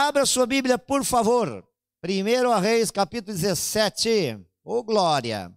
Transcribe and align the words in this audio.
Abra 0.00 0.24
sua 0.24 0.46
Bíblia, 0.46 0.78
por 0.78 1.02
favor. 1.02 1.66
Primeiro 2.00 2.52
a 2.52 2.60
Reis, 2.60 2.88
capítulo 2.88 3.36
17. 3.36 4.38
Ô 4.64 4.76
oh, 4.76 4.82
glória! 4.84 5.52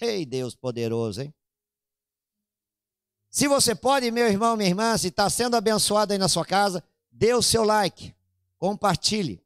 Ei, 0.00 0.24
Deus 0.24 0.54
poderoso, 0.54 1.22
hein? 1.22 1.34
Se 3.28 3.48
você 3.48 3.74
pode, 3.74 4.08
meu 4.12 4.28
irmão, 4.28 4.56
minha 4.56 4.68
irmã, 4.68 4.96
se 4.96 5.08
está 5.08 5.28
sendo 5.28 5.56
abençoado 5.56 6.12
aí 6.12 6.20
na 6.20 6.28
sua 6.28 6.44
casa, 6.46 6.84
dê 7.10 7.34
o 7.34 7.42
seu 7.42 7.64
like, 7.64 8.14
compartilhe. 8.58 9.42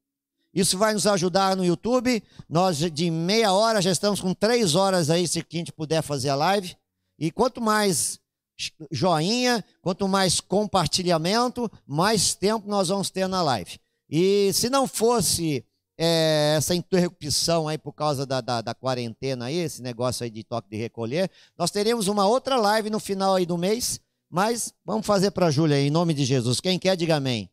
Isso 0.52 0.76
vai 0.76 0.92
nos 0.92 1.06
ajudar 1.06 1.56
no 1.56 1.64
YouTube. 1.64 2.22
Nós 2.46 2.76
de 2.76 3.10
meia 3.10 3.50
hora 3.50 3.80
já 3.80 3.90
estamos 3.90 4.20
com 4.20 4.34
três 4.34 4.74
horas 4.74 5.08
aí, 5.08 5.26
se 5.26 5.38
a 5.38 5.44
gente 5.48 5.72
puder 5.72 6.02
fazer 6.02 6.28
a 6.28 6.34
live. 6.34 6.76
E 7.18 7.30
quanto 7.30 7.62
mais 7.62 8.20
joinha, 8.90 9.64
quanto 9.80 10.06
mais 10.06 10.38
compartilhamento, 10.38 11.66
mais 11.86 12.34
tempo 12.34 12.68
nós 12.68 12.88
vamos 12.88 13.08
ter 13.08 13.26
na 13.26 13.40
live. 13.40 13.82
E 14.16 14.52
se 14.52 14.70
não 14.70 14.86
fosse 14.86 15.66
é, 15.98 16.54
essa 16.56 16.72
interrupção 16.72 17.66
aí 17.66 17.76
por 17.76 17.92
causa 17.92 18.24
da, 18.24 18.40
da, 18.40 18.60
da, 18.60 18.72
quarentena 18.72 19.46
aí, 19.46 19.56
esse 19.56 19.82
negócio 19.82 20.22
aí 20.22 20.30
de 20.30 20.44
toque 20.44 20.70
de 20.70 20.76
recolher, 20.76 21.28
nós 21.58 21.72
teremos 21.72 22.06
uma 22.06 22.24
outra 22.24 22.54
live 22.54 22.90
no 22.90 23.00
final 23.00 23.34
aí 23.34 23.44
do 23.44 23.58
mês, 23.58 23.98
mas 24.30 24.72
vamos 24.84 25.04
fazer 25.04 25.32
para 25.32 25.46
a 25.46 25.50
Júlia 25.50 25.80
em 25.80 25.90
nome 25.90 26.14
de 26.14 26.24
Jesus. 26.24 26.60
Quem 26.60 26.78
quer, 26.78 26.96
diga 26.96 27.16
amém. 27.16 27.50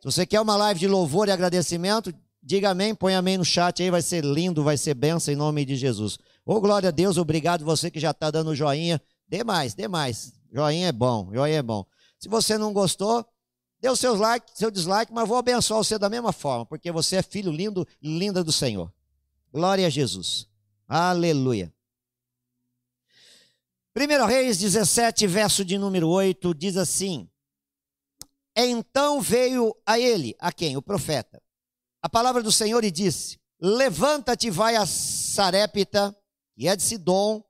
Se 0.00 0.06
você 0.06 0.26
quer 0.26 0.40
uma 0.40 0.56
live 0.56 0.80
de 0.80 0.88
louvor 0.88 1.28
e 1.28 1.30
agradecimento, 1.30 2.12
diga 2.42 2.70
amém, 2.70 2.96
põe 2.96 3.14
amém 3.14 3.38
no 3.38 3.44
chat 3.44 3.80
aí, 3.80 3.88
vai 3.88 4.02
ser 4.02 4.24
lindo, 4.24 4.64
vai 4.64 4.76
ser 4.76 4.94
benção 4.94 5.32
em 5.32 5.36
nome 5.36 5.64
de 5.64 5.76
Jesus. 5.76 6.18
Ô, 6.44 6.60
glória 6.60 6.88
a 6.88 6.92
Deus, 6.92 7.16
obrigado 7.16 7.64
você 7.64 7.92
que 7.92 8.00
já 8.00 8.10
está 8.10 8.28
dando 8.28 8.56
joinha. 8.56 9.00
Dê 9.28 9.44
mais, 9.44 9.72
dê 9.72 9.86
mais. 9.86 10.32
Joinha 10.52 10.88
é 10.88 10.92
bom, 10.92 11.30
joinha 11.32 11.58
é 11.58 11.62
bom. 11.62 11.86
Se 12.18 12.28
você 12.28 12.58
não 12.58 12.72
gostou, 12.72 13.24
dê 13.82 13.90
o 13.90 13.96
seu 13.96 14.14
like, 14.14 14.50
seu 14.54 14.70
dislike, 14.70 15.12
mas 15.12 15.28
vou 15.28 15.36
abençoar 15.36 15.84
você 15.84 15.98
da 15.98 16.08
mesma 16.08 16.32
forma, 16.32 16.64
porque 16.64 16.90
você 16.90 17.16
é 17.16 17.22
filho 17.22 17.52
lindo 17.52 17.86
linda 18.00 18.42
do 18.42 18.52
Senhor. 18.52 18.90
Glória 19.52 19.86
a 19.86 19.90
Jesus. 19.90 20.48
Aleluia. 20.88 21.70
1 23.94 24.26
Reis 24.26 24.58
17, 24.58 25.26
verso 25.26 25.62
de 25.62 25.76
número 25.76 26.08
8, 26.08 26.54
diz 26.54 26.78
assim: 26.78 27.28
Então 28.56 29.20
veio 29.20 29.76
a 29.84 29.98
ele, 29.98 30.34
a 30.38 30.50
quem? 30.50 30.78
O 30.78 30.82
profeta 30.82 31.42
a 32.02 32.08
palavra 32.08 32.42
do 32.42 32.50
Senhor 32.50 32.82
e 32.82 32.90
disse: 32.90 33.38
Levanta-te, 33.60 34.50
vai 34.50 34.74
a 34.74 34.84
Sarepta, 34.84 36.14
que 36.56 36.66
é 36.66 36.74
de 36.74 36.82
Sidom, 36.82 37.42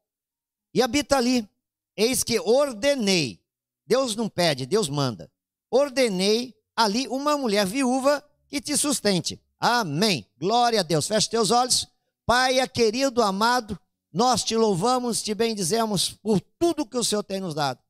e 0.75 0.83
habita 0.83 1.17
ali. 1.17 1.49
Eis 1.97 2.23
que 2.23 2.39
ordenei, 2.39 3.43
Deus 3.87 4.15
não 4.15 4.29
pede, 4.29 4.67
Deus 4.67 4.89
manda. 4.89 5.31
Ordenei 5.73 6.55
ali 6.77 7.09
uma 7.09 7.37
mulher 7.37 7.67
viúva 7.67 8.23
que 8.47 8.61
te 8.61 8.77
sustente. 8.77 9.43
Amém. 9.59 10.31
Glória 10.39 10.81
a 10.81 10.83
Deus. 10.83 11.09
Feche 11.09 11.31
teus 11.31 11.51
olhos. 11.51 11.89
Pai 12.27 12.61
é 12.61 12.69
querido, 12.69 13.23
amado, 13.23 13.77
nós 14.13 14.45
te 14.45 14.57
louvamos, 14.57 15.23
te 15.23 15.35
bendizemos 15.35 16.11
por 16.11 16.41
tudo 16.59 16.87
que 16.87 16.97
o 16.97 17.03
Senhor 17.03 17.25
tem 17.25 17.41
nos 17.41 17.55
dado. 17.55 17.81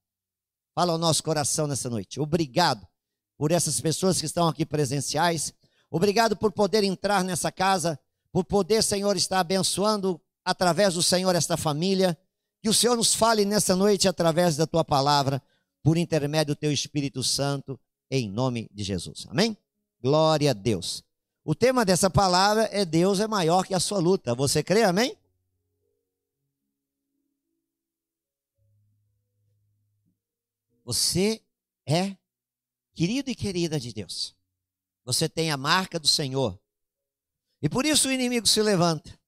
Fala 0.75 0.93
ao 0.93 0.99
nosso 0.99 1.23
coração 1.23 1.67
nessa 1.67 1.91
noite. 1.91 2.19
Obrigado 2.19 2.87
por 3.37 3.51
essas 3.51 3.79
pessoas 3.81 4.19
que 4.19 4.27
estão 4.27 4.49
aqui 4.49 4.65
presenciais 4.65 5.53
Obrigado 5.93 6.35
por 6.35 6.51
poder 6.51 6.83
entrar 6.85 7.23
nessa 7.23 7.53
casa, 7.53 8.01
por 8.33 8.47
poder, 8.47 8.83
Senhor, 8.83 9.15
estar 9.15 9.41
abençoando 9.41 10.19
através 10.43 10.95
do 10.95 11.03
Senhor 11.03 11.37
esta 11.37 11.55
família. 11.55 12.17
Que 12.63 12.71
o 12.71 12.73
Senhor 12.73 12.97
nos 12.97 13.15
fale 13.15 13.45
nessa 13.45 13.77
noite 13.77 14.09
através 14.09 14.57
da 14.57 14.67
tua 14.67 14.83
palavra, 14.83 15.43
por 15.83 15.97
intermédio 15.97 16.55
do 16.55 16.59
teu 16.59 16.73
Espírito 16.73 17.23
Santo, 17.23 17.79
em 18.11 18.31
nome 18.31 18.69
de 18.73 18.85
Jesus. 18.85 19.27
Amém? 19.29 19.57
Glória 20.01 20.51
a 20.51 20.55
Deus. 20.55 21.03
O 21.45 21.55
tema 21.55 21.85
dessa 21.85 22.09
palavra 22.09 22.69
é 22.73 22.85
Deus 22.85 23.19
é 23.19 23.27
maior 23.27 23.67
que 23.67 23.75
a 23.75 23.81
sua 23.81 23.99
luta. 23.99 24.35
Você 24.35 24.63
crê, 24.63 24.85
amém? 24.85 25.17
Você 30.85 31.43
é 31.87 32.17
querido 32.93 33.31
e 33.31 33.35
querida 33.35 33.79
de 33.79 33.93
Deus. 33.93 34.37
Você 35.05 35.29
tem 35.29 35.51
a 35.51 35.57
marca 35.57 35.99
do 35.99 36.07
Senhor. 36.07 36.59
E 37.61 37.69
por 37.69 37.87
isso 37.87 38.09
o 38.09 38.13
inimigo 38.13 38.47
se 38.47 38.61
levanta. 38.63 39.19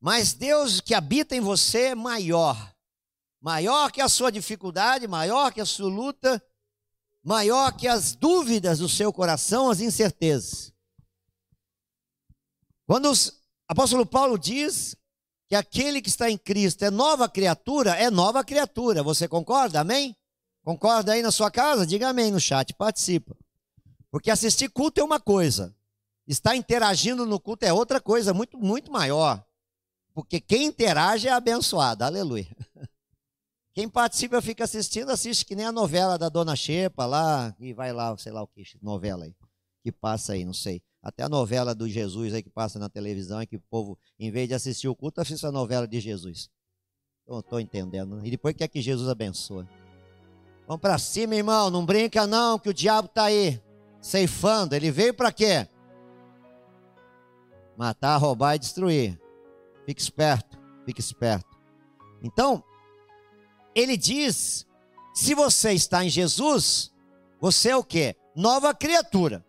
Mas 0.00 0.34
Deus 0.34 0.80
que 0.80 0.94
habita 0.94 1.34
em 1.34 1.40
você 1.40 1.86
é 1.88 1.94
maior. 1.94 2.73
Maior 3.44 3.92
que 3.92 4.00
a 4.00 4.08
sua 4.08 4.32
dificuldade, 4.32 5.06
maior 5.06 5.52
que 5.52 5.60
a 5.60 5.66
sua 5.66 5.90
luta, 5.90 6.42
maior 7.22 7.76
que 7.76 7.86
as 7.86 8.14
dúvidas 8.14 8.78
do 8.78 8.88
seu 8.88 9.12
coração, 9.12 9.68
as 9.68 9.82
incertezas. 9.82 10.72
Quando 12.86 13.12
o 13.12 13.14
apóstolo 13.68 14.06
Paulo 14.06 14.38
diz 14.38 14.96
que 15.46 15.54
aquele 15.54 16.00
que 16.00 16.08
está 16.08 16.30
em 16.30 16.38
Cristo 16.38 16.86
é 16.86 16.90
nova 16.90 17.28
criatura, 17.28 17.94
é 17.94 18.10
nova 18.10 18.42
criatura. 18.42 19.02
Você 19.02 19.28
concorda? 19.28 19.78
Amém? 19.78 20.16
Concorda 20.62 21.12
aí 21.12 21.20
na 21.20 21.30
sua 21.30 21.50
casa? 21.50 21.86
Diga 21.86 22.08
amém 22.08 22.30
no 22.30 22.40
chat, 22.40 22.72
participa. 22.72 23.36
Porque 24.10 24.30
assistir 24.30 24.70
culto 24.70 25.02
é 25.02 25.04
uma 25.04 25.20
coisa, 25.20 25.76
estar 26.26 26.56
interagindo 26.56 27.26
no 27.26 27.38
culto 27.38 27.66
é 27.66 27.72
outra 27.74 28.00
coisa, 28.00 28.32
muito, 28.32 28.56
muito 28.56 28.90
maior. 28.90 29.44
Porque 30.14 30.40
quem 30.40 30.64
interage 30.64 31.28
é 31.28 31.30
abençoado, 31.30 32.04
aleluia. 32.04 32.56
Quem 33.74 33.88
participa 33.88 34.40
fica 34.40 34.62
assistindo, 34.62 35.10
assiste 35.10 35.44
que 35.44 35.56
nem 35.56 35.66
a 35.66 35.72
novela 35.72 36.16
da 36.16 36.28
Dona 36.28 36.54
Xepa 36.54 37.04
lá, 37.06 37.54
e 37.58 37.72
vai 37.72 37.92
lá, 37.92 38.16
sei 38.16 38.30
lá 38.30 38.40
o 38.40 38.46
que, 38.46 38.62
novela 38.80 39.24
aí, 39.24 39.34
que 39.82 39.90
passa 39.90 40.34
aí, 40.34 40.44
não 40.44 40.54
sei. 40.54 40.80
Até 41.02 41.24
a 41.24 41.28
novela 41.28 41.74
do 41.74 41.88
Jesus 41.88 42.32
aí 42.32 42.42
que 42.42 42.48
passa 42.48 42.78
na 42.78 42.88
televisão, 42.88 43.40
é 43.40 43.46
que 43.46 43.56
o 43.56 43.62
povo, 43.68 43.98
em 44.16 44.30
vez 44.30 44.46
de 44.46 44.54
assistir 44.54 44.86
o 44.86 44.94
culto, 44.94 45.20
assiste 45.20 45.44
a 45.44 45.50
novela 45.50 45.88
de 45.88 45.98
Jesus. 45.98 46.48
Não 47.26 47.40
estou 47.40 47.58
entendendo. 47.58 48.24
E 48.24 48.30
depois 48.30 48.54
quer 48.54 48.68
que 48.68 48.80
Jesus 48.80 49.08
abençoe. 49.08 49.66
Vamos 50.68 50.80
para 50.80 50.96
cima, 50.96 51.34
irmão, 51.34 51.68
não 51.68 51.84
brinca 51.84 52.26
não, 52.26 52.58
que 52.58 52.68
o 52.68 52.74
diabo 52.74 53.06
está 53.06 53.24
aí 53.24 53.60
ceifando. 54.00 54.74
Ele 54.74 54.90
veio 54.90 55.12
para 55.12 55.32
quê? 55.32 55.68
Matar, 57.76 58.18
roubar 58.18 58.54
e 58.54 58.58
destruir. 58.60 59.20
Fique 59.84 60.00
esperto, 60.00 60.56
fique 60.86 61.00
esperto. 61.00 61.58
Então, 62.22 62.62
ele 63.74 63.96
diz: 63.96 64.66
se 65.14 65.34
você 65.34 65.72
está 65.72 66.04
em 66.04 66.08
Jesus, 66.08 66.92
você 67.40 67.70
é 67.70 67.76
o 67.76 67.84
quê? 67.84 68.16
Nova 68.34 68.74
criatura. 68.74 69.44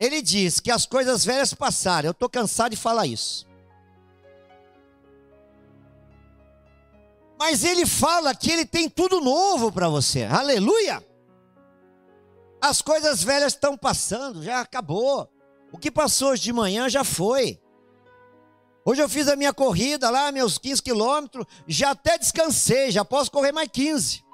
Ele 0.00 0.20
diz 0.20 0.58
que 0.58 0.70
as 0.70 0.84
coisas 0.84 1.24
velhas 1.24 1.54
passaram. 1.54 2.08
Eu 2.08 2.12
estou 2.12 2.28
cansado 2.28 2.72
de 2.72 2.76
falar 2.76 3.06
isso. 3.06 3.46
Mas 7.38 7.62
ele 7.62 7.86
fala 7.86 8.34
que 8.34 8.50
ele 8.50 8.64
tem 8.64 8.88
tudo 8.88 9.20
novo 9.20 9.70
para 9.70 9.88
você. 9.88 10.24
Aleluia! 10.24 11.04
As 12.60 12.82
coisas 12.82 13.22
velhas 13.22 13.52
estão 13.52 13.76
passando, 13.76 14.42
já 14.42 14.60
acabou. 14.60 15.28
O 15.72 15.78
que 15.78 15.90
passou 15.90 16.30
hoje 16.30 16.42
de 16.42 16.52
manhã 16.52 16.88
já 16.88 17.04
foi. 17.04 17.61
Hoje 18.84 19.00
eu 19.00 19.08
fiz 19.08 19.28
a 19.28 19.36
minha 19.36 19.52
corrida 19.52 20.10
lá, 20.10 20.32
meus 20.32 20.58
15 20.58 20.82
quilômetros, 20.82 21.46
já 21.68 21.92
até 21.92 22.18
descansei, 22.18 22.90
já 22.90 23.04
posso 23.04 23.30
correr 23.30 23.52
mais 23.52 23.68
15. 23.68 24.24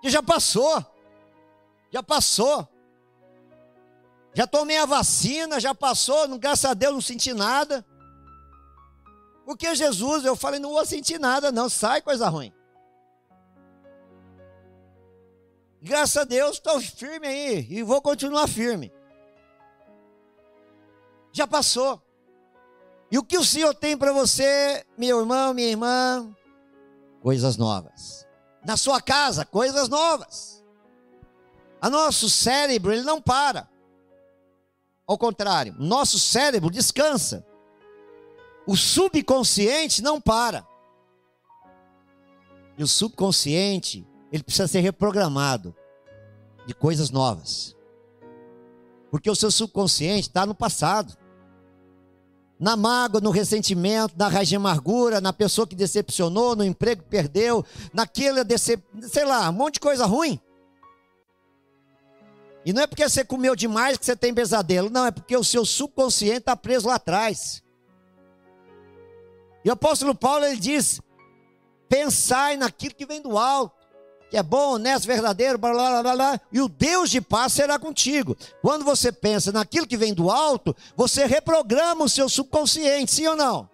Que 0.00 0.08
já 0.08 0.22
passou. 0.22 0.84
Já 1.90 2.02
passou. 2.02 2.66
Já 4.32 4.46
tomei 4.46 4.76
a 4.78 4.86
vacina, 4.86 5.60
já 5.60 5.74
passou, 5.74 6.38
graças 6.38 6.64
a 6.64 6.74
Deus 6.74 6.94
não 6.94 7.00
senti 7.00 7.32
nada. 7.32 7.84
Porque 9.44 9.74
Jesus, 9.74 10.24
eu 10.24 10.34
falei, 10.34 10.58
não 10.58 10.72
vou 10.72 10.84
sentir 10.84 11.18
nada, 11.18 11.52
não, 11.52 11.68
sai 11.68 12.02
coisa 12.02 12.28
ruim. 12.28 12.52
Graças 15.80 16.16
a 16.16 16.24
Deus, 16.24 16.56
estou 16.56 16.80
firme 16.80 17.26
aí 17.26 17.66
e 17.70 17.82
vou 17.82 18.02
continuar 18.02 18.48
firme. 18.48 18.92
Já 21.32 21.46
passou. 21.46 22.05
E 23.10 23.18
o 23.18 23.22
que 23.22 23.38
o 23.38 23.44
Senhor 23.44 23.74
tem 23.74 23.96
para 23.96 24.12
você, 24.12 24.84
meu 24.98 25.20
irmão, 25.20 25.54
minha 25.54 25.68
irmã? 25.68 26.34
Coisas 27.20 27.56
novas. 27.56 28.26
Na 28.64 28.76
sua 28.76 29.00
casa, 29.00 29.44
coisas 29.44 29.88
novas. 29.88 30.64
A 31.80 31.88
nosso 31.88 32.28
cérebro, 32.28 32.92
ele 32.92 33.02
não 33.02 33.20
para. 33.20 33.68
Ao 35.06 35.16
contrário, 35.16 35.74
nosso 35.78 36.18
cérebro 36.18 36.70
descansa. 36.70 37.46
O 38.66 38.76
subconsciente 38.76 40.02
não 40.02 40.20
para. 40.20 40.66
E 42.76 42.82
o 42.82 42.88
subconsciente, 42.88 44.06
ele 44.32 44.42
precisa 44.42 44.66
ser 44.66 44.80
reprogramado 44.80 45.74
de 46.66 46.74
coisas 46.74 47.10
novas. 47.10 47.76
Porque 49.10 49.30
o 49.30 49.36
seu 49.36 49.50
subconsciente 49.50 50.28
está 50.28 50.44
no 50.44 50.54
passado. 50.54 51.16
Na 52.58 52.74
mágoa, 52.74 53.20
no 53.20 53.30
ressentimento, 53.30 54.14
na 54.16 54.28
raiz 54.28 54.48
de 54.48 54.56
amargura, 54.56 55.20
na 55.20 55.32
pessoa 55.32 55.66
que 55.66 55.74
decepcionou, 55.74 56.56
no 56.56 56.64
emprego 56.64 57.02
que 57.02 57.08
perdeu, 57.08 57.64
naquele 57.92 58.42
decep... 58.44 58.82
sei 59.02 59.24
lá, 59.24 59.50
um 59.50 59.52
monte 59.52 59.74
de 59.74 59.80
coisa 59.80 60.06
ruim. 60.06 60.40
E 62.64 62.72
não 62.72 62.82
é 62.82 62.86
porque 62.86 63.08
você 63.08 63.24
comeu 63.24 63.54
demais 63.54 63.96
que 63.96 64.04
você 64.04 64.16
tem 64.16 64.34
pesadelo. 64.34 64.90
Não, 64.90 65.06
é 65.06 65.12
porque 65.12 65.36
o 65.36 65.44
seu 65.44 65.64
subconsciente 65.64 66.38
está 66.38 66.56
preso 66.56 66.88
lá 66.88 66.96
atrás. 66.96 67.62
E 69.64 69.68
o 69.68 69.72
apóstolo 69.72 70.14
Paulo 70.14 70.44
ele 70.44 70.56
diz: 70.56 71.00
pensai 71.88 72.56
naquilo 72.56 72.94
que 72.94 73.06
vem 73.06 73.20
do 73.20 73.38
alto, 73.38 73.75
que 74.28 74.36
é 74.36 74.42
bom, 74.42 74.74
honesto, 74.74 75.06
verdadeiro, 75.06 75.56
blá, 75.56 75.72
blá, 75.72 76.02
blá, 76.02 76.14
blá, 76.14 76.40
e 76.50 76.60
o 76.60 76.68
Deus 76.68 77.10
de 77.10 77.20
paz 77.20 77.52
será 77.52 77.78
contigo. 77.78 78.36
Quando 78.60 78.84
você 78.84 79.12
pensa 79.12 79.52
naquilo 79.52 79.86
que 79.86 79.96
vem 79.96 80.12
do 80.12 80.30
alto, 80.30 80.74
você 80.96 81.26
reprograma 81.26 82.04
o 82.04 82.08
seu 82.08 82.28
subconsciente, 82.28 83.12
sim 83.12 83.26
ou 83.26 83.36
não? 83.36 83.68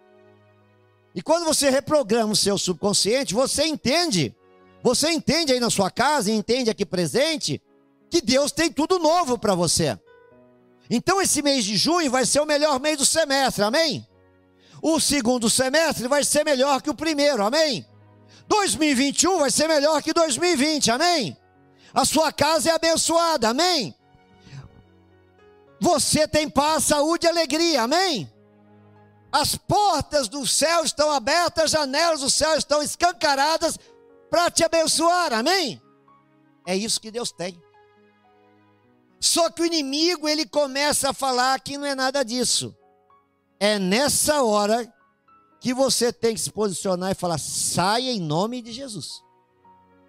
E 1.14 1.22
quando 1.22 1.44
você 1.44 1.70
reprograma 1.70 2.32
o 2.32 2.36
seu 2.36 2.56
subconsciente, 2.58 3.34
você 3.34 3.64
entende, 3.66 4.34
você 4.82 5.10
entende 5.10 5.52
aí 5.52 5.60
na 5.60 5.70
sua 5.70 5.90
casa, 5.90 6.30
entende 6.30 6.70
aqui 6.70 6.84
presente, 6.84 7.60
que 8.10 8.20
Deus 8.20 8.52
tem 8.52 8.70
tudo 8.70 8.98
novo 8.98 9.38
para 9.38 9.54
você. 9.54 9.98
Então 10.90 11.20
esse 11.20 11.40
mês 11.40 11.64
de 11.64 11.76
junho 11.76 12.10
vai 12.10 12.26
ser 12.26 12.40
o 12.40 12.46
melhor 12.46 12.78
mês 12.78 12.98
do 12.98 13.06
semestre, 13.06 13.62
amém? 13.62 14.06
O 14.82 15.00
segundo 15.00 15.48
semestre 15.48 16.08
vai 16.08 16.24
ser 16.24 16.44
melhor 16.44 16.82
que 16.82 16.90
o 16.90 16.94
primeiro, 16.94 17.42
amém? 17.42 17.86
2021 18.52 19.38
vai 19.38 19.50
ser 19.50 19.66
melhor 19.66 20.02
que 20.02 20.12
2020, 20.12 20.90
amém? 20.90 21.34
A 21.94 22.04
sua 22.04 22.30
casa 22.30 22.68
é 22.68 22.74
abençoada, 22.74 23.48
amém? 23.48 23.94
Você 25.80 26.28
tem 26.28 26.50
paz, 26.50 26.84
saúde 26.84 27.26
e 27.26 27.30
alegria, 27.30 27.82
amém? 27.82 28.30
As 29.32 29.56
portas 29.56 30.28
do 30.28 30.46
céu 30.46 30.84
estão 30.84 31.10
abertas, 31.10 31.64
as 31.64 31.70
janelas 31.70 32.20
do 32.20 32.28
céu 32.28 32.54
estão 32.54 32.82
escancaradas 32.82 33.78
para 34.30 34.50
te 34.50 34.62
abençoar, 34.62 35.32
amém? 35.32 35.80
É 36.66 36.76
isso 36.76 37.00
que 37.00 37.10
Deus 37.10 37.32
tem. 37.32 37.58
Só 39.18 39.48
que 39.48 39.62
o 39.62 39.66
inimigo, 39.66 40.28
ele 40.28 40.44
começa 40.44 41.08
a 41.08 41.14
falar 41.14 41.58
que 41.60 41.78
não 41.78 41.86
é 41.86 41.94
nada 41.94 42.22
disso. 42.22 42.76
É 43.58 43.78
nessa 43.78 44.42
hora 44.42 44.92
que 45.62 45.72
você 45.72 46.12
tem 46.12 46.34
que 46.34 46.40
se 46.40 46.50
posicionar 46.50 47.12
e 47.12 47.14
falar: 47.14 47.38
saia 47.38 48.10
em 48.10 48.20
nome 48.20 48.60
de 48.60 48.72
Jesus. 48.72 49.22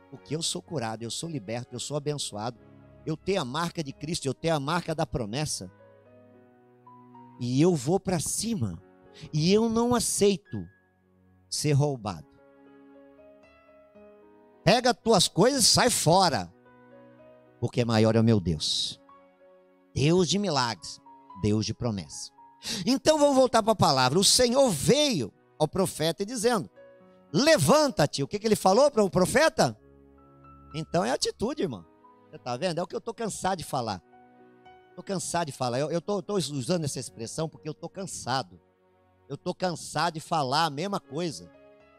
Porque 0.10 0.36
eu 0.36 0.42
sou 0.42 0.64
curado, 0.64 1.04
eu 1.04 1.12
sou 1.12 1.30
liberto, 1.30 1.76
eu 1.76 1.80
sou 1.80 1.96
abençoado. 1.96 2.58
Eu 3.06 3.16
tenho 3.16 3.42
a 3.42 3.46
marca 3.46 3.84
de 3.84 3.94
Cristo, 3.94 4.26
eu 4.26 4.34
tenho 4.34 4.56
a 4.56 4.60
marca 4.60 4.96
da 4.96 5.06
promessa. 5.06 5.72
E 7.40 7.62
eu 7.62 7.76
vou 7.76 8.00
para 8.00 8.20
cima. 8.20 8.82
E 9.32 9.54
eu 9.54 9.70
não 9.70 9.94
aceito 9.94 10.68
ser 11.48 11.74
roubado. 11.74 12.28
Pega 14.64 14.90
as 14.90 14.98
tuas 14.98 15.28
coisas 15.28 15.66
e 15.66 15.68
sai 15.68 15.92
fora. 15.92 16.52
Porque 17.60 17.86
maior 17.86 18.16
é 18.16 18.20
o 18.20 18.24
meu 18.24 18.40
Deus. 18.40 19.00
Deus 19.94 20.28
de 20.28 20.40
milagres, 20.40 21.00
Deus 21.44 21.64
de 21.64 21.76
promessa. 21.76 22.32
Então 22.86 23.20
vamos 23.20 23.36
voltar 23.36 23.62
para 23.62 23.74
a 23.74 23.76
palavra. 23.76 24.18
O 24.18 24.24
Senhor 24.24 24.70
veio 24.72 25.32
ao 25.60 25.68
profeta 25.68 26.26
dizendo: 26.26 26.70
Levanta-te. 27.34 28.22
O 28.22 28.28
que, 28.28 28.38
que 28.38 28.46
ele 28.46 28.56
falou 28.56 28.92
para 28.92 29.04
o 29.04 29.10
profeta? 29.10 29.78
Então 30.76 31.04
é 31.04 31.12
atitude, 31.12 31.64
irmão. 31.64 31.86
Você 32.30 32.36
está 32.36 32.56
vendo? 32.56 32.80
É 32.80 32.84
o 32.84 32.88
que 32.88 32.96
eu 32.96 33.00
estou 33.00 33.14
cansado 33.14 33.58
de 33.58 33.64
falar. 33.64 34.02
Estou 34.90 35.04
cansado 35.04 35.48
de 35.48 35.52
falar. 35.52 35.80
Eu 35.80 35.98
estou 35.98 36.24
usando 36.38 36.86
essa 36.86 37.00
expressão 37.00 37.50
porque 37.50 37.68
eu 37.68 37.74
estou 37.74 37.90
cansado. 37.90 38.62
Eu 39.28 39.36
estou 39.36 39.56
cansado 39.56 40.14
de 40.14 40.20
falar 40.20 40.66
a 40.66 40.70
mesma 40.70 41.00
coisa. 41.00 41.50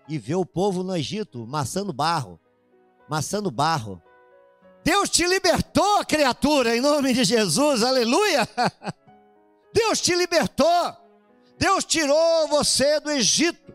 E 0.08 0.18
ver 0.18 0.36
o 0.36 0.46
povo 0.46 0.82
no 0.82 0.96
Egito 0.96 1.46
maçando 1.46 1.92
barro. 1.92 2.38
Maçando 3.08 3.50
barro. 3.50 4.00
Deus 4.84 5.08
te 5.08 5.26
libertou, 5.26 6.04
criatura, 6.04 6.76
em 6.76 6.80
nome 6.80 7.14
de 7.14 7.24
Jesus, 7.24 7.82
aleluia. 7.82 8.46
Deus 9.72 10.00
te 10.00 10.14
libertou. 10.14 11.03
Deus 11.58 11.84
tirou 11.84 12.48
você 12.48 13.00
do 13.00 13.10
Egito. 13.10 13.74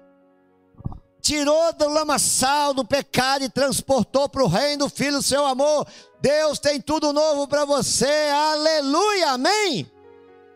Tirou 1.21 1.73
do 1.73 1.89
lamaçal, 1.89 2.73
do 2.73 2.85
pecado 2.85 3.43
e 3.43 3.49
transportou 3.49 4.29
para 4.29 4.43
o 4.43 4.47
reino 4.47 4.85
do 4.85 4.89
Filho 4.89 5.17
do 5.17 5.23
seu 5.23 5.45
amor. 5.45 5.87
Deus 6.21 6.59
tem 6.59 6.81
tudo 6.81 7.13
novo 7.13 7.47
para 7.47 7.65
você. 7.65 8.29
Aleluia, 8.31 9.31
amém. 9.31 9.91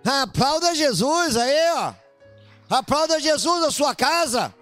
Aplauda 0.06 0.74
Jesus 0.74 1.38
aí, 1.38 1.72
ó. 1.74 1.94
Aplauda 2.70 3.20
Jesus 3.20 3.62
na 3.62 3.72
sua 3.72 3.94
casa. 3.94 4.54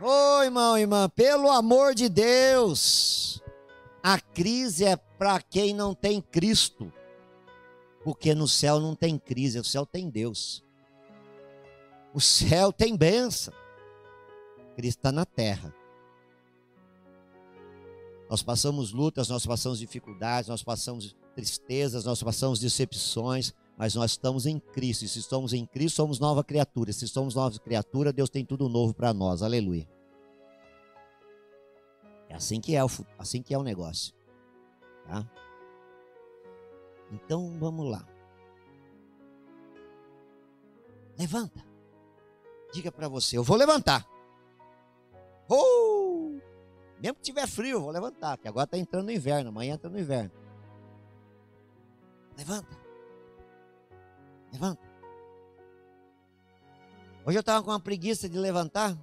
Ô 0.00 0.38
oh, 0.38 0.42
irmão, 0.42 0.76
irmã, 0.76 1.08
pelo 1.08 1.48
amor 1.48 1.94
de 1.94 2.08
Deus, 2.08 3.40
a 4.02 4.18
crise 4.18 4.84
é 4.84 4.96
para 4.96 5.40
quem 5.40 5.72
não 5.72 5.94
tem 5.94 6.20
Cristo, 6.20 6.92
porque 8.04 8.34
no 8.34 8.48
céu 8.48 8.80
não 8.80 8.94
tem 8.94 9.18
crise, 9.18 9.58
o 9.58 9.64
céu 9.64 9.86
tem 9.86 10.10
Deus, 10.10 10.62
o 12.12 12.20
céu 12.20 12.72
tem 12.72 12.96
bênção, 12.96 13.54
Cristo 14.74 14.98
está 14.98 15.12
na 15.12 15.24
terra. 15.24 15.74
Nós 18.28 18.42
passamos 18.42 18.92
lutas, 18.92 19.28
nós 19.28 19.44
passamos 19.44 19.78
dificuldades, 19.78 20.48
nós 20.48 20.62
passamos 20.62 21.14
tristezas, 21.34 22.06
nós 22.06 22.22
passamos 22.22 22.58
decepções, 22.58 23.52
mas 23.76 23.94
nós 23.94 24.12
estamos 24.12 24.46
em 24.46 24.58
Cristo. 24.58 25.04
E 25.04 25.08
se 25.08 25.18
estamos 25.18 25.52
em 25.52 25.66
Cristo, 25.66 25.96
somos 25.96 26.18
nova 26.18 26.42
criatura. 26.42 26.92
Se 26.92 27.06
somos 27.08 27.34
nova 27.34 27.58
criatura, 27.58 28.12
Deus 28.12 28.30
tem 28.30 28.44
tudo 28.44 28.70
novo 28.70 28.94
para 28.94 29.12
nós. 29.12 29.42
Aleluia. 29.42 29.86
É 32.28 32.34
assim 32.34 32.58
que 32.58 32.74
é 32.74 32.82
o, 32.82 32.88
assim 33.18 33.42
que 33.42 33.52
é 33.52 33.58
o 33.58 33.62
negócio. 33.62 34.14
Tá? 35.06 35.30
Então 37.12 37.56
vamos 37.58 37.90
lá. 37.90 38.04
Levanta. 41.18 41.62
Diga 42.72 42.90
para 42.90 43.06
você, 43.06 43.36
eu 43.36 43.44
vou 43.44 43.56
levantar. 43.56 44.06
Oh! 45.48 46.38
Mesmo 46.98 47.16
que 47.16 47.22
tiver 47.22 47.46
frio, 47.46 47.76
eu 47.76 47.80
vou 47.82 47.90
levantar, 47.90 48.36
porque 48.36 48.48
agora 48.48 48.64
está 48.64 48.78
entrando 48.78 49.06
no 49.06 49.12
inverno, 49.12 49.50
amanhã 49.50 49.74
entra 49.74 49.90
no 49.90 49.98
inverno. 49.98 50.30
Levanta. 52.38 52.78
Levanta. 54.52 54.82
Hoje 57.26 57.38
eu 57.38 57.40
estava 57.40 57.62
com 57.62 57.70
uma 57.70 57.80
preguiça 57.80 58.28
de 58.28 58.38
levantar. 58.38 58.96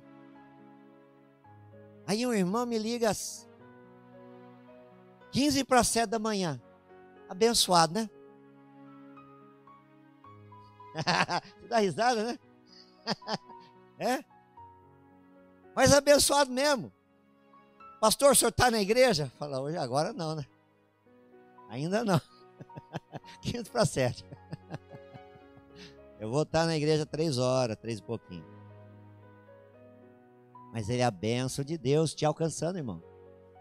Aí 2.07 2.25
um 2.25 2.33
irmão 2.33 2.65
me 2.65 2.77
liga 2.79 3.09
às 3.11 3.47
15 5.31 5.63
para 5.63 5.83
7 5.83 6.09
da 6.09 6.17
manhã. 6.19 6.59
Abençoado, 7.30 7.94
né? 7.94 8.09
Dá 11.69 11.78
risada, 11.78 12.24
né? 12.24 12.40
é? 14.00 14.26
Mas 15.76 15.94
abençoado 15.94 16.52
mesmo. 16.52 16.92
Pastor, 18.02 18.31
o 18.31 18.36
senhor 18.36 18.50
está 18.50 18.71
na 18.71 18.81
igreja? 18.81 19.31
Fala, 19.38 19.62
hoje 19.62 19.78
agora 19.78 20.12
não, 20.12 20.36
né? 20.36 20.45
Ainda 21.69 22.04
não. 22.04 22.19
15 23.42 23.69
para 23.69 23.86
7. 23.86 24.26
Eu 26.19 26.30
vou 26.30 26.42
estar 26.44 26.66
na 26.66 26.76
igreja 26.76 27.06
três 27.06 27.38
horas, 27.38 27.78
três 27.78 28.00
e 28.00 28.04
pouquinho. 28.04 28.45
Mas 30.74 30.90
ele 30.90 31.02
é 31.02 31.06
a 31.06 31.12
bênção 31.12 31.64
de 31.64 31.78
Deus 31.78 32.14
te 32.14 32.26
alcançando, 32.26 32.78
irmão. 32.78 33.02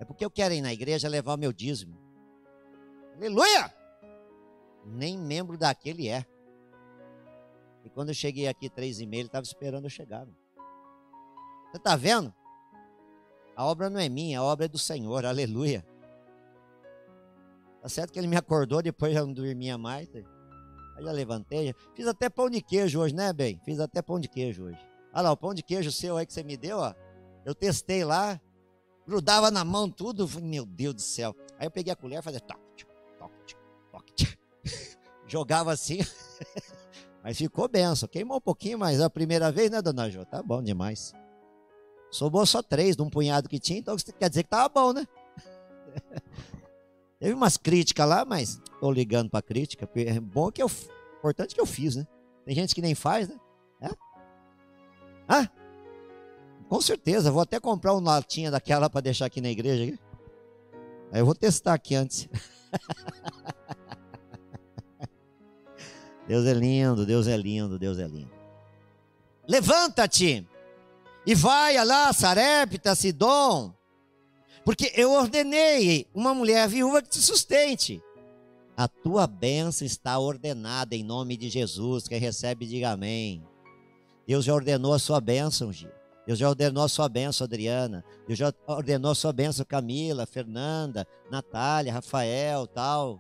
É 0.01 0.05
porque 0.05 0.25
eu 0.25 0.31
quero 0.31 0.55
ir 0.55 0.61
na 0.61 0.73
igreja 0.73 1.09
levar 1.09 1.35
o 1.35 1.39
meu 1.39 1.53
dízimo. 1.53 2.08
Aleluia! 3.19 3.75
Nem 4.85 5.19
membro 5.19 5.59
daquele 5.59 6.09
é. 6.09 6.25
E 7.85 7.91
quando 7.91 8.11
eu 8.11 8.15
cheguei 8.15 8.47
aqui 8.47 8.71
três 8.71 9.01
e 9.01 9.07
meia, 9.07 9.23
ele 9.23 9.29
estava 9.29 9.43
esperando 9.43 9.87
eu 9.87 9.91
chegar. 9.91 10.21
Irmão. 10.21 10.37
Você 11.71 11.79
está 11.79 11.97
vendo? 11.97 12.33
A 13.57 13.65
obra 13.65 13.91
não 13.91 13.99
é 13.99 14.09
minha, 14.09 14.39
a 14.39 14.45
obra 14.45 14.67
é 14.67 14.69
do 14.69 14.79
Senhor. 14.79 15.27
Aleluia. 15.27 15.85
Tá 17.83 17.89
certo 17.89 18.13
que 18.13 18.21
ele 18.21 18.29
me 18.29 18.37
acordou, 18.37 18.81
depois 18.81 19.13
já 19.13 19.27
não 19.27 19.33
dormia 19.33 19.77
mais. 19.77 20.09
Aí 20.15 20.25
já 21.03 21.11
levantei. 21.11 21.75
Fiz 21.95 22.07
até 22.07 22.31
pão 22.31 22.49
de 22.49 22.63
queijo 22.63 23.01
hoje, 23.01 23.17
né, 23.17 23.33
bem? 23.33 23.61
Fiz 23.65 23.81
até 23.81 24.01
pão 24.01 24.21
de 24.21 24.29
queijo 24.29 24.65
hoje. 24.65 24.79
Olha 25.13 25.23
lá, 25.23 25.33
o 25.33 25.37
pão 25.37 25.53
de 25.53 25.65
queijo 25.65 25.91
seu 25.91 26.17
aí 26.17 26.25
que 26.25 26.33
você 26.33 26.45
me 26.45 26.57
deu, 26.57 26.79
ó. 26.79 26.95
Eu 27.45 27.53
testei 27.53 28.05
lá, 28.05 28.41
grudava 29.05 29.51
na 29.51 29.65
mão 29.65 29.91
tudo. 29.91 30.29
Meu 30.41 30.65
Deus 30.65 30.95
do 30.95 31.01
céu. 31.01 31.35
Aí 31.59 31.67
eu 31.67 31.71
peguei 31.71 31.93
a 31.93 31.97
colher 31.97 32.21
e 32.21 32.23
toque, 32.23 32.41
toque. 32.43 32.68
Jogava 35.27 35.73
assim. 35.73 35.99
mas 37.23 37.37
ficou 37.37 37.69
benção. 37.69 38.09
Queimou 38.09 38.39
um 38.39 38.41
pouquinho, 38.41 38.79
mas 38.79 39.01
a 39.01 39.11
primeira 39.11 39.53
vez, 39.53 39.71
né, 39.71 39.83
dona 39.83 40.11
Jo? 40.11 40.25
Tá 40.25 40.43
bom 40.43 40.63
demais. 40.63 41.13
Sobrou 42.11 42.47
só 42.47 42.63
três 42.63 42.97
de 42.97 43.03
um 43.03 43.11
punhado 43.11 43.49
que 43.49 43.59
tinha, 43.59 43.79
então 43.79 43.97
quer 44.19 44.29
dizer 44.29 44.43
que 44.43 44.49
tava 44.49 44.69
bom, 44.69 44.93
né? 44.93 45.07
Teve 47.21 47.35
umas 47.35 47.57
críticas 47.57 48.09
lá, 48.09 48.25
mas 48.25 48.61
tô 48.81 48.91
ligando 48.91 49.29
pra 49.29 49.43
crítica, 49.43 49.89
é 49.95 50.21
bom 50.21 50.51
que 50.51 50.63
eu. 50.63 50.71
Importante 51.19 51.55
que 51.55 51.61
eu 51.61 51.67
fiz, 51.67 51.97
né? 51.97 52.07
Tem 52.45 52.55
gente 52.55 52.75
que 52.75 52.81
nem 52.81 52.95
faz, 52.95 53.29
né? 53.29 53.37
É? 53.81 53.91
Ah? 55.29 55.49
Com 56.69 56.81
certeza, 56.81 57.31
vou 57.31 57.43
até 57.43 57.59
comprar 57.59 57.93
uma 57.95 58.13
latinha 58.13 58.51
daquela 58.51 58.89
para 58.89 59.01
deixar 59.01 59.27
aqui 59.27 59.41
na 59.41 59.51
igreja. 59.51 59.99
Aí 61.11 61.21
eu 61.21 61.27
vou 61.27 61.35
testar 61.35 61.75
aqui 61.75 61.95
antes. 61.95 62.29
Deus 66.29 66.47
é 66.47 66.53
lindo, 66.53 67.07
Deus 67.07 67.27
é 67.27 67.37
lindo, 67.37 67.79
Deus 67.79 67.99
é 67.99 68.07
lindo. 68.07 68.31
Levanta-te 69.49 70.47
e 71.27 71.35
vai 71.35 71.83
lá, 71.83 72.13
Sarepta, 72.13 72.95
Sidom, 72.95 73.73
porque 74.63 74.93
eu 74.95 75.11
ordenei 75.11 76.07
uma 76.15 76.35
mulher 76.35 76.69
viúva 76.69 77.01
que 77.01 77.09
te 77.09 77.19
sustente. 77.19 78.03
A 78.77 78.87
tua 78.87 79.27
bênção 79.27 79.87
está 79.87 80.19
ordenada 80.19 80.95
em 80.95 81.03
nome 81.03 81.37
de 81.37 81.49
Jesus. 81.49 82.07
Quem 82.07 82.21
recebe, 82.21 82.67
diga 82.67 82.91
amém. 82.91 83.43
Deus 84.27 84.45
já 84.45 84.53
ordenou 84.53 84.93
a 84.93 84.99
sua 84.99 85.23
bênção, 85.23 85.73
Gil. 85.73 85.91
Deus 86.27 86.39
já 86.39 86.47
ordenou 86.47 86.85
a 86.85 86.89
sua 86.89 87.09
bênção, 87.09 87.47
Adriana. 87.47 88.05
Deus 88.27 88.39
já 88.39 88.53
ordenou 88.67 89.13
a 89.13 89.15
sua 89.15 89.33
bênção, 89.33 89.65
Camila, 89.65 90.27
Fernanda, 90.27 91.07
Natália, 91.31 91.95
Rafael, 91.95 92.67
tal. 92.67 93.19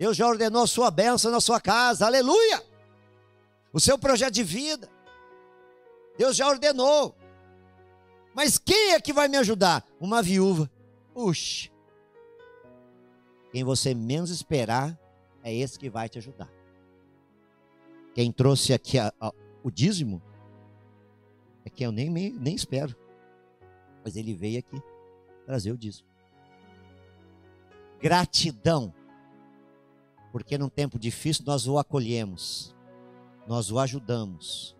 Deus 0.00 0.16
já 0.16 0.26
ordenou 0.26 0.62
a 0.62 0.66
sua 0.66 0.90
bênção 0.90 1.30
na 1.30 1.42
sua 1.42 1.60
casa, 1.60 2.06
aleluia! 2.06 2.64
O 3.70 3.78
seu 3.78 3.98
projeto 3.98 4.32
de 4.32 4.42
vida. 4.42 4.88
Deus 6.16 6.34
já 6.34 6.48
ordenou. 6.48 7.14
Mas 8.34 8.56
quem 8.56 8.94
é 8.94 9.00
que 9.00 9.12
vai 9.12 9.28
me 9.28 9.36
ajudar? 9.36 9.86
Uma 10.00 10.22
viúva. 10.22 10.70
Puxa. 11.12 11.68
Quem 13.52 13.62
você 13.62 13.92
menos 13.92 14.30
esperar 14.30 14.98
é 15.42 15.54
esse 15.54 15.78
que 15.78 15.90
vai 15.90 16.08
te 16.08 16.16
ajudar. 16.16 16.50
Quem 18.14 18.32
trouxe 18.32 18.72
aqui 18.72 18.98
a, 18.98 19.12
a, 19.20 19.30
o 19.62 19.70
dízimo 19.70 20.22
é 21.62 21.68
quem 21.68 21.84
eu 21.84 21.92
nem, 21.92 22.08
nem 22.08 22.54
espero. 22.54 22.96
Mas 24.02 24.16
ele 24.16 24.32
veio 24.32 24.60
aqui 24.60 24.82
trazer 25.44 25.72
o 25.72 25.76
dízimo. 25.76 26.08
Gratidão 28.00 28.94
porque 30.32 30.56
num 30.56 30.68
tempo 30.68 30.98
difícil 30.98 31.44
nós 31.46 31.66
o 31.66 31.78
acolhemos, 31.78 32.74
nós 33.46 33.70
o 33.70 33.78
ajudamos. 33.78 34.76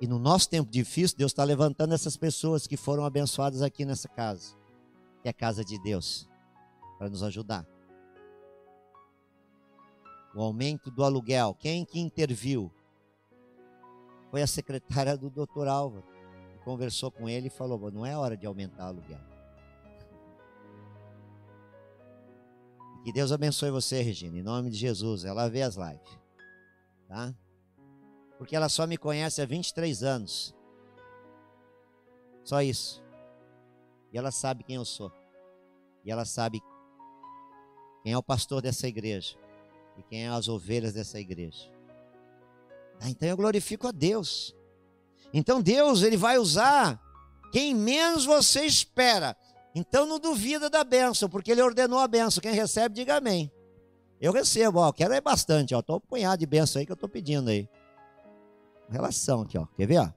E 0.00 0.06
no 0.06 0.18
nosso 0.18 0.48
tempo 0.48 0.70
difícil, 0.70 1.16
Deus 1.16 1.30
está 1.30 1.44
levantando 1.44 1.94
essas 1.94 2.16
pessoas 2.16 2.66
que 2.66 2.76
foram 2.76 3.04
abençoadas 3.04 3.62
aqui 3.62 3.84
nessa 3.84 4.08
casa, 4.08 4.56
que 5.22 5.28
é 5.28 5.30
a 5.30 5.34
casa 5.34 5.64
de 5.64 5.80
Deus, 5.80 6.28
para 6.98 7.08
nos 7.08 7.22
ajudar. 7.22 7.66
O 10.34 10.42
aumento 10.42 10.90
do 10.90 11.04
aluguel, 11.04 11.54
quem 11.54 11.84
que 11.84 12.00
interviu? 12.00 12.72
Foi 14.30 14.42
a 14.42 14.46
secretária 14.46 15.16
do 15.16 15.28
doutor 15.28 15.68
Álvaro. 15.68 16.04
Conversou 16.64 17.10
com 17.10 17.28
ele 17.28 17.48
e 17.48 17.50
falou: 17.50 17.90
não 17.90 18.06
é 18.06 18.16
hora 18.16 18.36
de 18.36 18.46
aumentar 18.46 18.86
o 18.86 18.88
aluguel. 18.88 19.31
Que 23.04 23.12
Deus 23.12 23.32
abençoe 23.32 23.70
você, 23.70 24.00
Regina, 24.00 24.38
em 24.38 24.42
nome 24.42 24.70
de 24.70 24.76
Jesus. 24.76 25.24
Ela 25.24 25.48
vê 25.48 25.62
as 25.62 25.74
lives, 25.74 26.18
tá? 27.08 27.34
Porque 28.38 28.54
ela 28.54 28.68
só 28.68 28.86
me 28.86 28.96
conhece 28.96 29.42
há 29.42 29.46
23 29.46 30.02
anos. 30.02 30.54
Só 32.44 32.62
isso. 32.62 33.02
E 34.12 34.18
ela 34.18 34.30
sabe 34.30 34.62
quem 34.62 34.76
eu 34.76 34.84
sou. 34.84 35.12
E 36.04 36.10
ela 36.10 36.24
sabe 36.24 36.60
quem 38.02 38.12
é 38.12 38.18
o 38.18 38.22
pastor 38.22 38.60
dessa 38.60 38.86
igreja. 38.86 39.36
E 39.96 40.02
quem 40.02 40.24
é 40.24 40.28
as 40.28 40.48
ovelhas 40.48 40.92
dessa 40.92 41.18
igreja. 41.20 41.70
Ah, 43.00 43.10
então 43.10 43.28
eu 43.28 43.36
glorifico 43.36 43.88
a 43.88 43.92
Deus. 43.92 44.54
Então 45.32 45.60
Deus, 45.60 46.02
ele 46.02 46.16
vai 46.16 46.38
usar 46.38 47.00
quem 47.50 47.74
menos 47.74 48.24
você 48.24 48.64
espera. 48.64 49.36
Então 49.74 50.06
não 50.06 50.18
duvida 50.18 50.68
da 50.68 50.84
bênção, 50.84 51.28
porque 51.28 51.50
ele 51.50 51.62
ordenou 51.62 51.98
a 51.98 52.08
bênção. 52.08 52.42
Quem 52.42 52.52
recebe, 52.52 52.94
diga 52.94 53.16
amém. 53.16 53.50
Eu 54.20 54.32
recebo, 54.32 54.78
ó, 54.78 54.92
quero 54.92 55.14
é 55.14 55.20
bastante, 55.20 55.74
ó. 55.74 55.82
Tô 55.82 55.96
um 55.96 56.00
punhado 56.00 56.38
de 56.38 56.46
bênção 56.46 56.78
aí 56.78 56.86
que 56.86 56.92
eu 56.92 56.96
tô 56.96 57.08
pedindo 57.08 57.50
aí. 57.50 57.68
Relação 58.88 59.42
aqui, 59.42 59.56
ó. 59.56 59.66
Quer 59.74 59.86
ver, 59.86 59.98
ó? 59.98 60.10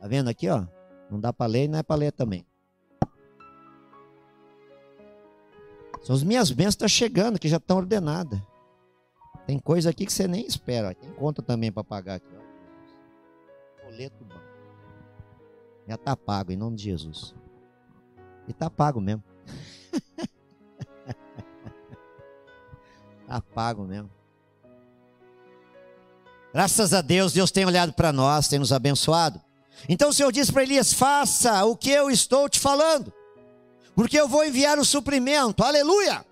Tá 0.00 0.08
vendo 0.08 0.28
aqui, 0.28 0.48
ó? 0.48 0.66
Não 1.10 1.18
dá 1.18 1.32
para 1.32 1.46
ler 1.46 1.64
e 1.64 1.68
não 1.68 1.78
é 1.78 1.82
para 1.82 1.96
ler 1.96 2.12
também. 2.12 2.44
São 6.02 6.14
as 6.14 6.22
minhas 6.22 6.50
bênçãos 6.50 6.74
estão 6.74 6.84
tá 6.84 6.88
chegando, 6.88 7.38
que 7.38 7.48
já 7.48 7.56
estão 7.56 7.78
ordenadas. 7.78 8.40
Tem 9.46 9.58
coisa 9.58 9.90
aqui 9.90 10.04
que 10.04 10.12
você 10.12 10.26
nem 10.26 10.44
espera. 10.44 10.94
Tem 10.94 11.10
conta 11.12 11.40
também 11.40 11.70
para 11.70 11.84
pagar 11.84 12.16
aqui. 12.16 12.26
Boleto 13.84 14.24
banco. 14.24 14.44
Já 15.86 15.94
está 15.94 16.16
pago 16.16 16.50
em 16.50 16.56
nome 16.56 16.76
de 16.76 16.84
Jesus. 16.84 17.34
E 18.48 18.50
está 18.50 18.68
pago 18.68 19.00
mesmo. 19.00 19.22
Está 23.22 23.40
pago 23.54 23.84
mesmo. 23.84 24.10
Graças 26.52 26.92
a 26.92 27.00
Deus, 27.00 27.32
Deus 27.32 27.52
tem 27.52 27.66
olhado 27.66 27.92
para 27.92 28.12
nós, 28.12 28.48
tem 28.48 28.58
nos 28.58 28.72
abençoado. 28.72 29.40
Então 29.88 30.08
o 30.08 30.12
Senhor 30.12 30.32
disse 30.32 30.52
para 30.52 30.62
Elias: 30.62 30.92
faça 30.92 31.64
o 31.64 31.76
que 31.76 31.90
eu 31.90 32.10
estou 32.10 32.48
te 32.48 32.58
falando, 32.58 33.12
porque 33.94 34.18
eu 34.18 34.26
vou 34.26 34.44
enviar 34.44 34.78
o 34.78 34.84
suprimento. 34.84 35.62
Aleluia! 35.62 36.24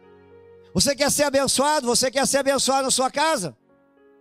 Você 0.74 0.96
quer 0.96 1.10
ser 1.10 1.22
abençoado? 1.22 1.86
Você 1.86 2.10
quer 2.10 2.26
ser 2.26 2.38
abençoado 2.38 2.82
na 2.82 2.90
sua 2.90 3.10
casa? 3.10 3.56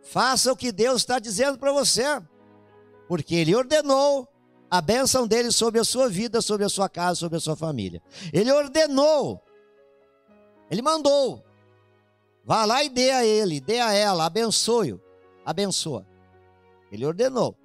Faça 0.04 0.52
o 0.52 0.56
que 0.56 0.72
Deus 0.72 0.98
está 0.98 1.18
dizendo 1.18 1.58
para 1.58 1.74
você, 1.74 2.04
porque 3.08 3.34
Ele 3.34 3.56
ordenou 3.56 4.28
a 4.70 4.80
bênção 4.80 5.28
dele 5.28 5.52
sobre 5.52 5.80
a 5.80 5.84
sua 5.84 6.08
vida, 6.08 6.42
sobre 6.42 6.64
a 6.66 6.70
sua 6.70 6.88
casa, 6.88 7.16
sobre 7.16 7.38
a 7.38 7.42
sua 7.42 7.56
família. 7.56 8.02
Ele 8.32 8.52
ordenou, 8.52 9.42
Ele 10.70 10.82
mandou. 10.82 11.44
Vá 12.46 12.66
lá 12.66 12.84
e 12.84 12.90
dê 12.90 13.10
a 13.10 13.26
ele, 13.26 13.62
dê 13.62 13.80
a 13.80 13.94
ela, 13.94 14.26
abençoe-o, 14.26 15.02
abençoa. 15.46 16.06
Ele 16.92 17.06
ordenou. 17.06 17.56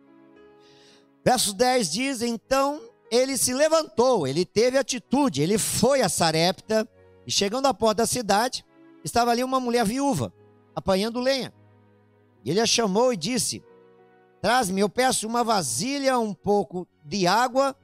Verso 1.25 1.53
10 1.53 1.91
diz: 1.91 2.23
Então 2.23 2.81
ele 3.11 3.37
se 3.37 3.53
levantou, 3.53 4.27
ele 4.27 4.45
teve 4.45 4.79
atitude, 4.79 5.43
ele 5.43 5.59
foi 5.59 6.01
a 6.01 6.09
Sarepta, 6.09 6.89
e 7.27 7.31
chegando 7.31 7.67
à 7.67 7.75
porta 7.75 8.03
da 8.03 8.07
cidade, 8.07 8.65
estava 9.05 9.31
ali 9.31 9.43
uma 9.45 9.61
mulher 9.61 9.85
viúva, 9.85 10.33
apanhando 10.75 11.21
lenha. 11.21 11.53
E 12.45 12.51
ele 12.51 12.61
a 12.61 12.67
chamou 12.67 13.13
e 13.13 13.17
disse: 13.17 13.63
Traz-me, 14.41 14.81
eu 14.81 14.89
peço 14.89 15.27
uma 15.27 15.43
vasilha, 15.43 16.19
um 16.19 16.33
pouco 16.33 16.87
de 17.05 17.27
água, 17.27 17.77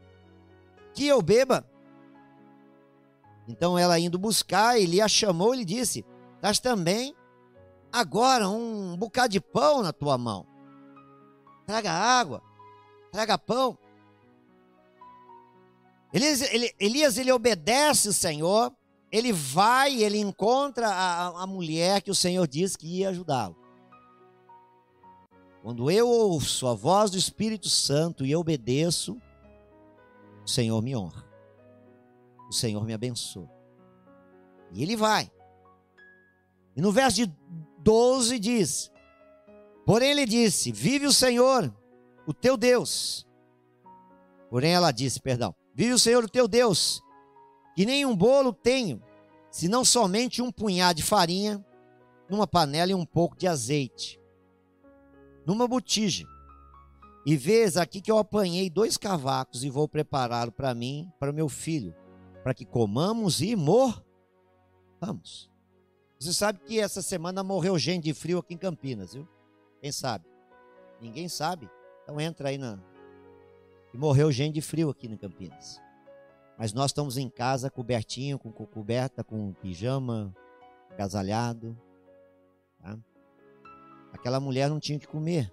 que 0.93 1.07
eu 1.07 1.21
beba. 1.21 1.69
Então 3.47 3.79
ela 3.79 3.99
indo 3.99 4.19
buscar, 4.19 4.79
ele 4.79 5.01
a 5.01 5.09
chamou 5.09 5.55
e 5.55 5.59
lhe 5.59 5.65
disse: 5.65 6.05
Traz 6.41 6.59
também 6.59 7.15
agora 7.93 8.49
um 8.49 8.97
bocado 8.97 9.29
de 9.29 9.41
pão 9.41 9.83
na 9.83 9.93
tua 9.93 10.17
mão. 10.17 10.47
Traga 11.67 11.93
água, 11.93 12.43
traga 13.11 13.39
pão. 13.39 13.79
Elias, 16.13 16.43
ele, 16.43 16.73
Elias, 16.79 17.19
ele 17.19 17.33
obedece 17.33 18.09
o 18.09 18.13
Senhor, 18.13 18.73
ele 19.11 19.33
vai, 19.33 20.03
ele 20.03 20.19
encontra 20.19 20.89
a, 20.89 21.43
a 21.43 21.47
mulher 21.47 22.03
que 22.03 22.11
o 22.11 22.15
Senhor 22.15 22.47
disse 22.47 22.77
que 22.77 23.01
ia 23.01 23.11
ajudá-lo. 23.11 23.57
Quando 25.63 25.91
eu 25.91 26.09
ouço 26.09 26.67
a 26.67 26.75
voz 26.75 27.11
do 27.11 27.17
Espírito 27.17 27.71
Santo 27.71 28.27
e 28.27 28.37
obedeço, 28.37 29.17
o 30.45 30.49
Senhor 30.49 30.83
me 30.83 30.95
honra. 30.95 31.25
O 32.49 32.53
Senhor 32.53 32.85
me 32.85 32.93
abençoa. 32.93 33.51
E 34.73 34.83
ele 34.83 34.97
vai. 34.97 35.31
E 36.77 36.81
no 36.81 36.93
verso 36.93 37.17
de 37.17 37.35
12 37.79 38.39
diz: 38.39 38.91
Porém 39.87 40.11
ele 40.11 40.27
disse: 40.27 40.73
Vive 40.73 41.07
o 41.07 41.13
Senhor, 41.13 41.73
o 42.27 42.35
teu 42.35 42.57
Deus. 42.57 43.27
Porém 44.51 44.73
ela 44.73 44.93
disse, 44.93 45.21
perdão: 45.21 45.55
Vive 45.75 45.93
o 45.93 45.99
Senhor, 45.99 46.25
o 46.25 46.29
teu 46.29 46.47
Deus, 46.47 47.03
que 47.75 47.85
nenhum 47.85 48.17
bolo 48.17 48.53
tenho, 48.53 49.03
senão 49.51 49.85
somente 49.85 50.41
um 50.41 50.51
punhado 50.51 50.97
de 50.97 51.03
farinha, 51.03 51.65
numa 52.29 52.47
panela 52.47 52.93
e 52.93 52.95
um 52.95 53.05
pouco 53.05 53.37
de 53.37 53.47
azeite, 53.47 54.21
numa 55.47 55.69
botija. 55.69 56.27
E 57.27 57.37
vês 57.37 57.77
aqui 57.77 58.01
que 58.01 58.11
eu 58.11 58.19
apanhei 58.19 58.69
dois 58.69 58.97
cavacos 58.97 59.65
e 59.65 59.71
vou 59.71 59.89
prepará-lo 59.89 60.53
para 60.53 60.75
mim, 60.75 61.11
para 61.19 61.33
meu 61.33 61.49
filho, 61.49 61.95
para 62.43 62.53
que 62.53 62.67
comamos 62.67 63.41
e 63.41 63.57
morramos. 63.57 64.03
Você 66.21 66.33
sabe 66.33 66.61
que 66.61 66.79
essa 66.79 67.03
semana 67.03 67.43
morreu 67.43 67.79
gente 67.79 68.05
de 68.05 68.15
frio 68.15 68.39
aqui 68.39 68.55
em 68.55 68.59
Campinas, 68.59 69.15
viu? 69.15 69.29
Quem 69.81 69.91
sabe? 69.91 70.27
Ninguém 71.01 71.29
sabe. 71.29 71.69
Então 72.03 72.21
entra 72.21 72.49
aí 72.51 72.59
na. 72.59 72.79
E 73.93 73.99
morreu 73.99 74.31
gente 74.31 74.55
de 74.55 74.61
frio 74.61 74.91
aqui 74.91 75.07
em 75.07 75.17
Campinas. 75.17 75.81
Mas 76.59 76.73
nós 76.73 76.91
estamos 76.91 77.17
em 77.17 77.29
casa 77.29 77.71
cobertinho, 77.71 78.39
com 78.39 78.51
coberta, 78.53 79.25
com 79.25 79.53
pijama, 79.55 80.35
agasalhado. 80.91 81.77
Tá? 82.81 82.97
Aquela 84.13 84.39
mulher 84.39 84.71
não 84.71 84.79
tinha 84.79 84.99
que 84.99 85.09
comer. 85.09 85.53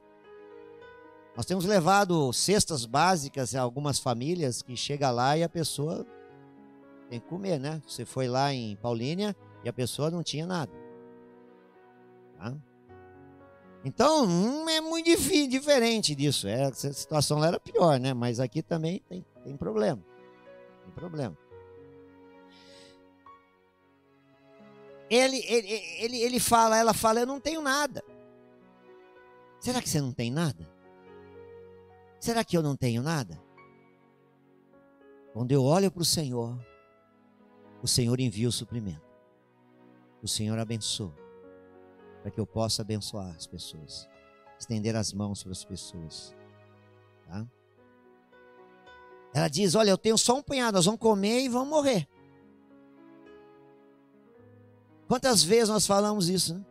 Nós 1.36 1.46
temos 1.46 1.66
levado 1.66 2.32
cestas 2.34 2.86
básicas 2.86 3.56
a 3.56 3.62
algumas 3.62 4.00
famílias 4.00 4.62
que 4.62 4.76
chega 4.76 5.10
lá 5.10 5.38
e 5.38 5.44
a 5.44 5.50
pessoa 5.50 6.06
tem 7.10 7.20
que 7.20 7.28
comer, 7.28 7.60
né? 7.60 7.82
Você 7.88 8.06
foi 8.06 8.28
lá 8.28 8.54
em 8.54 8.76
Paulínia 8.76 9.36
e 9.64 9.70
a 9.70 9.74
pessoa 9.74 10.12
não 10.12 10.22
tinha 10.22 10.46
nada. 10.46 10.72
Tá? 12.38 12.56
Então, 13.84 14.26
hum, 14.26 14.70
é 14.70 14.80
muito 14.80 15.10
diferente 15.50 16.14
disso. 16.14 16.48
É, 16.48 16.66
a 16.66 16.74
situação 16.74 17.40
lá 17.40 17.48
era 17.48 17.60
pior, 17.60 18.00
né? 18.00 18.14
Mas 18.14 18.40
aqui 18.40 18.62
também 18.62 19.02
tem, 19.10 19.26
tem 19.44 19.58
problema. 19.58 20.11
Tem 20.84 20.92
problema. 20.94 21.38
Ele, 25.10 25.38
ele, 25.46 25.68
ele, 26.00 26.18
ele 26.18 26.40
fala, 26.40 26.78
ela 26.78 26.94
fala, 26.94 27.20
eu 27.20 27.26
não 27.26 27.40
tenho 27.40 27.62
nada. 27.62 28.04
Será 29.60 29.82
que 29.82 29.90
você 29.90 30.00
não 30.00 30.14
tem 30.14 30.32
nada? 30.32 30.68
Será 32.20 32.44
que 32.44 32.56
eu 32.56 32.64
não 32.64 32.76
tenho 32.78 33.02
nada? 33.04 33.42
Quando 35.34 35.52
eu 35.52 35.64
olho 35.64 35.92
para 35.92 36.02
o 36.02 36.06
Senhor, 36.06 36.58
o 37.82 37.88
Senhor 37.88 38.20
envia 38.20 38.48
o 38.48 38.52
suprimento. 38.52 39.12
O 40.22 40.28
Senhor 40.28 40.58
abençoa 40.58 41.16
para 42.22 42.32
que 42.32 42.40
eu 42.40 42.46
possa 42.46 42.82
abençoar 42.82 43.36
as 43.36 43.48
pessoas, 43.48 44.08
estender 44.60 44.96
as 44.96 45.12
mãos 45.12 45.44
para 45.44 45.52
as 45.52 45.66
pessoas. 45.66 46.36
Tá? 47.26 47.46
Ela 49.34 49.48
diz: 49.48 49.76
Olha, 49.76 49.90
eu 49.90 49.98
tenho 49.98 50.18
só 50.18 50.36
um 50.36 50.42
punhado, 50.42 50.76
nós 50.76 50.86
vamos 50.86 51.00
comer 51.00 51.42
e 51.42 51.50
vamos 51.50 51.70
morrer. 51.70 52.08
Quantas 55.08 55.44
vezes 55.44 55.70
nós 55.70 55.86
falamos 55.86 56.30
isso, 56.30 56.56
né? 56.56 56.66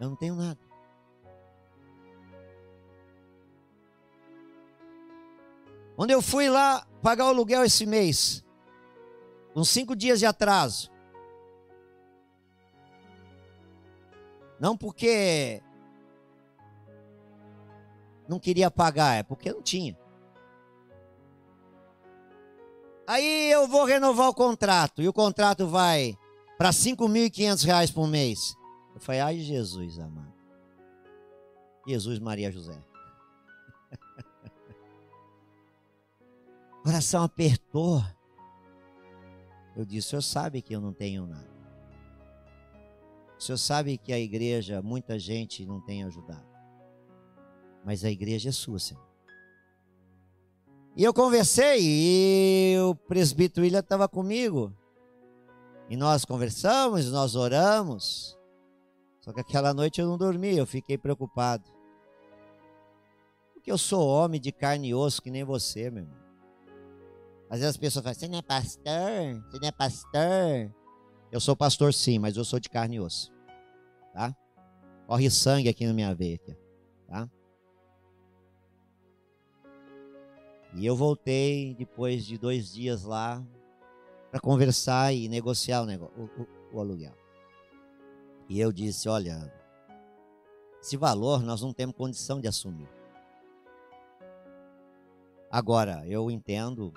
Eu 0.00 0.10
não 0.10 0.16
tenho 0.16 0.34
nada. 0.34 0.58
Quando 5.96 6.10
eu 6.10 6.20
fui 6.20 6.48
lá 6.48 6.86
pagar 7.02 7.26
o 7.26 7.28
aluguel 7.28 7.64
esse 7.64 7.86
mês, 7.86 8.44
uns 9.54 9.68
cinco 9.68 9.94
dias 9.94 10.18
de 10.18 10.26
atraso, 10.26 10.92
Não 14.62 14.76
porque 14.76 15.60
não 18.28 18.38
queria 18.38 18.70
pagar, 18.70 19.16
é 19.16 19.24
porque 19.24 19.52
não 19.52 19.60
tinha. 19.60 19.98
Aí 23.12 23.52
eu 23.52 23.68
vou 23.68 23.84
renovar 23.84 24.30
o 24.30 24.34
contrato 24.34 25.02
e 25.02 25.08
o 25.08 25.12
contrato 25.12 25.66
vai 25.66 26.16
para 26.56 26.70
R$ 26.70 26.74
5.500 26.74 27.92
por 27.92 28.08
mês. 28.08 28.56
Eu 28.94 29.00
falei, 29.02 29.20
ai 29.20 29.38
Jesus 29.38 29.98
amado. 29.98 30.32
Jesus 31.86 32.18
Maria 32.18 32.50
José. 32.50 32.82
o 36.80 36.84
coração 36.84 37.22
apertou. 37.22 38.02
Eu 39.76 39.84
disse, 39.84 40.06
o 40.06 40.10
senhor 40.12 40.22
sabe 40.22 40.62
que 40.62 40.74
eu 40.74 40.80
não 40.80 40.94
tenho 40.94 41.26
nada. 41.26 41.52
O 43.36 43.42
senhor 43.42 43.58
sabe 43.58 43.98
que 43.98 44.14
a 44.14 44.18
igreja, 44.18 44.80
muita 44.80 45.18
gente 45.18 45.66
não 45.66 45.82
tem 45.82 46.02
ajudado. 46.02 46.48
Mas 47.84 48.06
a 48.06 48.10
igreja 48.10 48.48
é 48.48 48.52
sua, 48.52 48.78
Senhor. 48.78 49.11
E 50.94 51.02
eu 51.02 51.14
conversei 51.14 51.78
e 51.80 52.76
o 52.80 52.94
presbítero 52.94 53.64
William 53.64 53.80
estava 53.80 54.06
comigo. 54.06 54.76
E 55.88 55.96
nós 55.96 56.24
conversamos, 56.24 57.10
nós 57.10 57.34
oramos. 57.34 58.38
Só 59.20 59.32
que 59.32 59.40
aquela 59.40 59.72
noite 59.72 60.00
eu 60.00 60.06
não 60.06 60.18
dormi, 60.18 60.56
eu 60.56 60.66
fiquei 60.66 60.98
preocupado. 60.98 61.64
Porque 63.54 63.72
eu 63.72 63.78
sou 63.78 64.06
homem 64.06 64.40
de 64.40 64.52
carne 64.52 64.88
e 64.88 64.94
osso 64.94 65.22
que 65.22 65.30
nem 65.30 65.44
você, 65.44 65.90
meu 65.90 66.02
irmão. 66.02 66.22
Às 67.48 67.60
vezes 67.60 67.70
as 67.70 67.76
pessoas 67.76 68.02
falam, 68.02 68.18
você 68.18 68.28
não 68.28 68.38
é 68.38 68.42
pastor? 68.42 69.42
Você 69.50 69.58
não 69.60 69.68
é 69.68 69.72
pastor? 69.72 70.74
Eu 71.30 71.40
sou 71.40 71.56
pastor 71.56 71.94
sim, 71.94 72.18
mas 72.18 72.36
eu 72.36 72.44
sou 72.44 72.58
de 72.60 72.68
carne 72.68 72.96
e 72.96 73.00
osso. 73.00 73.32
Tá? 74.12 74.34
Corre 75.06 75.30
sangue 75.30 75.68
aqui 75.68 75.86
na 75.86 75.94
minha 75.94 76.14
veia. 76.14 76.38
E 80.74 80.86
eu 80.86 80.96
voltei 80.96 81.74
depois 81.74 82.24
de 82.24 82.38
dois 82.38 82.72
dias 82.72 83.04
lá 83.04 83.44
para 84.30 84.40
conversar 84.40 85.12
e 85.12 85.28
negociar 85.28 85.82
o, 85.82 85.86
negócio, 85.86 86.14
o, 86.16 86.76
o, 86.76 86.80
aluguel. 86.80 87.14
E 88.48 88.58
eu 88.58 88.72
disse: 88.72 89.08
olha, 89.08 89.52
esse 90.80 90.96
valor 90.96 91.42
nós 91.42 91.60
não 91.60 91.72
temos 91.72 91.94
condição 91.94 92.40
de 92.40 92.48
assumir. 92.48 92.88
Agora, 95.50 96.02
eu 96.06 96.30
entendo, 96.30 96.94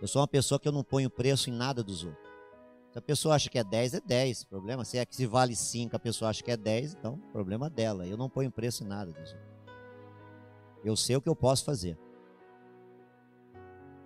eu 0.00 0.06
sou 0.06 0.22
uma 0.22 0.28
pessoa 0.28 0.60
que 0.60 0.68
eu 0.68 0.72
não 0.72 0.84
ponho 0.84 1.10
preço 1.10 1.50
em 1.50 1.52
nada 1.52 1.82
dos 1.82 2.04
outros. 2.04 2.24
Se 2.92 2.98
a 2.98 3.02
pessoa 3.02 3.34
acha 3.34 3.50
que 3.50 3.58
é 3.58 3.64
10, 3.64 3.94
é 3.94 4.00
10. 4.00 4.44
Problema 4.44 4.84
se 4.84 4.98
é 4.98 5.04
que 5.04 5.16
se 5.16 5.26
vale 5.26 5.56
5, 5.56 5.96
a 5.96 5.98
pessoa 5.98 6.30
acha 6.30 6.44
que 6.44 6.50
é 6.52 6.56
10, 6.56 6.94
então 6.94 7.18
problema 7.32 7.68
dela. 7.68 8.06
Eu 8.06 8.16
não 8.16 8.30
ponho 8.30 8.52
preço 8.52 8.84
em 8.84 8.86
nada 8.86 9.12
disso. 9.12 9.36
Eu 10.84 10.94
sei 10.94 11.16
o 11.16 11.20
que 11.20 11.28
eu 11.28 11.34
posso 11.34 11.64
fazer. 11.64 11.98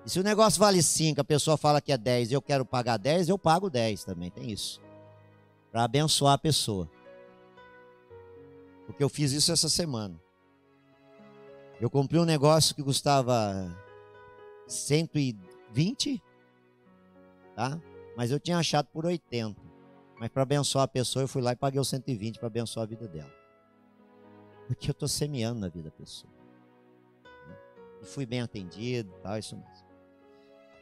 E 0.04 0.10
se 0.10 0.18
o 0.18 0.22
negócio 0.22 0.58
vale 0.58 0.82
5, 0.82 1.20
a 1.20 1.24
pessoa 1.24 1.56
fala 1.56 1.80
que 1.80 1.92
é 1.92 1.98
10 1.98 2.30
e 2.30 2.34
eu 2.34 2.42
quero 2.42 2.64
pagar 2.64 2.96
10, 2.96 3.28
eu 3.28 3.38
pago 3.38 3.68
10 3.68 4.04
também, 4.04 4.30
tem 4.30 4.50
isso. 4.50 4.80
Para 5.70 5.84
abençoar 5.84 6.34
a 6.34 6.38
pessoa. 6.38 6.90
Porque 8.86 9.04
eu 9.04 9.08
fiz 9.08 9.32
isso 9.32 9.52
essa 9.52 9.68
semana. 9.68 10.18
Eu 11.80 11.90
comprei 11.90 12.20
um 12.20 12.24
negócio 12.24 12.74
que 12.74 12.82
custava 12.82 13.70
120, 14.66 16.22
tá? 17.54 17.80
Mas 18.16 18.30
eu 18.30 18.40
tinha 18.40 18.58
achado 18.58 18.86
por 18.86 19.04
80. 19.06 19.60
Mas 20.18 20.30
para 20.30 20.42
abençoar 20.42 20.84
a 20.84 20.88
pessoa, 20.88 21.22
eu 21.22 21.28
fui 21.28 21.40
lá 21.40 21.52
e 21.52 21.56
paguei 21.56 21.80
os 21.80 21.88
120 21.88 22.38
para 22.38 22.48
abençoar 22.48 22.84
a 22.84 22.88
vida 22.88 23.06
dela. 23.06 23.32
Porque 24.66 24.90
eu 24.90 24.92
estou 24.92 25.08
semeando 25.08 25.60
na 25.60 25.68
vida 25.68 25.90
da 25.90 25.96
pessoa. 25.96 26.32
E 28.02 28.04
fui 28.04 28.26
bem 28.26 28.40
atendido, 28.40 29.12
tal, 29.22 29.38
isso 29.38 29.56
mesmo. 29.56 29.87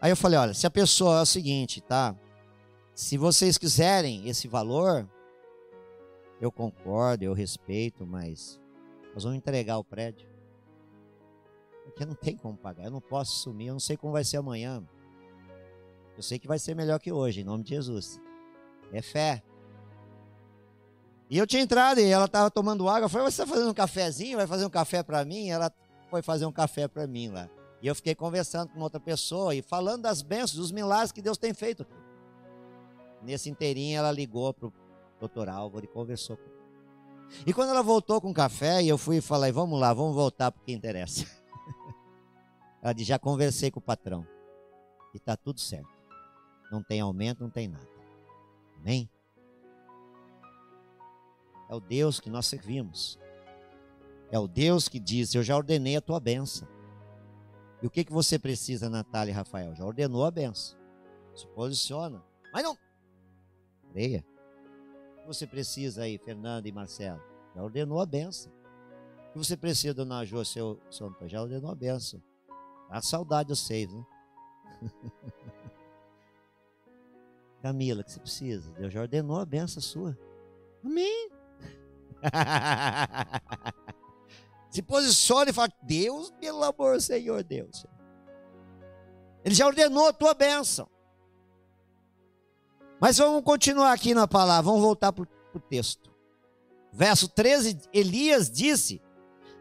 Aí 0.06 0.12
eu 0.12 0.16
falei, 0.16 0.38
olha, 0.38 0.54
se 0.54 0.64
a 0.64 0.70
pessoa 0.70 1.18
é 1.18 1.22
o 1.22 1.26
seguinte, 1.26 1.80
tá? 1.80 2.14
Se 2.94 3.18
vocês 3.18 3.58
quiserem 3.58 4.28
esse 4.28 4.46
valor, 4.46 5.04
eu 6.40 6.52
concordo, 6.52 7.24
eu 7.24 7.32
respeito, 7.32 8.06
mas 8.06 8.60
nós 9.12 9.24
vamos 9.24 9.36
entregar 9.36 9.78
o 9.78 9.82
prédio. 9.82 10.28
Porque 11.82 12.06
não 12.06 12.14
tem 12.14 12.36
como 12.36 12.56
pagar, 12.56 12.84
eu 12.84 12.90
não 12.92 13.00
posso 13.00 13.34
sumir, 13.40 13.66
eu 13.66 13.72
não 13.72 13.80
sei 13.80 13.96
como 13.96 14.12
vai 14.12 14.22
ser 14.22 14.36
amanhã. 14.36 14.80
Eu 16.16 16.22
sei 16.22 16.38
que 16.38 16.46
vai 16.46 16.60
ser 16.60 16.76
melhor 16.76 17.00
que 17.00 17.10
hoje, 17.10 17.40
em 17.40 17.44
nome 17.44 17.64
de 17.64 17.70
Jesus. 17.70 18.20
É 18.92 19.02
fé. 19.02 19.42
E 21.28 21.36
eu 21.36 21.48
tinha 21.48 21.62
entrado 21.62 21.98
e 21.98 22.08
ela 22.08 22.26
estava 22.26 22.48
tomando 22.48 22.88
água. 22.88 23.06
Eu 23.06 23.08
falei, 23.08 23.28
você 23.28 23.42
está 23.42 23.52
fazendo 23.52 23.70
um 23.72 23.74
cafezinho? 23.74 24.38
Vai 24.38 24.46
fazer 24.46 24.66
um 24.66 24.70
café 24.70 25.02
para 25.02 25.24
mim? 25.24 25.48
Ela 25.48 25.68
foi 26.08 26.22
fazer 26.22 26.46
um 26.46 26.52
café 26.52 26.86
para 26.86 27.08
mim 27.08 27.28
lá. 27.28 27.50
E 27.82 27.86
eu 27.86 27.94
fiquei 27.94 28.14
conversando 28.14 28.70
com 28.70 28.80
outra 28.80 28.98
pessoa 28.98 29.54
e 29.54 29.62
falando 29.62 30.02
das 30.02 30.22
bênçãos, 30.22 30.54
dos 30.54 30.72
milagres 30.72 31.12
que 31.12 31.22
Deus 31.22 31.38
tem 31.38 31.52
feito. 31.52 31.86
Nesse 33.22 33.50
inteirinho 33.50 33.98
ela 33.98 34.10
ligou 34.10 34.52
para 34.52 34.68
o 34.68 34.72
doutor 35.20 35.48
Álvaro 35.48 35.84
e 35.84 35.88
conversou 35.88 36.36
com 36.36 36.44
E 37.46 37.52
quando 37.52 37.70
ela 37.70 37.82
voltou 37.82 38.20
com 38.20 38.30
o 38.30 38.34
café, 38.34 38.84
eu 38.84 38.96
fui 38.96 39.18
e 39.18 39.20
falei, 39.20 39.52
vamos 39.52 39.78
lá, 39.78 39.92
vamos 39.92 40.14
voltar 40.14 40.50
porque 40.50 40.72
interessa. 40.72 41.26
ela 42.82 42.92
disse, 42.92 43.08
já 43.08 43.18
conversei 43.18 43.70
com 43.70 43.80
o 43.80 43.82
patrão. 43.82 44.26
E 45.12 45.16
está 45.18 45.36
tudo 45.36 45.60
certo 45.60 45.96
não 46.70 46.82
tem 46.82 47.00
aumento, 47.00 47.42
não 47.42 47.50
tem 47.50 47.68
nada. 47.68 47.88
Amém? 48.78 49.08
É 51.68 51.74
o 51.74 51.80
Deus 51.80 52.20
que 52.20 52.30
nós 52.30 52.46
servimos. 52.46 53.18
É 54.30 54.38
o 54.38 54.46
Deus 54.46 54.88
que 54.88 54.98
diz: 54.98 55.34
Eu 55.34 55.42
já 55.42 55.56
ordenei 55.56 55.96
a 55.96 56.00
tua 56.00 56.20
benção. 56.20 56.68
E 57.86 57.86
o 57.86 57.90
que, 57.90 58.04
que 58.04 58.12
você 58.12 58.36
precisa, 58.36 58.90
Natália 58.90 59.30
e 59.30 59.32
Rafael? 59.32 59.72
Já 59.76 59.84
ordenou 59.84 60.24
a 60.24 60.30
benção. 60.32 60.76
Se 61.36 61.46
posiciona. 61.46 62.20
Mas 62.52 62.64
não. 62.64 62.76
Creia. 63.92 64.26
O 65.12 65.20
que 65.20 65.26
você 65.28 65.46
precisa 65.46 66.02
aí, 66.02 66.18
Fernando 66.18 66.66
e 66.66 66.72
Marcelo? 66.72 67.22
Já 67.54 67.62
ordenou 67.62 68.00
a 68.00 68.06
benção. 68.06 68.52
O 69.28 69.34
que 69.34 69.38
você 69.38 69.56
precisa, 69.56 69.94
dona 69.94 70.24
Jô, 70.24 70.44
seu, 70.44 70.80
seu 70.90 71.14
Já 71.26 71.40
ordenou 71.40 71.70
a 71.70 71.76
benção. 71.76 72.20
A 72.90 73.00
saudade 73.00 73.50
eu 73.50 73.56
sei, 73.56 73.86
né? 73.86 74.04
Camila, 77.62 78.02
que 78.02 78.10
você 78.10 78.18
precisa? 78.18 78.68
Deus 78.72 78.92
já 78.92 79.00
ordenou 79.00 79.38
a 79.38 79.46
benção 79.46 79.80
sua. 79.80 80.18
Amém. 80.84 81.30
Se 84.76 84.82
posicione 84.82 85.52
e 85.52 85.54
fala, 85.54 85.72
Deus, 85.80 86.30
pelo 86.32 86.62
amor, 86.62 87.00
Senhor 87.00 87.42
Deus. 87.42 87.86
Ele 89.42 89.54
já 89.54 89.66
ordenou 89.66 90.08
a 90.08 90.12
tua 90.12 90.34
bênção. 90.34 90.86
Mas 93.00 93.16
vamos 93.16 93.42
continuar 93.42 93.94
aqui 93.94 94.12
na 94.12 94.28
palavra, 94.28 94.64
vamos 94.64 94.82
voltar 94.82 95.14
para 95.14 95.26
o 95.54 95.60
texto. 95.60 96.14
Verso 96.92 97.26
13, 97.26 97.88
Elias 97.90 98.50
disse: 98.50 99.00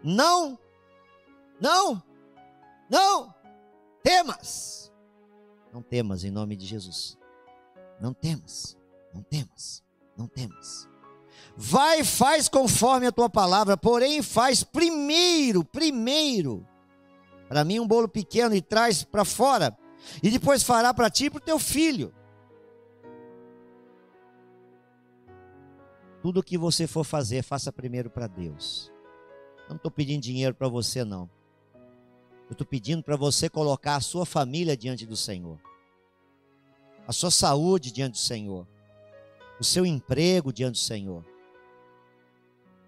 Não 0.04 0.60
Não, 1.62 2.04
não, 2.90 3.34
temas. 4.04 4.92
Não 5.72 5.82
temas 5.82 6.26
em 6.26 6.32
nome 6.32 6.58
de 6.58 6.66
Jesus. 6.66 7.18
Não 8.02 8.14
temas, 8.14 8.78
não 9.14 9.24
temas, 9.24 9.82
não 10.18 10.28
temas. 10.28 10.90
Vai, 11.58 12.04
faz 12.04 12.50
conforme 12.50 13.08
a 13.08 13.12
tua 13.12 13.30
palavra, 13.30 13.78
porém 13.78 14.22
faz 14.22 14.62
primeiro, 14.62 15.64
primeiro, 15.64 16.68
para 17.48 17.64
mim 17.64 17.80
um 17.80 17.88
bolo 17.88 18.10
pequeno 18.10 18.54
e 18.54 18.62
traz 18.62 19.04
para 19.04 19.24
fora, 19.24 19.78
e 20.22 20.30
depois 20.30 20.64
fará 20.64 20.94
para 20.94 21.10
ti 21.10 21.26
e 21.26 21.30
para 21.30 21.38
o 21.38 21.42
teu 21.42 21.58
filho. 21.58 22.14
Tudo 26.22 26.44
que 26.44 26.58
você 26.58 26.88
for 26.88 27.06
fazer, 27.06 27.42
faça 27.42 27.72
primeiro 27.72 28.10
para 28.10 28.28
Deus. 28.28 28.92
Não 29.70 29.78
estou 29.78 29.92
pedindo 29.92 30.24
dinheiro 30.24 30.54
para 30.54 30.68
você, 30.68 31.06
não. 31.06 31.30
Eu 32.48 32.52
estou 32.52 32.68
pedindo 32.68 33.02
para 33.02 33.16
você 33.16 33.50
colocar 33.50 33.96
a 33.96 34.02
sua 34.02 34.26
família 34.26 34.76
diante 34.76 35.06
do 35.06 35.16
Senhor, 35.16 35.60
a 37.08 37.14
sua 37.14 37.32
saúde 37.32 37.92
diante 37.92 38.14
do 38.14 38.18
Senhor, 38.18 38.68
o 39.60 39.64
seu 39.64 39.86
emprego 39.86 40.52
diante 40.52 40.74
do 40.74 40.80
Senhor. 40.80 41.35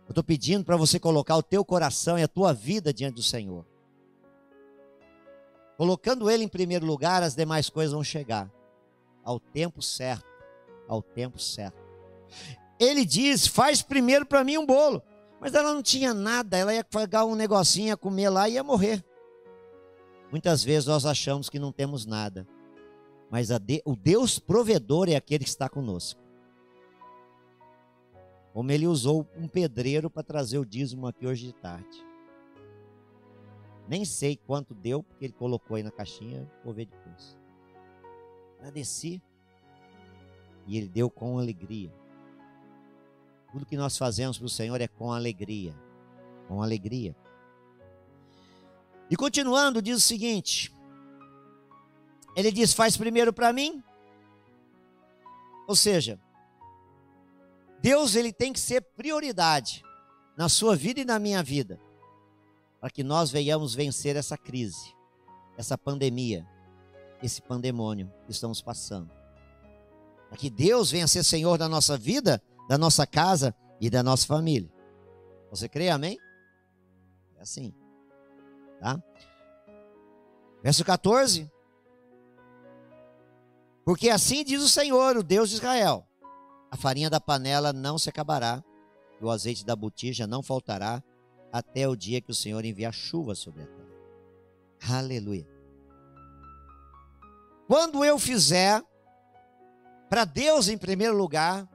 Eu 0.07 0.11
estou 0.11 0.23
pedindo 0.23 0.63
para 0.63 0.77
você 0.77 0.99
colocar 0.99 1.35
o 1.35 1.43
teu 1.43 1.65
coração 1.65 2.17
e 2.17 2.23
a 2.23 2.27
tua 2.27 2.53
vida 2.53 2.93
diante 2.93 3.15
do 3.15 3.23
Senhor. 3.23 3.65
Colocando 5.77 6.31
Ele 6.31 6.45
em 6.45 6.47
primeiro 6.47 6.85
lugar, 6.85 7.21
as 7.21 7.35
demais 7.35 7.69
coisas 7.69 7.93
vão 7.93 8.03
chegar 8.03 8.51
ao 9.23 9.39
tempo 9.39 9.81
certo. 9.81 10.25
Ao 10.87 11.01
tempo 11.01 11.37
certo. 11.37 11.77
Ele 12.79 13.05
diz: 13.05 13.45
faz 13.45 13.81
primeiro 13.81 14.25
para 14.25 14.43
mim 14.43 14.57
um 14.57 14.65
bolo. 14.65 15.03
Mas 15.39 15.53
ela 15.53 15.73
não 15.73 15.83
tinha 15.83 16.13
nada, 16.13 16.57
ela 16.57 16.73
ia 16.73 16.83
pagar 16.83 17.25
um 17.25 17.35
negocinho, 17.35 17.89
ia 17.89 17.97
comer 17.97 18.29
lá 18.29 18.49
e 18.49 18.53
ia 18.53 18.63
morrer. 18.63 19.05
Muitas 20.31 20.63
vezes 20.63 20.87
nós 20.87 21.05
achamos 21.05 21.49
que 21.49 21.59
não 21.59 21.71
temos 21.71 22.05
nada, 22.05 22.47
mas 23.29 23.49
de, 23.49 23.81
o 23.85 23.95
Deus 23.95 24.39
provedor 24.39 25.09
é 25.09 25.15
aquele 25.15 25.43
que 25.43 25.49
está 25.49 25.69
conosco. 25.69 26.19
Como 28.57 28.71
ele 28.71 28.87
usou 28.87 29.29
um 29.35 29.47
pedreiro 29.47 30.09
para 30.09 30.23
trazer 30.23 30.57
o 30.57 30.65
dízimo 30.65 31.05
aqui 31.05 31.27
hoje 31.27 31.45
de 31.45 31.53
tarde. 31.53 32.03
Nem 33.87 34.03
sei 34.03 34.35
quanto 34.35 34.73
deu, 34.73 35.03
porque 35.03 35.25
ele 35.25 35.33
colocou 35.33 35.77
aí 35.77 35.83
na 35.83 35.91
caixinha, 35.91 36.51
vou 36.65 36.73
ver 36.73 36.87
depois. 36.87 37.37
Agradeci. 38.57 39.21
E 40.65 40.75
ele 40.75 40.87
deu 40.87 41.07
com 41.07 41.37
alegria. 41.37 41.93
Tudo 43.51 43.63
que 43.63 43.77
nós 43.77 43.95
fazemos 43.95 44.39
para 44.39 44.47
o 44.47 44.49
Senhor 44.49 44.81
é 44.81 44.87
com 44.87 45.13
alegria. 45.13 45.75
Com 46.47 46.59
alegria. 46.59 47.15
E 49.07 49.15
continuando, 49.15 49.83
diz 49.83 49.97
o 49.97 50.01
seguinte: 50.01 50.73
Ele 52.35 52.51
diz: 52.51 52.73
Faz 52.73 52.97
primeiro 52.97 53.31
para 53.31 53.53
mim. 53.53 53.83
Ou 55.67 55.75
seja, 55.75 56.19
Deus 57.81 58.15
ele 58.15 58.33
tem 58.33 58.51
que 58.51 58.59
ser 58.59 58.81
prioridade 58.81 59.83
na 60.37 60.49
sua 60.49 60.75
vida 60.75 60.99
e 60.99 61.05
na 61.05 61.19
minha 61.19 61.41
vida, 61.41 61.79
para 62.79 62.89
que 62.89 63.03
nós 63.03 63.31
venhamos 63.31 63.73
vencer 63.73 64.15
essa 64.15 64.37
crise, 64.37 64.95
essa 65.57 65.77
pandemia, 65.77 66.45
esse 67.21 67.41
pandemônio 67.41 68.11
que 68.25 68.31
estamos 68.31 68.61
passando. 68.61 69.11
Para 70.29 70.37
que 70.37 70.49
Deus 70.49 70.91
venha 70.91 71.07
ser 71.07 71.23
Senhor 71.23 71.57
da 71.57 71.67
nossa 71.67 71.97
vida, 71.97 72.41
da 72.67 72.77
nossa 72.77 73.07
casa 73.07 73.55
e 73.79 73.89
da 73.89 74.03
nossa 74.03 74.27
família. 74.27 74.71
Você 75.49 75.69
crê, 75.69 75.89
amém? 75.89 76.19
É 77.37 77.41
assim. 77.41 77.73
Tá? 78.79 79.01
Verso 80.61 80.83
14. 80.83 81.49
Porque 83.85 84.09
assim 84.09 84.43
diz 84.43 84.61
o 84.61 84.69
Senhor, 84.69 85.17
o 85.17 85.23
Deus 85.23 85.49
de 85.49 85.55
Israel: 85.55 86.06
a 86.69 86.77
farinha 86.77 87.09
da 87.09 87.19
panela 87.19 87.71
não 87.71 87.97
se 87.97 88.09
acabará, 88.09 88.63
e 89.19 89.23
o 89.23 89.29
azeite 89.29 89.65
da 89.65 89.75
botija 89.75 90.27
não 90.27 90.43
faltará, 90.43 91.03
até 91.51 91.87
o 91.87 91.95
dia 91.95 92.21
que 92.21 92.31
o 92.31 92.35
Senhor 92.35 92.63
enviar 92.65 92.93
chuva 92.93 93.33
sobre 93.33 93.63
a 93.63 93.67
terra. 93.67 94.99
Aleluia. 94.99 95.47
Quando 97.67 98.03
eu 98.05 98.19
fizer 98.19 98.81
para 100.09 100.23
Deus 100.23 100.67
em 100.67 100.77
primeiro 100.77 101.17
lugar, 101.17 101.67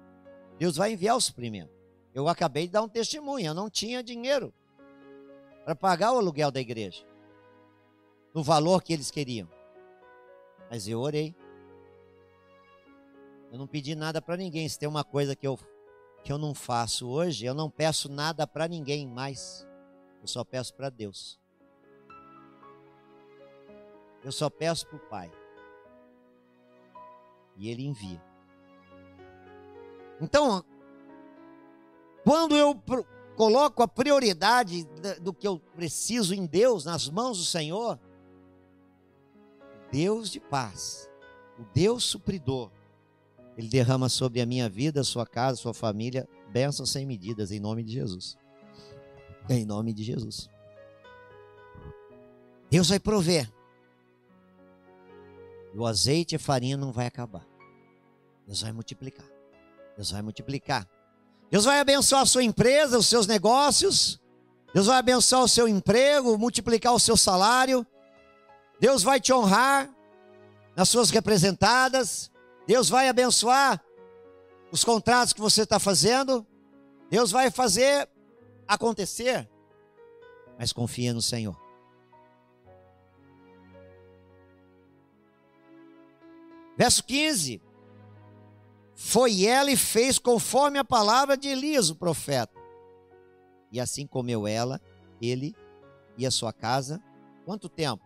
Deus 0.59 0.76
vai 0.76 0.92
enviar 0.92 1.16
o 1.16 1.20
suprimento. 1.20 1.72
Eu 2.14 2.28
acabei 2.28 2.66
de 2.66 2.72
dar 2.72 2.83
um 2.83 2.88
testemunho, 2.88 3.46
eu 3.46 3.55
não 3.55 3.68
tinha 3.68 4.02
dinheiro 4.02 4.52
para 5.64 5.74
pagar 5.74 6.12
o 6.12 6.18
aluguel 6.18 6.50
da 6.50 6.61
igreja, 6.61 7.05
no 8.35 8.42
valor 8.42 8.83
que 8.83 8.92
eles 8.92 9.11
queriam. 9.11 9.48
Mas 10.70 10.88
eu 10.88 11.00
orei. 11.00 11.35
Eu 13.53 13.59
não 13.59 13.67
pedi 13.67 13.95
nada 13.95 14.23
para 14.23 14.38
ninguém. 14.38 14.67
Se 14.67 14.79
tem 14.79 14.88
uma 14.88 15.05
coisa 15.05 15.37
que 15.37 15.47
eu, 15.47 15.59
que 16.25 16.33
eu 16.33 16.38
não 16.38 16.55
faço 16.55 17.07
hoje, 17.07 17.45
eu 17.45 17.53
não 17.53 17.69
peço 17.69 18.11
nada 18.11 18.47
para 18.47 18.67
ninguém 18.67 19.07
mais. 19.07 19.69
Eu 20.23 20.27
só 20.27 20.43
peço 20.43 20.73
para 20.73 20.88
Deus. 20.88 21.38
Eu 24.25 24.33
só 24.33 24.49
peço 24.49 24.87
para 24.87 24.97
o 24.97 25.01
Pai. 25.01 25.31
E 27.59 27.69
Ele 27.69 27.85
envia. 27.85 28.23
Então, 30.19 30.65
quando 32.25 32.57
eu 32.57 32.75
coloco 33.37 33.83
a 33.83 33.88
prioridade 33.88 34.85
do 35.21 35.35
que 35.35 35.47
eu 35.47 35.59
preciso 35.59 36.35
em 36.35 36.47
Deus, 36.47 36.87
nas 36.87 37.07
mãos 37.07 37.37
do 37.37 37.45
Senhor, 37.45 38.01
Deus 39.91 40.31
de 40.31 40.41
paz, 40.41 41.11
o 41.59 41.65
Deus 41.75 42.03
supridor, 42.03 42.71
Ele 43.57 43.69
derrama 43.69 44.09
sobre 44.09 44.41
a 44.41 44.47
minha 44.47 44.69
vida, 44.69 45.05
sua 45.05 45.27
casa, 45.27 45.59
sua 45.59 45.75
família, 45.75 46.29
bênçãos 46.51 46.91
sem 46.91 47.05
medidas, 47.05 47.51
em 47.51 47.61
nome 47.61 47.83
de 47.83 47.93
Jesus. 47.93 48.37
Em 49.49 49.65
nome 49.65 49.93
de 49.93 50.03
Jesus. 50.03 50.49
Deus 52.71 52.88
vai 52.88 52.99
prover. 52.99 53.53
E 55.75 55.79
o 55.79 55.87
azeite 55.87 56.35
e 56.35 56.37
a 56.37 56.38
farinha 56.38 56.77
não 56.77 56.93
vai 56.93 57.07
acabar. 57.07 57.47
Deus 58.47 58.62
vai 58.62 58.73
multiplicar. 58.73 59.27
Deus 59.97 60.11
vai 60.11 60.23
multiplicar. 60.23 60.88
Deus 61.51 61.67
vai 61.67 61.81
abençoar 61.81 62.23
a 62.23 62.27
sua 62.27 62.43
empresa, 62.43 62.97
os 62.97 63.07
seus 63.07 63.27
negócios. 63.27 64.19
Deus 64.73 64.87
vai 64.87 64.97
abençoar 64.97 65.43
o 65.43 65.49
seu 65.49 65.69
emprego, 65.69 66.38
multiplicar 66.38 66.95
o 66.95 66.99
seu 66.99 67.15
salário. 67.15 67.87
Deus 68.81 69.03
vai 69.03 69.21
te 69.21 69.35
honrar 69.35 69.95
nas 70.75 70.88
suas 70.88 71.11
representadas. 71.11 72.32
Deus 72.66 72.88
vai 72.88 73.09
abençoar 73.09 73.83
os 74.70 74.85
contratos 74.85 75.33
que 75.33 75.40
você 75.40 75.62
está 75.62 75.79
fazendo. 75.79 76.46
Deus 77.11 77.31
vai 77.31 77.51
fazer 77.51 78.09
acontecer. 78.66 79.48
Mas 80.59 80.72
confia 80.72 81.12
no 81.12 81.20
Senhor. 81.20 81.61
Verso 86.77 87.05
15. 87.05 87.61
Foi 88.94 89.44
ela 89.44 89.70
e 89.70 89.77
fez 89.77 90.18
conforme 90.18 90.79
a 90.79 90.85
palavra 90.85 91.37
de 91.37 91.48
Elias, 91.48 91.90
o 91.90 91.96
profeta. 91.96 92.59
E 93.70 93.81
assim 93.81 94.07
comeu 94.07 94.46
ela, 94.46 94.81
ele 95.20 95.55
e 96.16 96.25
a 96.27 96.31
sua 96.31 96.53
casa. 96.53 97.03
Quanto 97.44 97.68
tempo? 97.68 98.05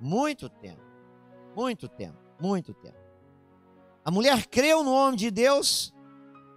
Muito 0.00 0.48
tempo. 0.48 0.82
Muito 1.56 1.88
tempo. 1.88 2.18
Muito 2.40 2.74
tempo. 2.74 3.03
A 4.04 4.10
mulher 4.10 4.46
creu 4.46 4.84
no 4.84 4.92
homem 4.92 5.16
de 5.16 5.30
Deus 5.30 5.92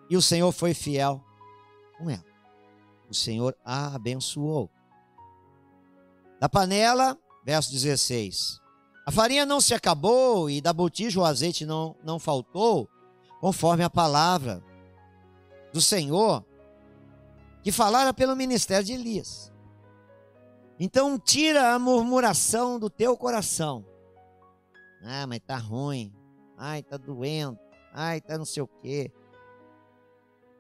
e 0.10 0.18
o 0.18 0.22
Senhor 0.22 0.52
foi 0.52 0.74
fiel 0.74 1.24
com 1.98 2.10
ela. 2.10 2.26
O 3.10 3.14
Senhor 3.14 3.56
a 3.64 3.96
abençoou. 3.96 4.70
Da 6.40 6.50
panela, 6.50 7.18
verso 7.46 7.72
16. 7.72 8.60
A 9.06 9.12
farinha 9.12 9.46
não 9.46 9.62
se 9.62 9.74
acabou 9.74 10.50
e 10.50 10.60
da 10.60 10.74
botija 10.74 11.20
o 11.20 11.24
azeite 11.24 11.66
não, 11.66 11.96
não 12.04 12.20
faltou, 12.20 12.90
conforme 13.40 13.84
a 13.84 13.90
palavra 13.90 14.62
do 15.72 15.80
Senhor 15.80 16.46
que 17.64 17.72
falara 17.72 18.14
pelo 18.14 18.36
ministério 18.36 18.86
de 18.86 18.94
Elias. 18.94 19.52
Então 20.80 21.18
tira 21.18 21.74
a 21.74 21.80
murmuração 21.80 22.78
do 22.78 22.90
teu 22.90 23.18
coração. 23.18 23.86
Ah, 25.04 25.26
mas 25.26 25.40
tá 25.40 25.58
ruim. 25.58 26.14
Ai, 26.58 26.84
tá 26.84 26.98
doendo. 26.98 27.60
Ai, 27.94 28.20
tá 28.20 28.38
não 28.38 28.46
sei 28.46 28.64
o 28.64 28.68
quê. 28.68 29.12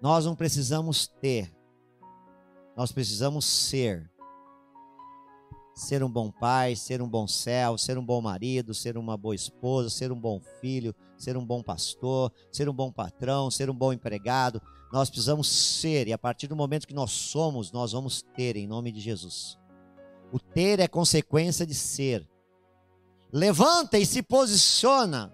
Nós 0.02 0.26
não 0.26 0.36
precisamos 0.36 1.08
ter. 1.08 1.52
Nós 2.76 2.92
precisamos 2.92 3.46
ser 3.46 4.10
ser 5.78 6.04
um 6.04 6.10
bom 6.10 6.32
pai, 6.32 6.76
ser 6.76 7.04
um 7.04 7.08
bom 7.08 7.28
céu, 7.28 7.78
ser 7.78 8.00
um 8.00 8.06
bom 8.06 8.20
marido, 8.20 8.74
ser 8.74 8.98
uma 8.98 9.16
boa 9.16 9.36
esposa, 9.36 9.92
ser 9.92 10.12
um 10.12 10.20
bom 10.20 10.42
filho, 10.60 10.94
ser 11.18 11.38
um 11.38 11.46
bom 11.46 11.62
pastor, 11.62 12.32
ser 12.52 12.68
um 12.68 12.74
bom 12.74 12.92
patrão, 12.92 13.52
ser 13.52 13.70
um 13.70 13.76
bom 13.76 13.94
empregado. 13.94 14.60
Nós 14.92 15.08
precisamos 15.08 15.48
ser, 15.48 16.08
e 16.08 16.14
a 16.14 16.18
partir 16.18 16.48
do 16.48 16.56
momento 16.56 16.88
que 16.88 16.96
nós 16.96 17.12
somos, 17.12 17.72
nós 17.72 17.92
vamos 17.92 18.24
ter, 18.36 18.56
em 18.56 18.66
nome 18.66 18.92
de 18.92 19.00
Jesus. 19.00 19.58
O 20.32 20.40
ter 20.40 20.80
é 20.80 20.88
consequência 20.88 21.66
de 21.66 21.76
ser. 21.76 22.28
Levanta 23.32 24.00
e 24.00 24.06
se 24.06 24.24
posiciona. 24.24 25.32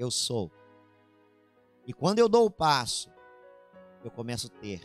Eu 0.00 0.10
sou. 0.10 0.50
E 1.86 1.92
quando 1.92 2.20
eu 2.20 2.26
dou 2.26 2.46
o 2.46 2.50
passo, 2.50 3.10
eu 4.02 4.10
começo 4.10 4.46
a 4.46 4.60
ter. 4.60 4.80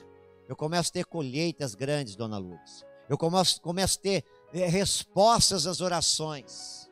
Eu 0.45 0.57
começo 0.57 0.89
a 0.89 0.91
ter 0.91 1.05
colheitas 1.05 1.73
grandes, 1.73 2.17
dona 2.17 2.37
Lourdes. 2.37 2.85
Eu 3.07 3.17
começo, 3.17 3.61
começo 3.61 3.97
a 3.97 4.01
ter 4.01 4.25
é, 4.53 4.67
respostas 4.67 5.65
às 5.67 5.79
orações. 5.79 6.91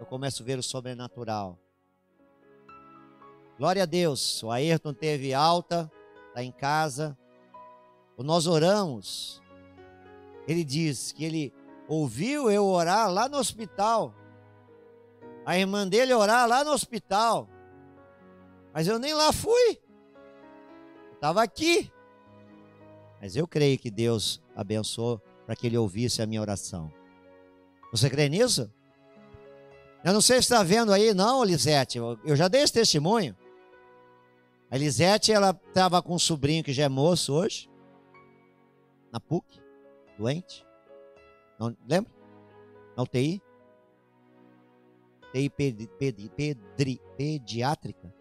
Eu 0.00 0.06
começo 0.06 0.42
a 0.42 0.46
ver 0.46 0.58
o 0.58 0.62
sobrenatural. 0.62 1.58
Glória 3.58 3.82
a 3.82 3.86
Deus. 3.86 4.42
O 4.42 4.50
Ayrton 4.50 4.94
teve 4.94 5.34
alta, 5.34 5.92
está 6.28 6.42
em 6.42 6.50
casa. 6.50 7.14
Nós 8.16 8.46
oramos. 8.46 9.42
Ele 10.48 10.64
diz 10.64 11.12
que 11.12 11.26
ele 11.26 11.52
ouviu 11.86 12.50
eu 12.50 12.64
orar 12.64 13.12
lá 13.12 13.28
no 13.28 13.36
hospital. 13.36 14.14
A 15.44 15.58
irmã 15.58 15.86
dele 15.86 16.14
orar 16.14 16.48
lá 16.48 16.64
no 16.64 16.72
hospital. 16.72 17.48
Mas 18.72 18.88
eu 18.88 18.98
nem 18.98 19.14
lá 19.14 19.32
fui. 19.32 19.78
Estava 21.12 21.42
aqui. 21.42 21.90
Mas 23.20 23.36
eu 23.36 23.46
creio 23.46 23.78
que 23.78 23.90
Deus 23.90 24.42
abençoou 24.54 25.20
para 25.46 25.54
que 25.54 25.66
ele 25.66 25.78
ouvisse 25.78 26.20
a 26.22 26.26
minha 26.26 26.40
oração. 26.40 26.92
Você 27.92 28.10
crê 28.10 28.28
nisso? 28.28 28.70
Eu 30.04 30.12
não 30.12 30.20
sei 30.20 30.36
se 30.36 30.42
está 30.42 30.62
vendo 30.62 30.92
aí, 30.92 31.14
não, 31.14 31.44
Lisete. 31.44 31.98
Eu 31.98 32.36
já 32.36 32.48
dei 32.48 32.62
esse 32.62 32.72
testemunho. 32.72 33.36
A 34.70 34.76
Lisete, 34.76 35.32
ela 35.32 35.58
estava 35.68 36.02
com 36.02 36.14
um 36.14 36.18
sobrinho 36.18 36.64
que 36.64 36.72
já 36.72 36.84
é 36.84 36.88
moço 36.88 37.32
hoje, 37.32 37.70
na 39.12 39.20
PUC, 39.20 39.62
doente. 40.18 40.66
Não, 41.58 41.76
lembra? 41.88 42.12
Na 42.96 43.04
UTI. 43.04 43.40
UTI 45.34 45.50
pedi, 45.50 45.88
pedi, 45.98 46.30
pedri, 46.30 47.00
pediátrica. 47.16 48.14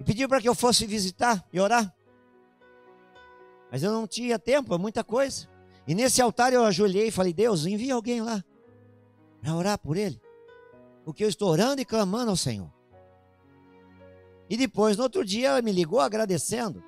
E 0.00 0.04
pediu 0.04 0.28
para 0.28 0.40
que 0.40 0.48
eu 0.48 0.54
fosse 0.54 0.84
visitar 0.84 1.46
e 1.52 1.60
orar. 1.60 1.94
Mas 3.70 3.82
eu 3.82 3.92
não 3.92 4.06
tinha 4.06 4.38
tempo, 4.38 4.74
é 4.74 4.78
muita 4.78 5.04
coisa. 5.04 5.48
E 5.86 5.94
nesse 5.94 6.20
altar 6.20 6.52
eu 6.52 6.64
ajoelhei 6.64 7.08
e 7.08 7.12
falei: 7.12 7.32
Deus, 7.32 7.64
envia 7.64 7.94
alguém 7.94 8.20
lá 8.20 8.44
para 9.40 9.54
orar 9.54 9.78
por 9.78 9.96
ele. 9.96 10.20
Porque 11.04 11.24
eu 11.24 11.28
estou 11.28 11.48
orando 11.48 11.80
e 11.80 11.84
clamando 11.84 12.30
ao 12.30 12.36
Senhor. 12.36 12.72
E 14.50 14.56
depois, 14.56 14.96
no 14.96 15.04
outro 15.04 15.24
dia, 15.24 15.48
ela 15.48 15.62
me 15.62 15.72
ligou 15.72 16.00
agradecendo. 16.00 16.82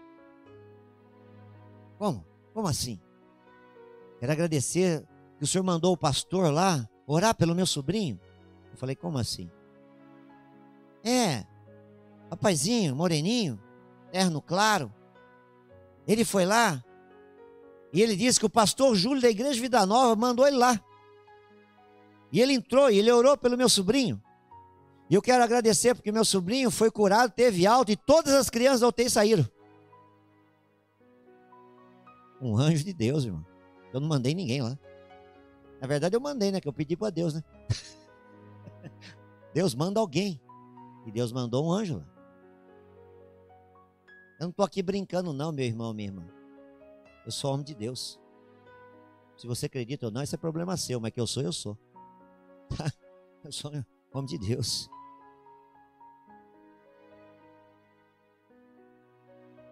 Como? 1.98 2.24
Como 2.52 2.68
assim? 2.68 3.00
Quero 4.20 4.32
agradecer 4.32 5.04
que 5.36 5.44
o 5.44 5.46
senhor 5.46 5.64
mandou 5.64 5.92
o 5.92 5.96
pastor 5.96 6.52
lá 6.52 6.88
orar 7.08 7.34
pelo 7.34 7.54
meu 7.54 7.66
sobrinho. 7.66 8.20
Eu 8.70 8.76
falei, 8.76 8.94
como 8.94 9.18
assim? 9.18 9.50
É, 11.02 11.44
rapazinho, 12.30 12.94
moreninho, 12.94 13.60
terno 14.12 14.42
claro, 14.42 14.92
ele 16.06 16.24
foi 16.24 16.44
lá 16.44 16.84
e 17.92 18.02
ele 18.02 18.14
disse 18.14 18.38
que 18.38 18.46
o 18.46 18.50
pastor 18.50 18.94
Júlio 18.94 19.22
da 19.22 19.30
Igreja 19.30 19.60
Vida 19.60 19.84
Nova 19.86 20.14
mandou 20.14 20.46
ele 20.46 20.56
lá. 20.56 20.80
E 22.30 22.40
ele 22.40 22.52
entrou 22.52 22.90
e 22.90 22.98
ele 22.98 23.10
orou 23.10 23.36
pelo 23.36 23.56
meu 23.56 23.68
sobrinho. 23.68 24.22
E 25.08 25.14
eu 25.14 25.22
quero 25.22 25.42
agradecer 25.42 25.94
porque 25.94 26.12
meu 26.12 26.24
sobrinho 26.24 26.70
foi 26.70 26.90
curado, 26.90 27.32
teve 27.32 27.66
alta 27.66 27.92
e 27.92 27.96
todas 27.96 28.34
as 28.34 28.50
crianças 28.50 28.80
da 28.80 28.88
UTI 28.88 29.08
saíram. 29.08 29.48
Um 32.40 32.56
anjo 32.58 32.84
de 32.84 32.92
Deus, 32.92 33.24
irmão. 33.24 33.44
Eu 33.92 34.00
não 34.00 34.08
mandei 34.08 34.34
ninguém 34.34 34.60
lá. 34.60 34.78
Na 35.80 35.86
verdade, 35.86 36.16
eu 36.16 36.20
mandei, 36.20 36.50
né? 36.50 36.60
Que 36.60 36.68
eu 36.68 36.72
pedi 36.72 36.96
para 36.96 37.10
Deus, 37.10 37.34
né? 37.34 37.42
Deus 39.54 39.74
manda 39.74 40.00
alguém. 40.00 40.40
E 41.06 41.12
Deus 41.12 41.32
mandou 41.32 41.66
um 41.66 41.72
anjo. 41.72 42.04
Eu 44.38 44.44
não 44.44 44.50
estou 44.50 44.64
aqui 44.64 44.82
brincando, 44.82 45.32
não, 45.32 45.50
meu 45.50 45.64
irmão, 45.64 45.92
minha 45.94 46.08
irmã. 46.08 46.24
Eu 47.24 47.32
sou 47.32 47.52
homem 47.52 47.64
de 47.64 47.74
Deus. 47.74 48.20
Se 49.36 49.46
você 49.46 49.66
acredita 49.66 50.06
ou 50.06 50.12
não, 50.12 50.22
esse 50.22 50.34
é 50.34 50.38
problema 50.38 50.76
seu, 50.76 51.00
mas 51.00 51.12
que 51.12 51.20
eu 51.20 51.26
sou, 51.26 51.42
eu 51.42 51.52
sou. 51.52 51.78
Eu 53.44 53.52
sou 53.52 53.70
homem 54.12 54.26
de 54.26 54.36
Deus. 54.36 54.90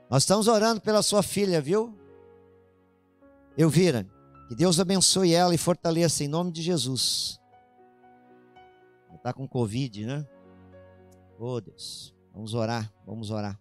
Nós 0.09 0.23
estamos 0.23 0.47
orando 0.47 0.81
pela 0.81 1.03
sua 1.03 1.21
filha, 1.21 1.61
viu? 1.61 1.93
Elvira, 3.59 4.07
que 4.49 4.55
Deus 4.55 4.79
abençoe 4.79 5.35
ela 5.35 5.55
e 5.55 5.59
fortaleça 5.59 6.25
em 6.25 6.29
nome 6.29 6.53
de 6.53 6.63
Jesus. 6.63 7.41
Está 9.15 9.33
com 9.33 9.49
Covid, 9.49 10.07
né? 10.07 10.27
Oh 11.39 11.61
Deus, 11.61 12.15
vamos 12.33 12.55
orar, 12.55 12.93
vamos 13.05 13.31
orar. 13.31 13.59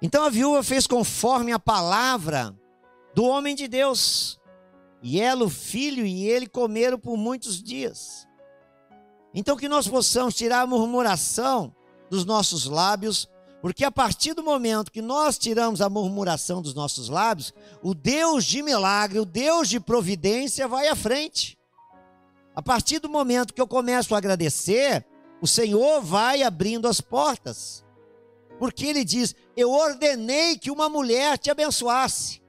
Então 0.00 0.24
a 0.24 0.30
viúva 0.30 0.62
fez 0.62 0.86
conforme 0.86 1.52
a 1.52 1.58
palavra 1.58 2.56
do 3.14 3.24
homem 3.24 3.54
de 3.54 3.68
Deus. 3.68 4.40
E 5.02 5.20
ela, 5.20 5.44
o 5.44 5.50
filho 5.50 6.04
e 6.04 6.26
ele 6.26 6.46
comeram 6.46 6.98
por 6.98 7.16
muitos 7.16 7.62
dias. 7.62 8.26
Então 9.34 9.56
que 9.56 9.68
nós 9.68 9.86
possamos 9.86 10.34
tirar 10.34 10.62
a 10.62 10.66
murmuração 10.66 11.74
dos 12.08 12.24
nossos 12.24 12.64
lábios, 12.64 13.28
porque 13.60 13.84
a 13.84 13.90
partir 13.90 14.34
do 14.34 14.42
momento 14.42 14.90
que 14.90 15.02
nós 15.02 15.38
tiramos 15.38 15.80
a 15.80 15.90
murmuração 15.90 16.62
dos 16.62 16.74
nossos 16.74 17.08
lábios, 17.08 17.52
o 17.82 17.94
Deus 17.94 18.44
de 18.44 18.62
milagre, 18.62 19.18
o 19.18 19.24
Deus 19.24 19.68
de 19.68 19.78
providência 19.78 20.66
vai 20.66 20.88
à 20.88 20.96
frente. 20.96 21.58
A 22.54 22.62
partir 22.62 22.98
do 22.98 23.08
momento 23.08 23.52
que 23.54 23.60
eu 23.60 23.68
começo 23.68 24.14
a 24.14 24.18
agradecer, 24.18 25.06
o 25.40 25.46
Senhor 25.46 26.00
vai 26.00 26.42
abrindo 26.42 26.88
as 26.88 27.00
portas 27.00 27.84
porque 28.60 28.84
ele 28.84 29.02
diz: 29.02 29.34
Eu 29.56 29.72
ordenei 29.72 30.58
que 30.58 30.70
uma 30.70 30.86
mulher 30.86 31.38
te 31.38 31.50
abençoasse. 31.50 32.42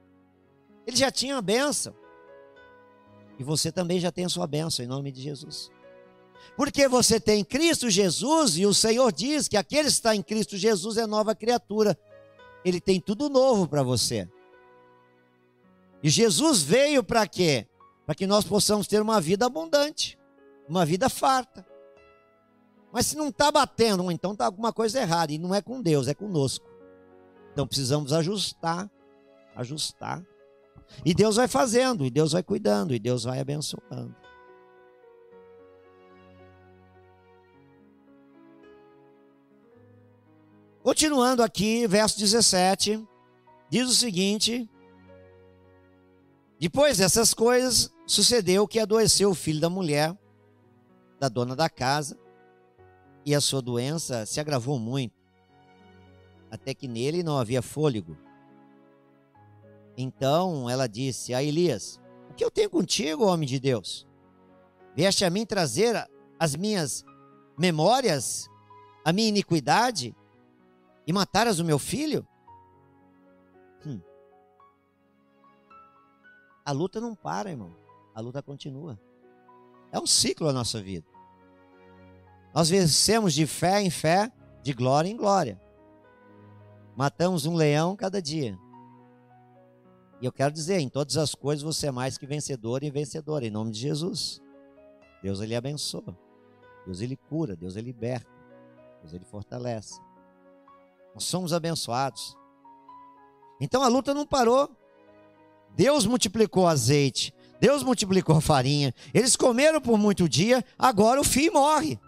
Ele 0.86 0.96
já 0.96 1.10
tinha 1.10 1.38
a 1.38 1.42
bênção. 1.42 1.96
E 3.38 3.42
você 3.42 3.72
também 3.72 3.98
já 3.98 4.12
tem 4.12 4.26
a 4.26 4.28
sua 4.28 4.46
bênção, 4.46 4.84
em 4.84 4.88
nome 4.88 5.10
de 5.10 5.22
Jesus. 5.22 5.71
Porque 6.56 6.86
você 6.88 7.18
tem 7.18 7.44
Cristo 7.44 7.88
Jesus, 7.88 8.58
e 8.58 8.66
o 8.66 8.74
Senhor 8.74 9.10
diz 9.12 9.48
que 9.48 9.56
aquele 9.56 9.88
que 9.88 9.94
está 9.94 10.14
em 10.14 10.22
Cristo 10.22 10.56
Jesus 10.56 10.96
é 10.96 11.06
nova 11.06 11.34
criatura. 11.34 11.98
Ele 12.64 12.80
tem 12.80 13.00
tudo 13.00 13.28
novo 13.28 13.66
para 13.66 13.82
você. 13.82 14.28
E 16.02 16.10
Jesus 16.10 16.62
veio 16.62 17.02
para 17.02 17.26
quê? 17.26 17.66
Para 18.04 18.14
que 18.14 18.26
nós 18.26 18.44
possamos 18.44 18.86
ter 18.86 19.00
uma 19.00 19.20
vida 19.20 19.46
abundante, 19.46 20.18
uma 20.68 20.84
vida 20.84 21.08
farta. 21.08 21.66
Mas 22.92 23.06
se 23.06 23.16
não 23.16 23.28
está 23.28 23.50
batendo, 23.50 24.10
então 24.10 24.32
está 24.32 24.44
alguma 24.44 24.72
coisa 24.72 25.00
errada. 25.00 25.32
E 25.32 25.38
não 25.38 25.54
é 25.54 25.62
com 25.62 25.80
Deus, 25.80 26.08
é 26.08 26.14
conosco. 26.14 26.66
Então 27.52 27.66
precisamos 27.66 28.12
ajustar, 28.12 28.90
ajustar. 29.56 30.22
E 31.04 31.14
Deus 31.14 31.36
vai 31.36 31.48
fazendo, 31.48 32.04
e 32.04 32.10
Deus 32.10 32.32
vai 32.32 32.42
cuidando, 32.42 32.94
e 32.94 32.98
Deus 32.98 33.24
vai 33.24 33.40
abençoando. 33.40 34.14
Continuando 40.82 41.44
aqui, 41.44 41.86
verso 41.86 42.18
17, 42.18 43.06
diz 43.70 43.88
o 43.88 43.94
seguinte: 43.94 44.68
Depois 46.58 46.98
dessas 46.98 47.32
coisas, 47.32 47.94
sucedeu 48.04 48.66
que 48.66 48.80
adoeceu 48.80 49.30
o 49.30 49.34
filho 49.34 49.60
da 49.60 49.70
mulher, 49.70 50.12
da 51.20 51.28
dona 51.28 51.54
da 51.54 51.70
casa, 51.70 52.18
e 53.24 53.32
a 53.32 53.40
sua 53.40 53.62
doença 53.62 54.26
se 54.26 54.40
agravou 54.40 54.76
muito, 54.76 55.14
até 56.50 56.74
que 56.74 56.88
nele 56.88 57.22
não 57.22 57.38
havia 57.38 57.62
fôlego. 57.62 58.18
Então 59.96 60.68
ela 60.68 60.88
disse 60.88 61.32
a 61.32 61.40
Elias: 61.40 62.00
O 62.28 62.34
que 62.34 62.44
eu 62.44 62.50
tenho 62.50 62.68
contigo, 62.68 63.26
homem 63.26 63.48
de 63.48 63.60
Deus? 63.60 64.04
Vieste 64.96 65.24
a 65.24 65.30
mim 65.30 65.46
trazer 65.46 66.10
as 66.40 66.56
minhas 66.56 67.04
memórias, 67.56 68.48
a 69.04 69.12
minha 69.12 69.28
iniquidade 69.28 70.12
e 71.06 71.12
mataras 71.12 71.58
o 71.58 71.64
meu 71.64 71.78
filho? 71.78 72.26
Hum. 73.86 74.00
A 76.64 76.72
luta 76.72 77.00
não 77.00 77.14
para, 77.14 77.50
irmão. 77.50 77.74
A 78.14 78.20
luta 78.20 78.42
continua. 78.42 78.98
É 79.90 79.98
um 79.98 80.06
ciclo 80.06 80.48
a 80.48 80.52
nossa 80.52 80.80
vida. 80.80 81.06
Nós 82.54 82.68
vencemos 82.68 83.34
de 83.34 83.46
fé 83.46 83.80
em 83.80 83.90
fé, 83.90 84.30
de 84.62 84.72
glória 84.72 85.08
em 85.08 85.16
glória. 85.16 85.60
Matamos 86.96 87.46
um 87.46 87.54
leão 87.54 87.96
cada 87.96 88.20
dia. 88.20 88.58
E 90.20 90.24
eu 90.24 90.30
quero 90.32 90.52
dizer, 90.52 90.78
em 90.78 90.88
todas 90.88 91.16
as 91.16 91.34
coisas 91.34 91.64
você 91.64 91.88
é 91.88 91.90
mais 91.90 92.16
que 92.16 92.26
vencedor 92.26 92.84
e 92.84 92.90
vencedora, 92.90 93.44
em 93.44 93.50
nome 93.50 93.72
de 93.72 93.80
Jesus. 93.80 94.40
Deus 95.22 95.40
ele 95.40 95.56
abençoa. 95.56 96.16
Deus 96.84 97.00
ele 97.00 97.16
cura, 97.16 97.56
Deus 97.56 97.76
ele 97.76 97.86
liberta. 97.86 98.30
Deus 99.00 99.14
ele 99.14 99.24
fortalece. 99.24 100.00
Nós 101.14 101.24
somos 101.24 101.52
abençoados. 101.52 102.36
Então 103.60 103.82
a 103.82 103.88
luta 103.88 104.12
não 104.12 104.26
parou. 104.26 104.70
Deus 105.74 106.04
multiplicou 106.04 106.66
azeite, 106.66 107.34
Deus 107.60 107.82
multiplicou 107.82 108.40
farinha. 108.40 108.94
Eles 109.14 109.36
comeram 109.36 109.80
por 109.80 109.96
muito 109.96 110.28
dia, 110.28 110.64
agora 110.78 111.20
o 111.20 111.24
filho 111.24 111.52
morre. 111.54 111.98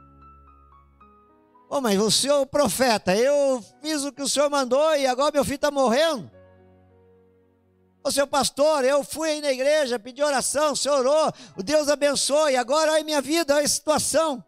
Oh, 1.68 1.80
mas 1.80 1.98
o 1.98 2.10
senhor 2.10 2.46
profeta, 2.46 3.16
eu 3.16 3.64
fiz 3.80 4.04
o 4.04 4.12
que 4.12 4.22
o 4.22 4.28
senhor 4.28 4.50
mandou 4.50 4.94
e 4.96 5.06
agora 5.06 5.32
meu 5.32 5.44
filho 5.44 5.56
está 5.56 5.70
morrendo. 5.70 6.30
Ô 8.02 8.10
seu 8.10 8.26
pastor, 8.26 8.84
eu 8.84 9.02
fui 9.02 9.30
aí 9.30 9.40
na 9.40 9.50
igreja, 9.50 9.98
pedi 9.98 10.22
oração, 10.22 10.72
o 10.72 10.76
senhor 10.76 10.98
orou, 10.98 11.32
o 11.56 11.62
Deus 11.62 11.88
abençoe, 11.88 12.54
agora 12.54 12.92
olha 12.92 13.02
minha 13.02 13.22
vida, 13.22 13.54
olha 13.54 13.64
a 13.64 13.68
situação. 13.68 14.44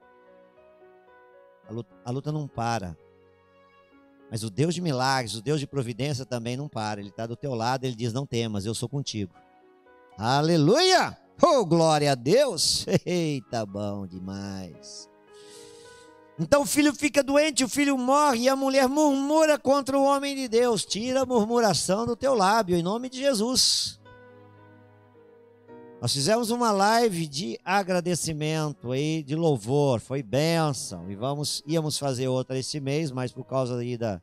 A 1.66 1.72
luta, 1.72 1.96
a 2.04 2.10
luta 2.10 2.30
não 2.30 2.46
para. 2.46 2.96
Mas 4.30 4.42
o 4.42 4.50
Deus 4.50 4.74
de 4.74 4.80
milagres, 4.80 5.34
o 5.34 5.42
Deus 5.42 5.60
de 5.60 5.66
providência 5.66 6.24
também 6.24 6.56
não 6.56 6.68
para. 6.68 7.00
Ele 7.00 7.10
está 7.10 7.26
do 7.26 7.36
teu 7.36 7.54
lado, 7.54 7.84
ele 7.84 7.94
diz: 7.94 8.12
Não 8.12 8.26
temas, 8.26 8.66
eu 8.66 8.74
sou 8.74 8.88
contigo. 8.88 9.34
Aleluia! 10.18 11.16
Oh, 11.42 11.64
glória 11.64 12.12
a 12.12 12.14
Deus! 12.14 12.86
Eita, 13.04 13.64
bom 13.66 14.06
demais. 14.06 15.08
Então 16.38 16.62
o 16.62 16.66
filho 16.66 16.94
fica 16.94 17.22
doente, 17.22 17.64
o 17.64 17.68
filho 17.68 17.96
morre 17.96 18.40
e 18.40 18.48
a 18.48 18.56
mulher 18.56 18.88
murmura 18.88 19.58
contra 19.58 19.96
o 19.98 20.04
homem 20.04 20.34
de 20.34 20.48
Deus. 20.48 20.84
Tira 20.84 21.22
a 21.22 21.26
murmuração 21.26 22.04
do 22.04 22.14
teu 22.16 22.34
lábio, 22.34 22.76
em 22.76 22.82
nome 22.82 23.08
de 23.08 23.18
Jesus. 23.18 23.95
Nós 26.00 26.12
fizemos 26.12 26.50
uma 26.50 26.70
live 26.72 27.26
de 27.26 27.58
agradecimento 27.64 28.92
aí, 28.92 29.22
de 29.22 29.34
louvor, 29.34 29.98
foi 29.98 30.22
bênção. 30.22 31.10
E 31.10 31.16
vamos, 31.16 31.62
íamos 31.66 31.98
fazer 31.98 32.28
outra 32.28 32.58
esse 32.58 32.78
mês, 32.80 33.10
mas 33.10 33.32
por 33.32 33.44
causa 33.44 33.78
aí 33.78 33.96
da 33.96 34.20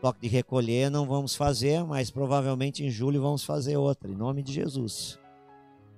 toque 0.00 0.20
de 0.22 0.28
recolher 0.28 0.90
não 0.90 1.06
vamos 1.06 1.36
fazer, 1.36 1.84
mas 1.84 2.10
provavelmente 2.10 2.84
em 2.84 2.90
julho 2.90 3.22
vamos 3.22 3.44
fazer 3.44 3.76
outra, 3.76 4.10
em 4.10 4.16
nome 4.16 4.42
de 4.42 4.52
Jesus. 4.52 5.18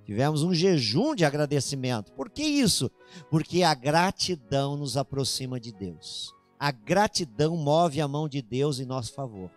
Tivemos 0.05 0.43
um 0.43 0.53
jejum 0.53 1.15
de 1.15 1.25
agradecimento. 1.25 2.13
Por 2.13 2.29
que 2.29 2.43
isso? 2.43 2.89
Porque 3.31 3.63
a 3.63 3.73
gratidão 3.73 4.77
nos 4.77 4.95
aproxima 4.95 5.59
de 5.59 5.73
Deus. 5.73 6.33
A 6.59 6.71
gratidão 6.71 7.57
move 7.57 7.99
a 7.99 8.07
mão 8.07 8.29
de 8.29 8.43
Deus 8.43 8.79
em 8.79 8.85
nosso 8.85 9.11
favor. 9.11 9.51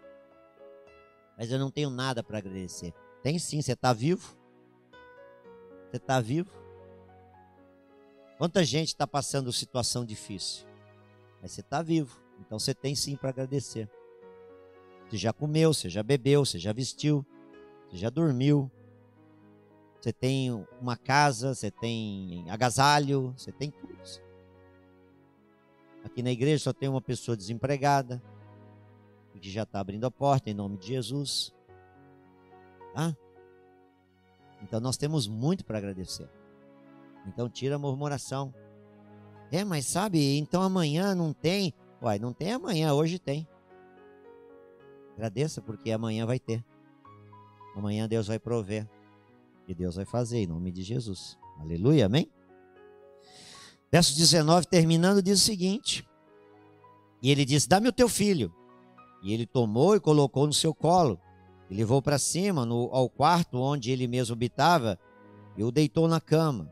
Mas 1.39 1.53
eu 1.53 1.59
não 1.59 1.71
tenho 1.71 1.91
nada 1.91 2.23
para 2.23 2.39
agradecer. 2.39 2.93
Tem 3.23 3.39
sim, 3.39 3.61
você 3.61 3.73
está 3.73 3.93
vivo? 3.93 4.40
Você 5.91 5.97
está 5.97 6.21
vivo? 6.21 6.51
Quanta 8.39 8.65
gente 8.65 8.89
está 8.89 9.07
passando 9.07 9.53
situação 9.53 10.05
difícil? 10.05 10.67
Mas 11.43 11.53
você 11.53 11.61
está 11.61 11.83
vivo. 11.83 12.23
Então 12.39 12.59
você 12.59 12.73
tem 12.73 12.95
sim 12.95 13.17
para 13.17 13.31
agradecer. 13.31 13.91
Você 15.09 15.17
já 15.17 15.33
comeu, 15.33 15.75
você 15.75 15.91
já 15.91 16.03
bebeu, 16.03 16.45
você 16.45 16.59
já 16.59 16.73
vestiu, 16.73 17.27
você 17.89 17.97
já 17.97 18.09
dormiu, 18.09 18.71
você 20.01 20.13
tem 20.13 20.51
uma 20.81 20.97
casa, 20.97 21.55
você 21.55 21.71
tem 21.71 22.49
agasalho, 22.49 23.35
você 23.37 23.51
tem 23.51 23.71
tudo. 23.71 23.91
Aqui 26.05 26.23
na 26.23 26.31
igreja 26.31 26.65
só 26.65 26.73
tem 26.73 26.89
uma 26.89 27.03
pessoa 27.03 27.37
desempregada, 27.37 28.23
que 29.41 29.51
já 29.51 29.65
está 29.65 29.81
abrindo 29.81 30.07
a 30.07 30.11
porta 30.11 30.51
em 30.51 30.55
nome 30.55 30.77
de 30.79 30.89
Jesus. 30.89 31.53
Tá? 32.95 33.17
Então 34.63 34.81
nós 34.81 34.97
temos 34.97 35.27
muito 35.27 35.65
para 35.65 35.79
agradecer. 35.79 36.29
Então 37.27 37.49
tira 37.49 37.77
a 37.77 37.79
murmuração. 37.79 38.55
É, 39.53 39.65
mas 39.65 39.87
sabe, 39.87 40.39
então 40.39 40.63
amanhã 40.63 41.15
não 41.15 41.33
tem. 41.33 41.75
Uai, 42.01 42.19
não 42.19 42.33
tem 42.33 42.53
amanhã, 42.53 42.93
hoje 42.93 43.19
tem. 43.19 43.49
Agradeça 45.15 45.61
porque 45.61 45.91
amanhã 45.91 46.25
vai 46.25 46.39
ter. 46.39 46.65
Amanhã 47.77 48.09
Deus 48.09 48.27
vai 48.27 48.39
prover 48.39 48.89
que 49.67 49.75
Deus 49.75 49.97
vai 49.97 50.05
fazer 50.05 50.39
em 50.39 50.47
nome 50.47 50.73
de 50.73 50.83
Jesus. 50.83 51.39
Aleluia, 51.61 52.07
amém? 52.07 52.29
Verso 53.93 54.17
19, 54.17 54.67
terminando, 54.67 55.23
diz 55.23 55.41
o 55.41 55.45
seguinte: 55.45 56.05
E 57.23 57.31
ele 57.31 57.45
disse: 57.45 57.69
Dá-me 57.69 57.89
o 57.89 57.93
teu 57.93 58.09
filho. 58.09 58.53
E 59.23 59.33
ele 59.33 59.47
tomou 59.47 59.95
e 59.95 60.01
colocou 60.01 60.47
no 60.47 60.53
seu 60.53 60.75
colo, 60.75 61.21
e 61.71 61.75
levou 61.75 62.03
para 62.03 62.19
cima, 62.19 62.67
no, 62.67 62.91
ao 62.93 63.09
quarto 63.09 63.59
onde 63.59 63.93
ele 63.93 64.09
mesmo 64.09 64.35
habitava, 64.35 64.99
e 65.57 65.63
o 65.63 65.71
deitou 65.71 66.09
na 66.09 66.21
cama. 66.21 66.71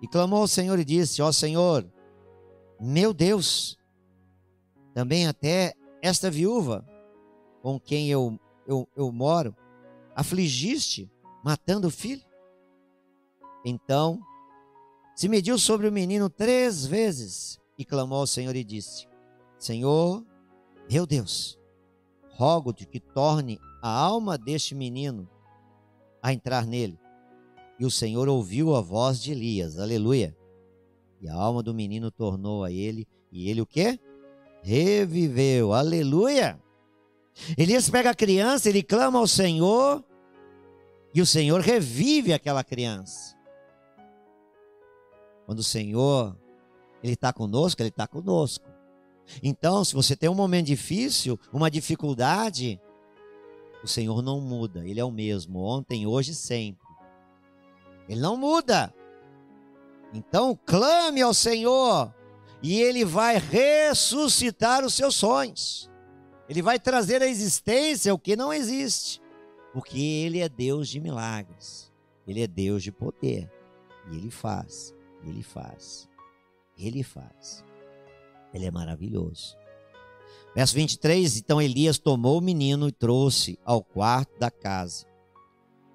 E 0.00 0.08
clamou 0.08 0.40
ao 0.40 0.48
Senhor 0.48 0.78
e 0.78 0.84
disse: 0.84 1.20
Ó 1.20 1.30
Senhor, 1.30 1.86
meu 2.80 3.12
Deus, 3.12 3.76
também 4.94 5.26
até 5.26 5.74
esta 6.00 6.30
viúva 6.30 6.86
com 7.60 7.78
quem 7.78 8.08
eu, 8.08 8.38
eu, 8.66 8.88
eu 8.96 9.12
moro, 9.12 9.54
afligiste 10.14 11.10
matando 11.44 11.88
o 11.88 11.90
filho? 11.90 12.24
Então 13.64 14.20
se 15.14 15.28
mediu 15.28 15.58
sobre 15.58 15.88
o 15.88 15.92
menino 15.92 16.30
três 16.30 16.86
vezes 16.86 17.58
e 17.76 17.84
clamou 17.84 18.20
ao 18.20 18.26
Senhor 18.26 18.54
e 18.56 18.64
disse: 18.64 19.06
Senhor, 19.58 20.24
meu 20.90 21.04
Deus, 21.04 21.58
rogo-te 22.30 22.86
que 22.86 23.00
torne 23.00 23.58
a 23.82 23.88
alma 23.88 24.36
deste 24.36 24.74
menino 24.74 25.28
a 26.22 26.32
entrar 26.32 26.66
nele. 26.66 26.98
E 27.78 27.86
o 27.86 27.90
Senhor 27.90 28.28
ouviu 28.28 28.74
a 28.74 28.80
voz 28.80 29.20
de 29.20 29.32
Elias, 29.32 29.78
aleluia. 29.78 30.36
E 31.20 31.28
a 31.28 31.34
alma 31.34 31.62
do 31.62 31.74
menino 31.74 32.10
tornou 32.10 32.64
a 32.64 32.70
ele, 32.70 33.06
e 33.30 33.48
ele 33.48 33.60
o 33.60 33.66
quê? 33.66 33.98
Reviveu, 34.62 35.72
aleluia. 35.72 36.60
Elias 37.56 37.88
pega 37.88 38.10
a 38.10 38.14
criança, 38.14 38.68
ele 38.68 38.82
clama 38.82 39.18
ao 39.18 39.26
Senhor, 39.26 40.04
e 41.14 41.20
o 41.20 41.26
Senhor 41.26 41.60
revive 41.60 42.32
aquela 42.32 42.62
criança. 42.62 43.36
Quando 45.46 45.60
o 45.60 45.64
Senhor, 45.64 46.36
Ele 47.02 47.14
está 47.14 47.32
conosco, 47.32 47.80
Ele 47.80 47.88
está 47.88 48.06
conosco. 48.06 48.66
Então, 49.42 49.82
se 49.82 49.94
você 49.94 50.14
tem 50.14 50.28
um 50.28 50.34
momento 50.34 50.66
difícil, 50.66 51.40
uma 51.52 51.70
dificuldade, 51.70 52.80
o 53.82 53.88
Senhor 53.88 54.22
não 54.22 54.40
muda, 54.40 54.86
Ele 54.86 55.00
é 55.00 55.04
o 55.04 55.10
mesmo, 55.10 55.60
ontem, 55.60 56.06
hoje 56.06 56.32
e 56.32 56.34
sempre. 56.34 56.86
Ele 58.08 58.20
não 58.20 58.36
muda. 58.36 58.92
Então, 60.12 60.58
clame 60.64 61.20
ao 61.20 61.34
Senhor, 61.34 62.12
e 62.62 62.80
Ele 62.80 63.04
vai 63.04 63.38
ressuscitar 63.38 64.84
os 64.84 64.94
seus 64.94 65.14
sonhos. 65.14 65.90
Ele 66.48 66.62
vai 66.62 66.78
trazer 66.78 67.22
à 67.22 67.26
existência 67.26 68.12
o 68.12 68.18
que 68.18 68.34
não 68.34 68.52
existe. 68.52 69.20
Porque 69.72 69.98
Ele 69.98 70.40
é 70.40 70.48
Deus 70.48 70.88
de 70.88 70.98
milagres. 70.98 71.92
Ele 72.26 72.42
é 72.42 72.46
Deus 72.46 72.82
de 72.82 72.90
poder. 72.90 73.50
E 74.10 74.16
Ele 74.16 74.30
faz. 74.30 74.94
Ele 75.22 75.42
faz. 75.42 76.08
Ele 76.76 77.02
faz. 77.02 77.64
Ele 78.52 78.64
é 78.64 78.70
maravilhoso. 78.70 79.56
Verso 80.58 80.74
23: 80.74 81.38
Então 81.38 81.62
Elias 81.62 82.00
tomou 82.00 82.38
o 82.38 82.40
menino 82.40 82.88
e 82.88 82.92
trouxe 82.92 83.56
ao 83.64 83.80
quarto 83.80 84.36
da 84.40 84.50
casa. 84.50 85.06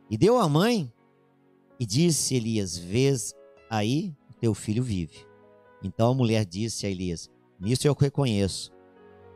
E 0.10 0.18
deu 0.18 0.40
à 0.40 0.48
mãe 0.48 0.90
e 1.78 1.86
disse 1.86 2.36
Elias: 2.36 2.78
Vês 2.78 3.36
aí, 3.70 4.16
teu 4.40 4.54
filho 4.54 4.82
vive. 4.82 5.28
Então 5.84 6.12
a 6.12 6.16
mulher 6.16 6.46
disse 6.46 6.86
a 6.86 6.90
Elias: 6.90 7.30
Nisso 7.60 7.86
eu 7.86 7.94
reconheço, 7.94 8.72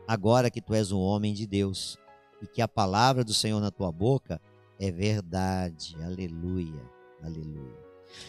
agora 0.08 0.50
que 0.50 0.62
tu 0.62 0.74
és 0.74 0.94
um 0.94 1.00
homem 1.00 1.34
de 1.34 1.46
Deus 1.46 1.98
e 2.42 2.48
que 2.48 2.62
a 2.62 2.68
palavra 2.68 3.22
do 3.22 3.34
Senhor 3.34 3.60
na 3.60 3.70
tua 3.70 3.92
boca 3.92 4.42
é 4.80 4.90
verdade. 4.90 5.98
Aleluia, 6.06 6.90
aleluia. 7.22 7.86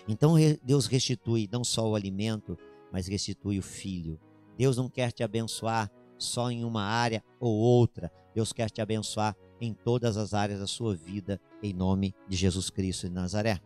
Então 0.08 0.34
Deus 0.64 0.87
restitui 0.87 1.48
não 1.52 1.62
só 1.62 1.88
o 1.88 1.94
alimento, 1.94 2.58
mas 2.90 3.06
restitui 3.06 3.56
o 3.56 3.62
filho. 3.62 4.18
Deus 4.56 4.77
não 4.77 4.88
quer 4.88 5.12
te 5.12 5.23
abençoar 5.23 5.88
só 6.19 6.50
em 6.50 6.64
uma 6.64 6.83
área 6.83 7.23
ou 7.38 7.54
outra. 7.54 8.12
Deus 8.35 8.52
quer 8.52 8.71
te 8.71 8.81
abençoar 8.81 9.37
em 9.60 9.73
todas 9.73 10.16
as 10.16 10.35
áreas 10.35 10.60
da 10.60 10.66
sua 10.66 10.94
vida, 10.94 11.40
em 11.62 11.73
nome 11.73 12.14
de 12.29 12.37
Jesus 12.37 12.71
Cristo 12.71 13.08
de 13.08 13.14
Nazaré. 13.14 13.60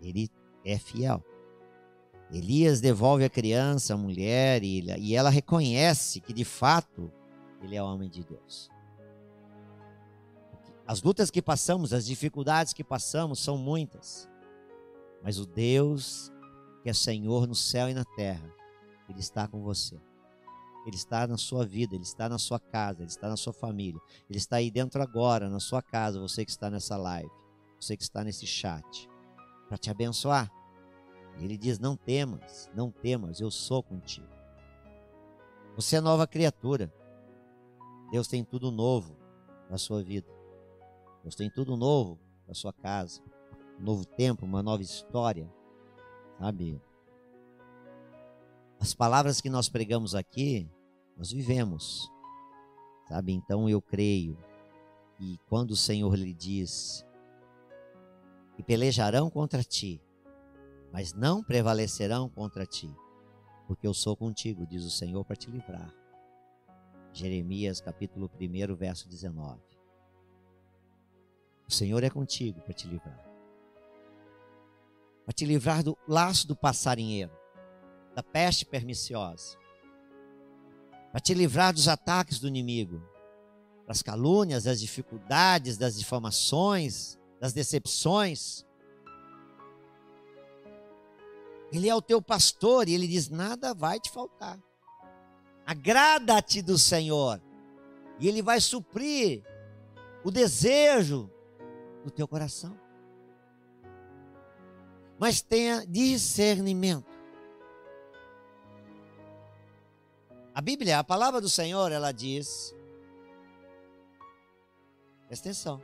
Ele 0.00 0.30
é 0.64 0.78
fiel. 0.78 1.22
Elias 2.30 2.80
devolve 2.80 3.24
a 3.24 3.30
criança, 3.30 3.94
a 3.94 3.96
mulher, 3.96 4.62
e 4.62 5.14
ela 5.14 5.30
reconhece 5.30 6.20
que 6.20 6.32
de 6.32 6.44
fato 6.44 7.10
ele 7.62 7.74
é 7.74 7.82
homem 7.82 8.08
de 8.08 8.22
Deus. 8.22 8.70
As 10.86 11.02
lutas 11.02 11.30
que 11.30 11.42
passamos, 11.42 11.92
as 11.92 12.06
dificuldades 12.06 12.72
que 12.72 12.84
passamos 12.84 13.40
são 13.40 13.58
muitas. 13.58 14.28
Mas 15.22 15.38
o 15.38 15.46
Deus 15.46 16.32
que 16.82 16.88
é 16.88 16.92
Senhor 16.92 17.46
no 17.46 17.54
céu 17.54 17.88
e 17.88 17.94
na 17.94 18.04
terra, 18.04 18.50
Ele 19.08 19.20
está 19.20 19.46
com 19.46 19.62
você. 19.62 20.00
Ele 20.88 20.96
está 20.96 21.26
na 21.26 21.36
sua 21.36 21.66
vida, 21.66 21.94
Ele 21.94 22.02
está 22.02 22.30
na 22.30 22.38
sua 22.38 22.58
casa, 22.58 23.02
Ele 23.02 23.10
está 23.10 23.28
na 23.28 23.36
sua 23.36 23.52
família. 23.52 24.00
Ele 24.28 24.38
está 24.38 24.56
aí 24.56 24.70
dentro 24.70 25.02
agora, 25.02 25.50
na 25.50 25.60
sua 25.60 25.82
casa, 25.82 26.18
você 26.18 26.46
que 26.46 26.50
está 26.50 26.70
nessa 26.70 26.96
live, 26.96 27.30
você 27.78 27.94
que 27.94 28.02
está 28.02 28.24
nesse 28.24 28.46
chat, 28.46 29.06
para 29.68 29.76
te 29.76 29.90
abençoar. 29.90 30.50
Ele 31.38 31.58
diz: 31.58 31.78
Não 31.78 31.94
temas, 31.94 32.70
não 32.74 32.90
temas, 32.90 33.38
eu 33.38 33.50
sou 33.50 33.82
contigo. 33.82 34.26
Você 35.76 35.96
é 35.96 36.00
nova 36.00 36.26
criatura. 36.26 36.90
Deus 38.10 38.26
tem 38.26 38.42
tudo 38.42 38.70
novo 38.70 39.14
na 39.68 39.76
sua 39.76 40.02
vida. 40.02 40.26
Deus 41.22 41.34
tem 41.34 41.50
tudo 41.50 41.76
novo 41.76 42.18
para 42.46 42.54
sua 42.54 42.72
casa. 42.72 43.20
Um 43.78 43.84
novo 43.84 44.06
tempo, 44.06 44.46
uma 44.46 44.62
nova 44.62 44.82
história. 44.82 45.52
Sabe? 46.38 46.80
As 48.80 48.94
palavras 48.94 49.38
que 49.42 49.50
nós 49.50 49.68
pregamos 49.68 50.14
aqui, 50.14 50.66
nós 51.18 51.32
vivemos. 51.32 52.10
Sabe? 53.08 53.32
Então 53.32 53.68
eu 53.68 53.82
creio 53.82 54.38
que 55.16 55.38
quando 55.48 55.72
o 55.72 55.76
Senhor 55.76 56.14
lhe 56.14 56.32
diz 56.32 57.04
que 58.54 58.62
pelejarão 58.62 59.28
contra 59.28 59.64
ti, 59.64 60.00
mas 60.92 61.12
não 61.12 61.42
prevalecerão 61.42 62.28
contra 62.28 62.64
ti, 62.64 62.90
porque 63.66 63.86
eu 63.86 63.92
sou 63.92 64.16
contigo, 64.16 64.66
diz 64.66 64.84
o 64.84 64.90
Senhor, 64.90 65.24
para 65.24 65.36
te 65.36 65.50
livrar. 65.50 65.92
Jeremias 67.12 67.80
capítulo 67.80 68.30
1, 68.40 68.76
verso 68.76 69.08
19. 69.08 69.60
O 71.66 71.72
Senhor 71.72 72.02
é 72.04 72.10
contigo 72.10 72.60
para 72.60 72.72
te 72.72 72.86
livrar. 72.86 73.28
Para 75.24 75.34
te 75.34 75.44
livrar 75.44 75.82
do 75.82 75.98
laço 76.06 76.46
do 76.46 76.56
passarinheiro, 76.56 77.32
da 78.14 78.22
peste 78.22 78.64
perniciosa. 78.64 79.58
Para 81.10 81.20
te 81.20 81.34
livrar 81.34 81.72
dos 81.72 81.88
ataques 81.88 82.38
do 82.38 82.48
inimigo, 82.48 83.02
das 83.86 84.02
calúnias, 84.02 84.64
das 84.64 84.80
dificuldades, 84.80 85.78
das 85.78 85.98
difamações, 85.98 87.18
das 87.40 87.52
decepções. 87.52 88.64
Ele 91.72 91.88
é 91.88 91.94
o 91.94 92.02
teu 92.02 92.20
pastor 92.20 92.88
e 92.88 92.94
ele 92.94 93.08
diz: 93.08 93.28
nada 93.28 93.74
vai 93.74 93.98
te 93.98 94.10
faltar. 94.10 94.58
Agrada-te 95.66 96.62
do 96.62 96.78
Senhor 96.78 97.40
e 98.18 98.28
ele 98.28 98.42
vai 98.42 98.60
suprir 98.60 99.42
o 100.24 100.30
desejo 100.30 101.30
do 102.04 102.10
teu 102.10 102.26
coração. 102.26 102.78
Mas 105.18 105.40
tenha 105.40 105.84
discernimento. 105.86 107.17
A 110.58 110.60
Bíblia, 110.60 110.98
a 110.98 111.04
palavra 111.04 111.40
do 111.40 111.48
Senhor, 111.48 111.92
ela 111.92 112.10
diz: 112.10 112.74
presta 115.28 115.50
atenção, 115.50 115.80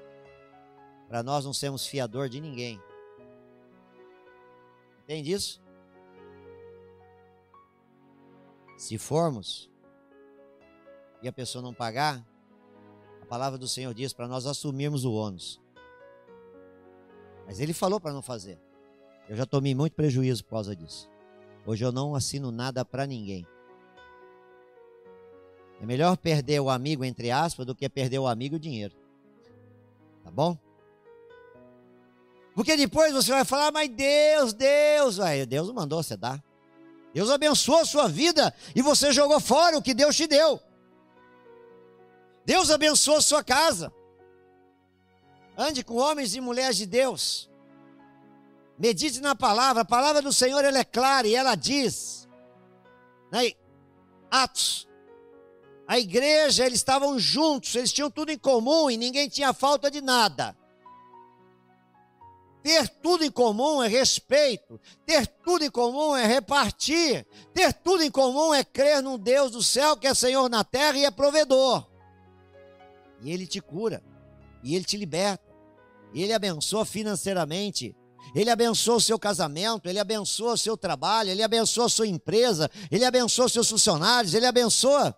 para 1.06 1.22
nós 1.22 1.44
não 1.44 1.52
sermos 1.52 1.86
fiador 1.86 2.28
de 2.28 2.40
ninguém. 2.40 2.82
Entende 5.04 5.30
isso? 5.30 5.62
Se 8.76 8.98
formos 8.98 9.70
e 11.22 11.28
a 11.28 11.32
pessoa 11.32 11.62
não 11.62 11.72
pagar, 11.72 12.26
a 13.22 13.26
palavra 13.26 13.56
do 13.56 13.68
Senhor 13.68 13.94
diz 13.94 14.12
para 14.12 14.26
nós 14.26 14.44
assumirmos 14.44 15.04
o 15.04 15.12
ônus. 15.12 15.60
Mas 17.46 17.60
ele 17.60 17.72
falou 17.72 18.00
para 18.00 18.12
não 18.12 18.22
fazer. 18.22 18.60
Eu 19.28 19.36
já 19.36 19.46
tomei 19.46 19.72
muito 19.72 19.94
prejuízo 19.94 20.42
por 20.42 20.50
causa 20.50 20.74
disso. 20.74 21.08
Hoje 21.64 21.84
eu 21.84 21.92
não 21.92 22.16
assino 22.16 22.50
nada 22.50 22.84
para 22.84 23.06
ninguém. 23.06 23.46
É 25.84 25.86
melhor 25.86 26.16
perder 26.16 26.60
o 26.60 26.70
amigo, 26.70 27.04
entre 27.04 27.30
aspas, 27.30 27.66
do 27.66 27.74
que 27.74 27.86
perder 27.90 28.18
o 28.18 28.26
amigo 28.26 28.54
e 28.54 28.56
o 28.56 28.58
dinheiro. 28.58 28.94
Tá 30.24 30.30
bom? 30.30 30.56
Porque 32.54 32.74
depois 32.74 33.12
você 33.12 33.30
vai 33.30 33.44
falar, 33.44 33.70
mas 33.70 33.90
Deus, 33.90 34.54
Deus, 34.54 35.20
aí 35.20 35.44
Deus 35.44 35.70
mandou 35.72 36.02
você 36.02 36.16
dar. 36.16 36.42
Deus 37.12 37.28
abençoou 37.28 37.80
a 37.80 37.84
sua 37.84 38.08
vida 38.08 38.54
e 38.74 38.80
você 38.80 39.12
jogou 39.12 39.38
fora 39.38 39.76
o 39.76 39.82
que 39.82 39.92
Deus 39.92 40.16
te 40.16 40.26
deu. 40.26 40.58
Deus 42.46 42.70
abençoou 42.70 43.18
a 43.18 43.20
sua 43.22 43.44
casa. 43.44 43.92
Ande 45.54 45.84
com 45.84 45.96
homens 45.96 46.34
e 46.34 46.40
mulheres 46.40 46.78
de 46.78 46.86
Deus. 46.86 47.50
Medite 48.78 49.20
na 49.20 49.34
palavra. 49.34 49.82
A 49.82 49.84
palavra 49.84 50.22
do 50.22 50.32
Senhor 50.32 50.64
ela 50.64 50.78
é 50.78 50.84
clara 50.84 51.28
e 51.28 51.34
ela 51.34 51.54
diz. 51.54 52.26
Né? 53.30 53.52
Atos. 54.30 54.88
A 55.86 55.98
igreja, 55.98 56.64
eles 56.64 56.78
estavam 56.78 57.18
juntos, 57.18 57.74
eles 57.74 57.92
tinham 57.92 58.10
tudo 58.10 58.30
em 58.30 58.38
comum 58.38 58.90
e 58.90 58.96
ninguém 58.96 59.28
tinha 59.28 59.52
falta 59.52 59.90
de 59.90 60.00
nada. 60.00 60.56
Ter 62.62 62.88
tudo 62.88 63.22
em 63.22 63.30
comum 63.30 63.82
é 63.82 63.88
respeito, 63.88 64.80
ter 65.04 65.26
tudo 65.26 65.64
em 65.66 65.70
comum 65.70 66.16
é 66.16 66.24
repartir, 66.24 67.26
ter 67.52 67.74
tudo 67.74 68.02
em 68.02 68.10
comum 68.10 68.54
é 68.54 68.64
crer 68.64 69.02
num 69.02 69.18
Deus 69.18 69.50
do 69.50 69.62
céu 69.62 69.98
que 69.98 70.06
é 70.06 70.14
Senhor 70.14 70.48
na 70.48 70.64
terra 70.64 70.96
e 70.96 71.04
é 71.04 71.10
provedor. 71.10 71.86
E 73.20 73.30
Ele 73.30 73.46
te 73.46 73.60
cura, 73.60 74.02
e 74.62 74.74
Ele 74.74 74.84
te 74.84 74.96
liberta, 74.96 75.44
e 76.14 76.22
Ele 76.22 76.32
abençoa 76.32 76.86
financeiramente, 76.86 77.94
Ele 78.34 78.48
abençoa 78.48 78.96
o 78.96 79.00
seu 79.00 79.18
casamento, 79.18 79.86
Ele 79.86 79.98
abençoa 79.98 80.54
o 80.54 80.58
seu 80.58 80.74
trabalho, 80.74 81.28
Ele 81.28 81.42
abençoa 81.42 81.84
a 81.84 81.90
sua 81.90 82.06
empresa, 82.06 82.70
Ele 82.90 83.04
abençoa 83.04 83.44
os 83.44 83.52
seus 83.52 83.68
funcionários, 83.68 84.32
Ele 84.32 84.46
abençoa. 84.46 85.14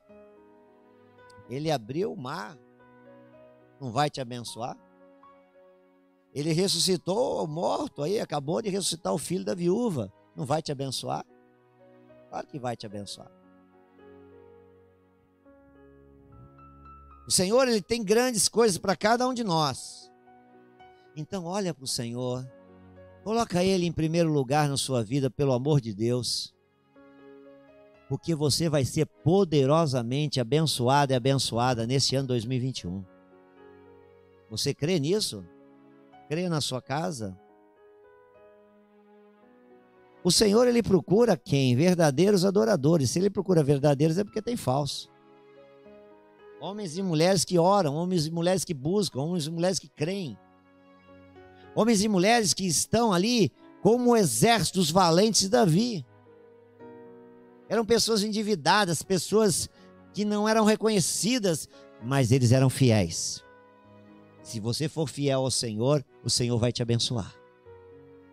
Ele 1.49 1.71
abriu 1.71 2.13
o 2.13 2.17
mar, 2.17 2.59
não 3.81 3.93
vai 3.93 4.11
te 4.11 4.21
abençoar? 4.21 4.77
Ele 6.35 6.53
ressuscitou 6.53 7.47
morto 7.47 8.03
aí, 8.03 8.21
acabou 8.21 8.61
de 8.61 8.69
ressuscitar 8.69 9.13
o 9.13 9.19
filho 9.19 9.45
da 9.45 9.55
viúva. 9.55 10.13
Não 10.35 10.45
vai 10.45 10.61
te 10.61 10.71
abençoar? 10.71 11.25
Claro 12.29 12.47
que 12.47 12.59
vai 12.59 12.77
te 12.77 12.85
abençoar. 12.85 13.31
O 17.27 17.31
Senhor, 17.31 17.67
ele 17.67 17.83
tem 17.83 18.05
grandes 18.05 18.49
coisas 18.49 18.79
para 18.79 18.95
cada 18.95 19.27
um 19.27 19.35
de 19.35 19.43
nós. 19.43 20.13
Então 21.17 21.45
olha 21.45 21.73
para 21.73 21.85
o 21.85 21.89
Senhor. 21.89 22.47
Coloca 23.25 23.65
ele 23.65 23.87
em 23.87 23.93
primeiro 23.93 24.31
lugar 24.31 24.69
na 24.69 24.77
sua 24.77 25.03
vida, 25.03 25.29
pelo 25.29 25.53
amor 25.53 25.81
de 25.81 25.93
Deus. 25.93 26.55
Porque 28.09 28.35
você 28.35 28.69
vai 28.69 28.85
ser 28.85 29.07
poderosamente 29.07 30.41
abençoado 30.41 31.13
e 31.13 31.17
abençoada 31.17 31.87
nesse 31.87 32.15
ano 32.15 32.29
2021. 32.29 33.05
Você 34.49 34.73
crê 34.73 35.01
nisso? 35.01 35.45
crê 36.29 36.49
na 36.49 36.61
sua 36.61 36.83
casa? 36.83 37.39
O 40.23 40.31
Senhor 40.31 40.67
ele 40.67 40.83
procura 40.83 41.37
quem? 41.37 41.77
Verdadeiros 41.77 42.45
adoradores. 42.45 43.11
Se 43.11 43.19
ele 43.19 43.31
procura 43.31 43.63
verdadeiros 43.63 44.19
é 44.19 44.25
porque 44.25 44.43
tem 44.43 44.57
falso. 44.57 45.09
Homens 46.61 46.99
e 46.99 47.03
mulheres 47.03 47.45
que 47.45 47.59
oram, 47.59 47.95
homens 47.95 48.27
e 48.27 48.31
mulheres 48.31 48.65
que 48.65 48.75
buscam, 48.75 49.21
homens 49.21 49.47
e 49.47 49.51
mulheres 49.51 49.79
que 49.79 49.89
creem. 49.89 50.37
Homens 51.75 52.03
e 52.03 52.09
mulheres 52.09 52.53
que 52.53 52.67
estão 52.67 53.13
ali 53.13 53.53
como 53.83 54.11
o 54.11 54.17
exército 54.17 54.79
dos 54.79 54.91
valentes 54.91 55.43
de 55.43 55.49
Davi. 55.49 56.05
Eram 57.69 57.85
pessoas 57.85 58.23
endividadas, 58.23 59.03
pessoas 59.03 59.69
que 60.13 60.25
não 60.25 60.49
eram 60.49 60.65
reconhecidas, 60.65 61.69
mas 62.03 62.31
eles 62.31 62.53
eram 62.53 62.71
fiéis. 62.71 63.43
Se 64.43 64.61
você 64.61 64.89
for 64.89 65.09
fiel 65.09 65.41
ao 65.41 65.51
Senhor, 65.51 66.05
o 66.23 66.31
Senhor 66.31 66.57
vai 66.59 66.71
te 66.71 66.81
abençoar. 66.81 67.35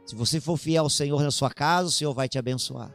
Se 0.06 0.16
você 0.16 0.40
for 0.40 0.58
fiel 0.58 0.84
ao 0.84 0.90
Senhor 0.90 1.22
na 1.24 1.32
sua 1.32 1.50
casa, 1.50 1.90
o 1.90 1.92
Senhor 1.92 2.14
vai 2.14 2.30
te 2.30 2.38
abençoar. 2.38 2.94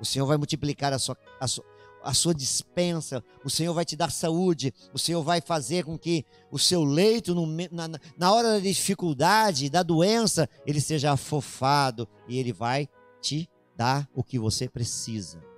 O 0.00 0.04
Senhor 0.04 0.26
vai 0.26 0.36
multiplicar 0.36 0.92
a 0.92 0.98
sua, 0.98 1.16
a 1.38 1.46
sua, 1.46 1.64
a 2.02 2.14
sua 2.14 2.34
dispensa, 2.34 3.22
o 3.44 3.50
Senhor 3.50 3.74
vai 3.74 3.84
te 3.84 3.96
dar 3.96 4.10
saúde, 4.10 4.72
o 4.94 4.98
Senhor 4.98 5.22
vai 5.22 5.40
fazer 5.40 5.84
com 5.84 5.98
que 5.98 6.24
o 6.50 6.58
seu 6.58 6.84
leito, 6.84 7.34
no, 7.34 7.46
na, 7.46 7.88
na 8.16 8.32
hora 8.32 8.52
da 8.52 8.60
dificuldade, 8.60 9.68
da 9.68 9.82
doença, 9.82 10.48
ele 10.64 10.80
seja 10.80 11.12
afofado 11.12 12.08
e 12.28 12.38
ele 12.38 12.52
vai 12.52 12.88
te 13.20 13.48
dar 13.76 14.08
o 14.14 14.22
que 14.22 14.38
você 14.38 14.68
precisa. 14.68 15.55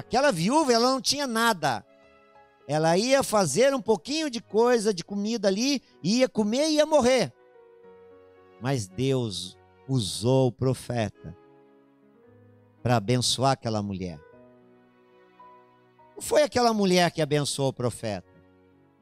Aquela 0.00 0.32
viúva, 0.32 0.72
ela 0.72 0.90
não 0.90 0.98
tinha 0.98 1.26
nada, 1.26 1.84
ela 2.66 2.96
ia 2.96 3.22
fazer 3.22 3.74
um 3.74 3.82
pouquinho 3.82 4.30
de 4.30 4.40
coisa, 4.40 4.94
de 4.94 5.04
comida 5.04 5.46
ali, 5.46 5.82
ia 6.02 6.26
comer 6.26 6.70
e 6.70 6.76
ia 6.76 6.86
morrer. 6.86 7.30
Mas 8.62 8.88
Deus 8.88 9.58
usou 9.86 10.48
o 10.48 10.52
profeta 10.52 11.36
para 12.82 12.96
abençoar 12.96 13.52
aquela 13.52 13.82
mulher. 13.82 14.18
Não 16.14 16.22
foi 16.22 16.44
aquela 16.44 16.72
mulher 16.72 17.10
que 17.10 17.20
abençoou 17.20 17.68
o 17.68 17.74
profeta. 17.74 18.26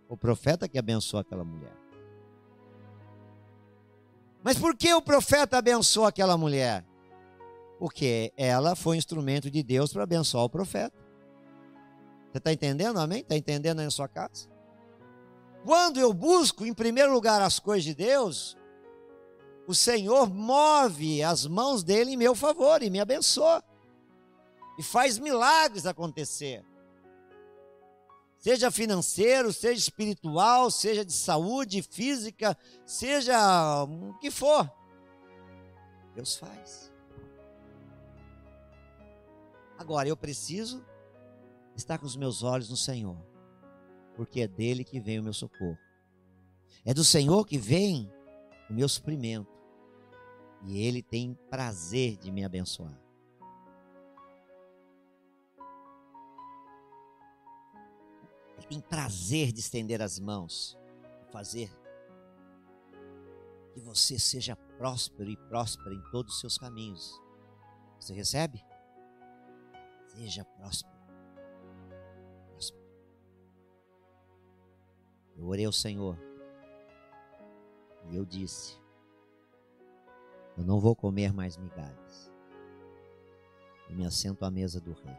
O 0.09 0.17
profeta 0.17 0.69
que 0.69 0.81
abençoou 0.81 1.21
aquela 1.21 1.45
mulher. 1.45 1.77
Mas 4.43 4.59
por 4.59 4.77
que 4.77 4.93
o 4.93 5.01
profeta 5.01 5.59
abençoou 5.59 6.07
aquela 6.07 6.37
mulher? 6.37 6.85
Porque 7.79 8.33
ela 8.37 8.75
foi 8.75 8.97
instrumento 8.97 9.51
de 9.51 9.63
Deus 9.63 9.93
para 9.93 10.03
abençoar 10.03 10.45
o 10.45 10.51
profeta. 10.51 10.97
Você 12.31 12.39
está 12.39 12.53
entendendo, 12.53 12.99
amém? 12.99 13.21
Está 13.21 13.37
entendendo 13.37 13.79
aí 13.79 13.85
na 13.85 13.91
sua 13.91 14.09
casa? 14.09 14.49
Quando 15.65 15.99
eu 15.99 16.13
busco 16.13 16.67
em 16.67 16.75
primeiro 16.75 17.13
lugar 17.13 17.41
as 17.43 17.59
coisas 17.59 17.85
de 17.85 17.95
Deus, 17.95 18.57
o 19.67 19.75
Senhor 19.75 20.33
move 20.33 21.23
as 21.23 21.47
mãos 21.47 21.85
dele 21.85 22.13
em 22.13 22.17
meu 22.17 22.35
favor 22.35 22.83
e 22.83 22.91
me 22.91 23.01
abençoa. 23.01 23.63
E 24.79 24.83
faz 24.83 25.19
milagres 25.19 25.87
acontecer. 25.87 26.65
seja 28.39 28.71
financeiro, 28.71 29.53
seja 29.53 29.81
espiritual, 29.81 30.71
seja 30.71 31.05
de 31.05 31.13
saúde 31.13 31.83
física, 31.83 32.57
seja 32.87 33.85
o 33.85 34.17
que 34.21 34.31
for. 34.31 34.71
Deus 36.15 36.37
faz. 36.37 36.88
Agora 39.79 40.09
eu 40.09 40.17
preciso 40.17 40.85
estar 41.77 41.99
com 41.99 42.05
os 42.05 42.17
meus 42.17 42.43
olhos 42.43 42.69
no 42.69 42.77
Senhor, 42.77 43.17
porque 44.17 44.41
é 44.41 44.49
dele 44.49 44.83
que 44.83 44.99
vem 44.99 45.21
o 45.21 45.23
meu 45.23 45.33
socorro. 45.33 45.79
É 46.85 46.93
do 46.93 47.05
Senhor 47.05 47.47
que 47.47 47.57
vem 47.57 48.13
o 48.69 48.75
meu 48.75 48.89
suprimento. 48.89 49.57
E 50.65 50.85
ele 50.85 51.01
tem 51.01 51.39
prazer 51.49 52.17
de 52.17 52.33
me 52.33 52.45
abençoar. 52.45 53.01
Ele 58.57 58.67
tem 58.67 58.81
prazer 58.81 59.53
de 59.53 59.61
estender 59.61 60.03
as 60.03 60.19
mãos, 60.19 60.77
fazer 61.31 61.71
que 63.73 63.81
você 63.81 64.19
seja 64.19 64.57
próspero 64.57 65.31
e 65.31 65.37
próspera 65.37 65.95
em 65.95 66.03
todos 66.11 66.35
os 66.35 66.41
seus 66.41 66.59
caminhos. 66.59 67.13
Você 68.01 68.13
recebe? 68.13 68.68
Seja 70.19 70.45
próspero. 70.45 70.99
Eu 75.37 75.47
orei 75.47 75.65
ao 75.65 75.73
Senhor 75.73 76.19
e 78.11 78.17
eu 78.17 78.25
disse: 78.25 78.77
Eu 80.57 80.65
não 80.65 80.81
vou 80.81 80.97
comer 80.97 81.33
mais 81.33 81.57
migalhas. 81.57 82.33
Eu 83.89 83.95
me 83.95 84.05
assento 84.05 84.45
à 84.45 84.51
mesa 84.51 84.81
do 84.81 84.93
rei. 84.93 85.17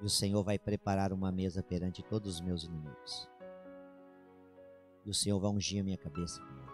E 0.00 0.06
o 0.06 0.10
Senhor 0.10 0.42
vai 0.42 0.58
preparar 0.58 1.12
uma 1.12 1.30
mesa 1.30 1.62
perante 1.62 2.02
todos 2.02 2.36
os 2.36 2.40
meus 2.40 2.64
inimigos. 2.64 3.28
E 5.04 5.10
o 5.10 5.14
Senhor 5.14 5.38
vai 5.38 5.50
ungir 5.50 5.82
a 5.82 5.84
minha 5.84 5.98
cabeça 5.98 6.40
com 6.40 6.48
ela. 6.48 6.72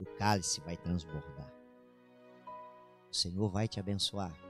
O 0.00 0.04
cálice 0.16 0.60
vai 0.60 0.76
transbordar. 0.76 1.52
O 3.10 3.14
Senhor 3.14 3.48
vai 3.48 3.66
te 3.66 3.80
abençoar. 3.80 4.43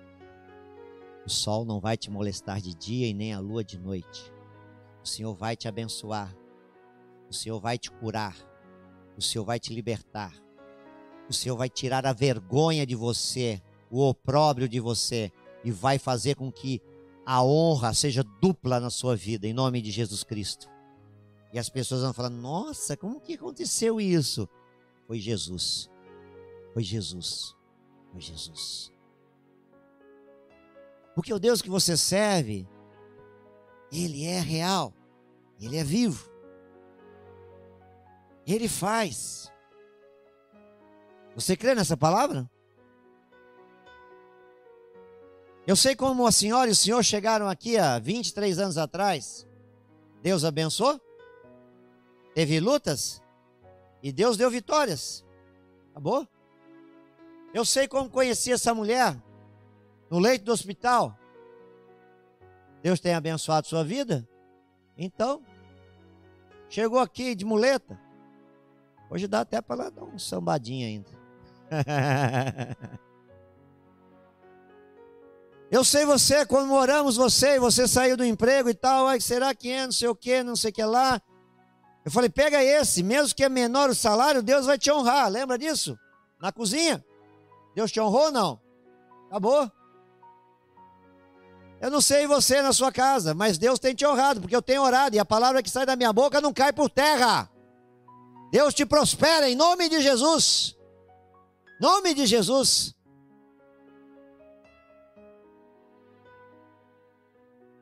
O 1.27 1.31
sol 1.31 1.65
não 1.65 1.81
vai 1.81 1.97
te 1.97 2.11
molestar 2.11 2.61
de 2.61 2.75
dia 2.75 3.07
e 3.07 3.15
nem 3.15 3.33
a 3.33 3.41
lua 3.41 3.65
de 3.65 3.79
noite. 3.79 4.33
O 5.03 5.09
Senhor 5.09 5.35
vai 5.35 5.57
te 5.57 5.67
abençoar. 5.67 6.35
O 7.29 7.33
Senhor 7.33 7.59
vai 7.61 7.79
te 7.79 7.91
curar. 7.91 8.37
O 9.17 9.23
Senhor 9.23 9.45
vai 9.45 9.59
te 9.59 9.73
libertar. 9.73 10.35
O 11.29 11.33
Senhor 11.33 11.57
vai 11.57 11.71
tirar 11.71 12.07
a 12.07 12.13
vergonha 12.13 12.87
de 12.87 12.95
você, 12.95 13.63
o 13.91 14.07
opróbrio 14.07 14.69
de 14.69 14.81
você 14.81 15.33
e 15.65 15.71
vai 15.71 15.99
fazer 15.99 16.37
com 16.37 16.53
que 16.53 16.81
a 17.25 17.43
honra 17.43 17.95
seja 17.95 18.23
dupla 18.41 18.79
na 18.79 18.91
sua 18.91 19.17
vida, 19.17 19.47
em 19.47 19.55
nome 19.55 19.81
de 19.81 19.91
Jesus 19.91 20.23
Cristo. 20.23 20.69
E 21.53 21.59
as 21.59 21.71
pessoas 21.71 22.03
vão 22.03 22.13
falar: 22.13 22.31
Nossa, 22.31 22.97
como 22.97 23.21
que 23.21 23.35
aconteceu 23.35 24.01
isso? 24.01 24.47
Foi 25.07 25.19
Jesus. 25.19 25.91
Foi 26.75 26.83
Jesus. 26.83 27.57
Foi 28.13 28.21
Jesus. 28.21 28.94
Porque 31.15 31.33
o 31.33 31.39
Deus 31.39 31.63
que 31.63 31.71
você 31.71 31.97
serve, 31.97 32.69
Ele 33.93 34.25
é 34.25 34.41
real, 34.41 34.93
Ele 35.61 35.77
é 35.77 35.85
vivo. 35.85 36.29
Ele 38.47 38.69
faz. 38.69 39.51
Você 41.35 41.57
crê 41.57 41.75
nessa 41.75 41.97
palavra? 41.97 42.51
Eu 45.67 45.77
sei 45.77 45.97
como 45.97 46.27
a 46.27 46.33
senhora 46.33 46.69
e 46.69 46.73
o 46.73 46.77
senhor 46.77 47.03
chegaram 47.03 47.49
aqui 47.49 47.79
há 47.79 47.99
23 47.99 48.59
anos 48.59 48.77
atrás. 48.77 49.47
Deus 50.21 50.45
abençoou? 50.45 51.01
Teve 52.35 52.61
lutas? 52.61 53.23
E 54.03 54.13
Deus 54.13 54.37
deu 54.37 54.51
vitórias. 54.51 55.25
Acabou? 55.91 56.29
Eu 57.55 57.65
sei 57.65 57.89
como 57.89 58.11
conheci 58.11 58.53
essa 58.53 58.75
mulher 58.75 59.17
no 60.11 60.19
leito 60.19 60.45
do 60.45 60.53
hospital. 60.53 61.19
Deus 62.83 63.01
tem 63.01 63.15
abençoado 63.15 63.67
sua 63.67 63.83
vida? 63.83 64.29
Então, 64.97 65.43
chegou 66.69 66.99
aqui 66.99 67.35
de 67.35 67.45
muleta. 67.45 67.99
Hoje 69.11 69.27
dá 69.27 69.41
até 69.41 69.61
para 69.61 69.83
ela 69.83 69.91
dar 69.91 70.05
um 70.05 70.19
sambadinho 70.19 70.87
ainda. 70.87 71.11
Eu 75.71 75.83
sei 75.83 76.05
você, 76.05 76.47
quando 76.47 76.69
moramos 76.69 77.17
você, 77.17 77.57
e 77.57 77.59
você 77.59 77.89
saiu 77.89 78.17
do 78.17 78.25
emprego 78.25 78.69
e 78.69 78.75
tal, 78.75 79.09
ai, 79.09 79.21
será 79.21 79.53
que 79.55 79.71
é, 79.71 79.87
não 79.87 79.93
sei 79.93 80.09
o 80.09 80.15
que, 80.15 80.43
não 80.43 80.55
sei 80.55 80.71
o 80.71 80.75
que 80.75 80.85
lá. 80.85 81.21
Eu 82.05 82.13
falei, 82.13 82.29
pega 82.29 82.63
esse, 82.63 83.03
mesmo 83.03 83.35
que 83.35 83.43
é 83.43 83.49
menor 83.49 83.91
o 83.91 83.95
salário, 83.95 84.43
Deus 84.43 84.67
vai 84.67 84.79
te 84.79 84.93
honrar, 84.93 85.29
lembra 85.29 85.59
disso? 85.59 85.99
Na 86.41 86.53
cozinha. 86.53 87.05
Deus 87.75 87.91
te 87.91 88.01
honrou 88.01 88.27
ou 88.27 88.33
não? 88.33 88.61
Acabou. 89.27 89.69
Eu 91.85 91.91
não 91.91 92.01
sei 92.01 92.27
você 92.27 92.63
na 92.63 92.73
sua 92.73 92.91
casa, 92.91 93.35
mas 93.35 93.59
Deus 93.59 93.79
tem 93.79 93.95
te 93.95 94.07
honrado, 94.07 94.41
porque 94.41 94.57
eu 94.57 94.63
tenho 94.63 94.81
orado, 94.81 95.15
e 95.15 95.19
a 95.19 95.25
palavra 95.25 95.63
que 95.63 95.69
sai 95.69 95.85
da 95.85 95.95
minha 95.95 96.15
boca 96.15 96.41
não 96.41 96.51
cai 96.51 96.73
por 96.73 96.89
terra. 96.89 97.47
Deus 98.51 98.73
te 98.73 98.87
prospera 98.87 99.51
em 99.51 99.55
nome 99.55 99.91
de 99.91 100.01
Jesus. 100.01 100.79
Nome 101.79 102.15
de 102.15 102.25
Jesus. 102.25 102.95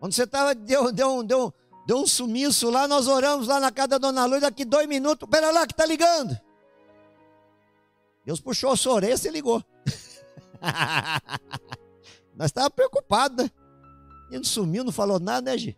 Quando 0.01 0.13
você 0.13 0.25
estava, 0.25 0.53
deu, 0.53 0.91
deu, 0.91 1.23
deu, 1.23 1.55
deu 1.87 1.99
um 1.99 2.07
sumiço 2.09 2.71
lá, 2.71 2.89
nós 2.89 3.07
oramos 3.07 3.47
lá 3.47 3.61
na 3.61 3.71
casa 3.71 3.87
da 3.87 3.99
dona 3.99 4.25
Luz, 4.25 4.41
daqui 4.41 4.65
dois 4.65 4.89
minutos, 4.89 5.29
pera 5.31 5.53
lá 5.53 5.65
que 5.65 5.75
está 5.75 5.87
ligando. 5.87 6.37
Deus 8.27 8.41
puxou 8.41 8.73
a 8.73 8.77
sua 8.77 8.95
orelha 8.95 9.15
e 9.15 9.29
ligou. 9.29 9.63
nós 12.35 12.47
estávamos 12.47 12.75
preocupados, 12.75 13.45
né? 13.45 13.62
Ele 14.33 14.45
sumiu, 14.45 14.83
não 14.83 14.91
falou 14.91 15.21
nada, 15.21 15.51
né, 15.51 15.59
Gi? 15.59 15.77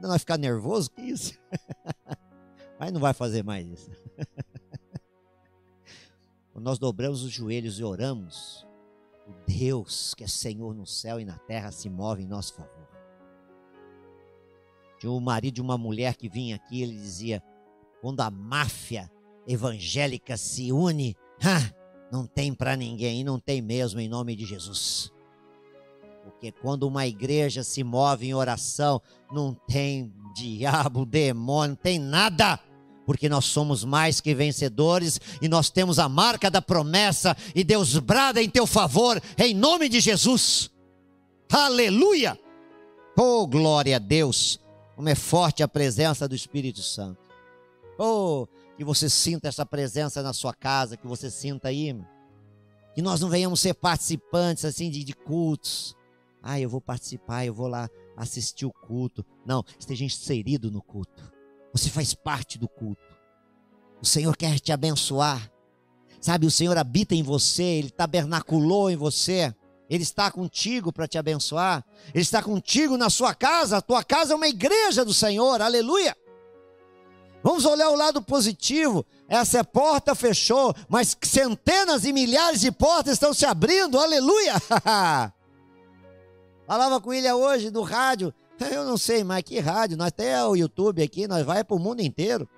Nós 0.00 0.20
ficar 0.20 0.38
nervoso, 0.38 0.90
que 0.90 1.00
isso? 1.00 1.38
Mas 2.78 2.92
não 2.92 3.00
vai 3.00 3.14
fazer 3.14 3.42
mais 3.42 3.66
isso. 3.66 3.90
Quando 6.52 6.64
nós 6.64 6.78
dobramos 6.78 7.22
os 7.22 7.30
joelhos 7.30 7.78
e 7.78 7.84
oramos, 7.84 8.66
o 9.26 9.32
Deus 9.46 10.14
que 10.14 10.24
é 10.24 10.28
Senhor 10.28 10.74
no 10.74 10.86
céu 10.86 11.18
e 11.18 11.24
na 11.24 11.38
terra 11.38 11.70
se 11.70 11.88
move 11.88 12.22
em 12.22 12.26
nosso 12.26 12.54
favor. 12.54 12.88
Tinha 14.98 15.12
o 15.12 15.20
marido 15.20 15.54
de 15.54 15.62
uma 15.62 15.78
mulher 15.78 16.16
que 16.16 16.28
vinha 16.28 16.56
aqui, 16.56 16.82
ele 16.82 16.94
dizia: 16.94 17.42
quando 18.00 18.20
a 18.20 18.30
máfia 18.30 19.10
evangélica 19.46 20.36
se 20.36 20.72
une, 20.72 21.16
não 22.10 22.26
tem 22.26 22.52
para 22.52 22.76
ninguém, 22.76 23.24
não 23.24 23.38
tem 23.38 23.62
mesmo 23.62 24.00
em 24.00 24.08
nome 24.08 24.34
de 24.36 24.44
Jesus. 24.44 25.13
Porque 26.24 26.50
quando 26.50 26.84
uma 26.84 27.06
igreja 27.06 27.62
se 27.62 27.84
move 27.84 28.26
em 28.26 28.34
oração, 28.34 29.00
não 29.30 29.52
tem 29.52 30.10
diabo, 30.34 31.04
demônio, 31.04 31.76
não 31.76 31.82
tem 31.82 31.98
nada. 31.98 32.58
Porque 33.06 33.28
nós 33.28 33.44
somos 33.44 33.84
mais 33.84 34.22
que 34.22 34.34
vencedores 34.34 35.20
e 35.42 35.48
nós 35.48 35.68
temos 35.68 35.98
a 35.98 36.08
marca 36.08 36.50
da 36.50 36.62
promessa 36.62 37.36
e 37.54 37.62
Deus 37.62 37.98
brada 37.98 38.42
em 38.42 38.48
teu 38.48 38.66
favor, 38.66 39.20
em 39.36 39.52
nome 39.54 39.88
de 39.90 40.00
Jesus. 40.00 40.70
Aleluia! 41.52 42.38
Oh, 43.18 43.46
glória 43.46 43.96
a 43.96 43.98
Deus! 43.98 44.58
Como 44.96 45.08
é 45.10 45.14
forte 45.14 45.62
a 45.62 45.68
presença 45.68 46.26
do 46.26 46.34
Espírito 46.34 46.80
Santo. 46.80 47.20
Oh, 47.98 48.46
que 48.78 48.84
você 48.84 49.10
sinta 49.10 49.48
essa 49.48 49.66
presença 49.66 50.22
na 50.22 50.32
sua 50.32 50.54
casa, 50.54 50.96
que 50.96 51.06
você 51.06 51.30
sinta 51.30 51.68
aí. 51.68 51.94
Que 52.94 53.02
nós 53.02 53.20
não 53.20 53.28
venhamos 53.28 53.60
ser 53.60 53.74
participantes 53.74 54.64
assim 54.64 54.88
de, 54.88 55.04
de 55.04 55.12
cultos 55.12 55.94
ah, 56.46 56.60
eu 56.60 56.68
vou 56.68 56.80
participar, 56.80 57.46
eu 57.46 57.54
vou 57.54 57.66
lá 57.66 57.88
assistir 58.14 58.66
o 58.66 58.72
culto. 58.72 59.24
Não, 59.46 59.64
esteja 59.78 60.04
inserido 60.04 60.70
no 60.70 60.82
culto. 60.82 61.32
Você 61.72 61.88
faz 61.88 62.12
parte 62.12 62.58
do 62.58 62.68
culto. 62.68 63.02
O 64.00 64.04
Senhor 64.04 64.36
quer 64.36 64.60
te 64.60 64.70
abençoar. 64.70 65.50
Sabe, 66.20 66.46
o 66.46 66.50
Senhor 66.50 66.76
habita 66.76 67.14
em 67.14 67.22
você, 67.22 67.62
Ele 67.62 67.90
tabernaculou 67.90 68.90
em 68.90 68.96
você. 68.96 69.54
Ele 69.88 70.02
está 70.02 70.30
contigo 70.30 70.92
para 70.92 71.08
te 71.08 71.16
abençoar. 71.16 71.84
Ele 72.12 72.22
está 72.22 72.42
contigo 72.42 72.96
na 72.96 73.08
sua 73.08 73.34
casa. 73.34 73.78
A 73.78 73.82
tua 73.82 74.04
casa 74.04 74.34
é 74.34 74.36
uma 74.36 74.48
igreja 74.48 75.04
do 75.04 75.14
Senhor. 75.14 75.60
Aleluia. 75.62 76.16
Vamos 77.42 77.64
olhar 77.64 77.90
o 77.90 77.96
lado 77.96 78.22
positivo. 78.22 79.04
Essa 79.28 79.62
porta 79.62 80.14
fechou, 80.14 80.74
mas 80.88 81.16
centenas 81.22 82.04
e 82.04 82.12
milhares 82.12 82.60
de 82.60 82.72
portas 82.72 83.14
estão 83.14 83.34
se 83.34 83.44
abrindo. 83.44 83.98
Aleluia. 83.98 84.54
Falava 86.66 87.00
com 87.00 87.12
ele 87.12 87.30
hoje 87.32 87.70
do 87.70 87.82
rádio. 87.82 88.32
Eu 88.72 88.84
não 88.84 88.96
sei 88.96 89.24
mais 89.24 89.42
que 89.42 89.58
rádio, 89.58 89.96
nós 89.96 90.08
até 90.08 90.44
o 90.44 90.54
YouTube 90.54 91.02
aqui, 91.02 91.26
nós 91.26 91.44
vai 91.44 91.64
para 91.64 91.76
o 91.76 91.78
mundo 91.78 92.00
inteiro. 92.00 92.48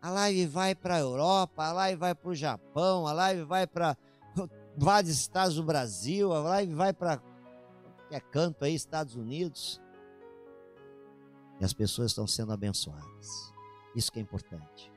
A 0.00 0.10
live 0.10 0.46
vai 0.46 0.74
para 0.74 0.96
a 0.96 1.00
Europa, 1.00 1.64
a 1.64 1.72
live 1.72 1.98
vai 1.98 2.14
para 2.14 2.30
o 2.30 2.34
Japão, 2.34 3.06
a 3.08 3.12
live 3.12 3.42
vai 3.42 3.66
para 3.66 3.96
vários 4.78 5.12
estados 5.12 5.56
do 5.56 5.64
Brasil, 5.64 6.32
a 6.32 6.38
live 6.38 6.74
vai 6.74 6.92
para 6.92 7.20
qualquer 7.96 8.20
canto 8.30 8.64
aí, 8.64 8.74
Estados 8.74 9.16
Unidos. 9.16 9.80
E 11.60 11.64
as 11.64 11.72
pessoas 11.72 12.12
estão 12.12 12.26
sendo 12.26 12.52
abençoadas. 12.52 13.52
Isso 13.96 14.12
que 14.12 14.20
é 14.20 14.22
importante. 14.22 14.92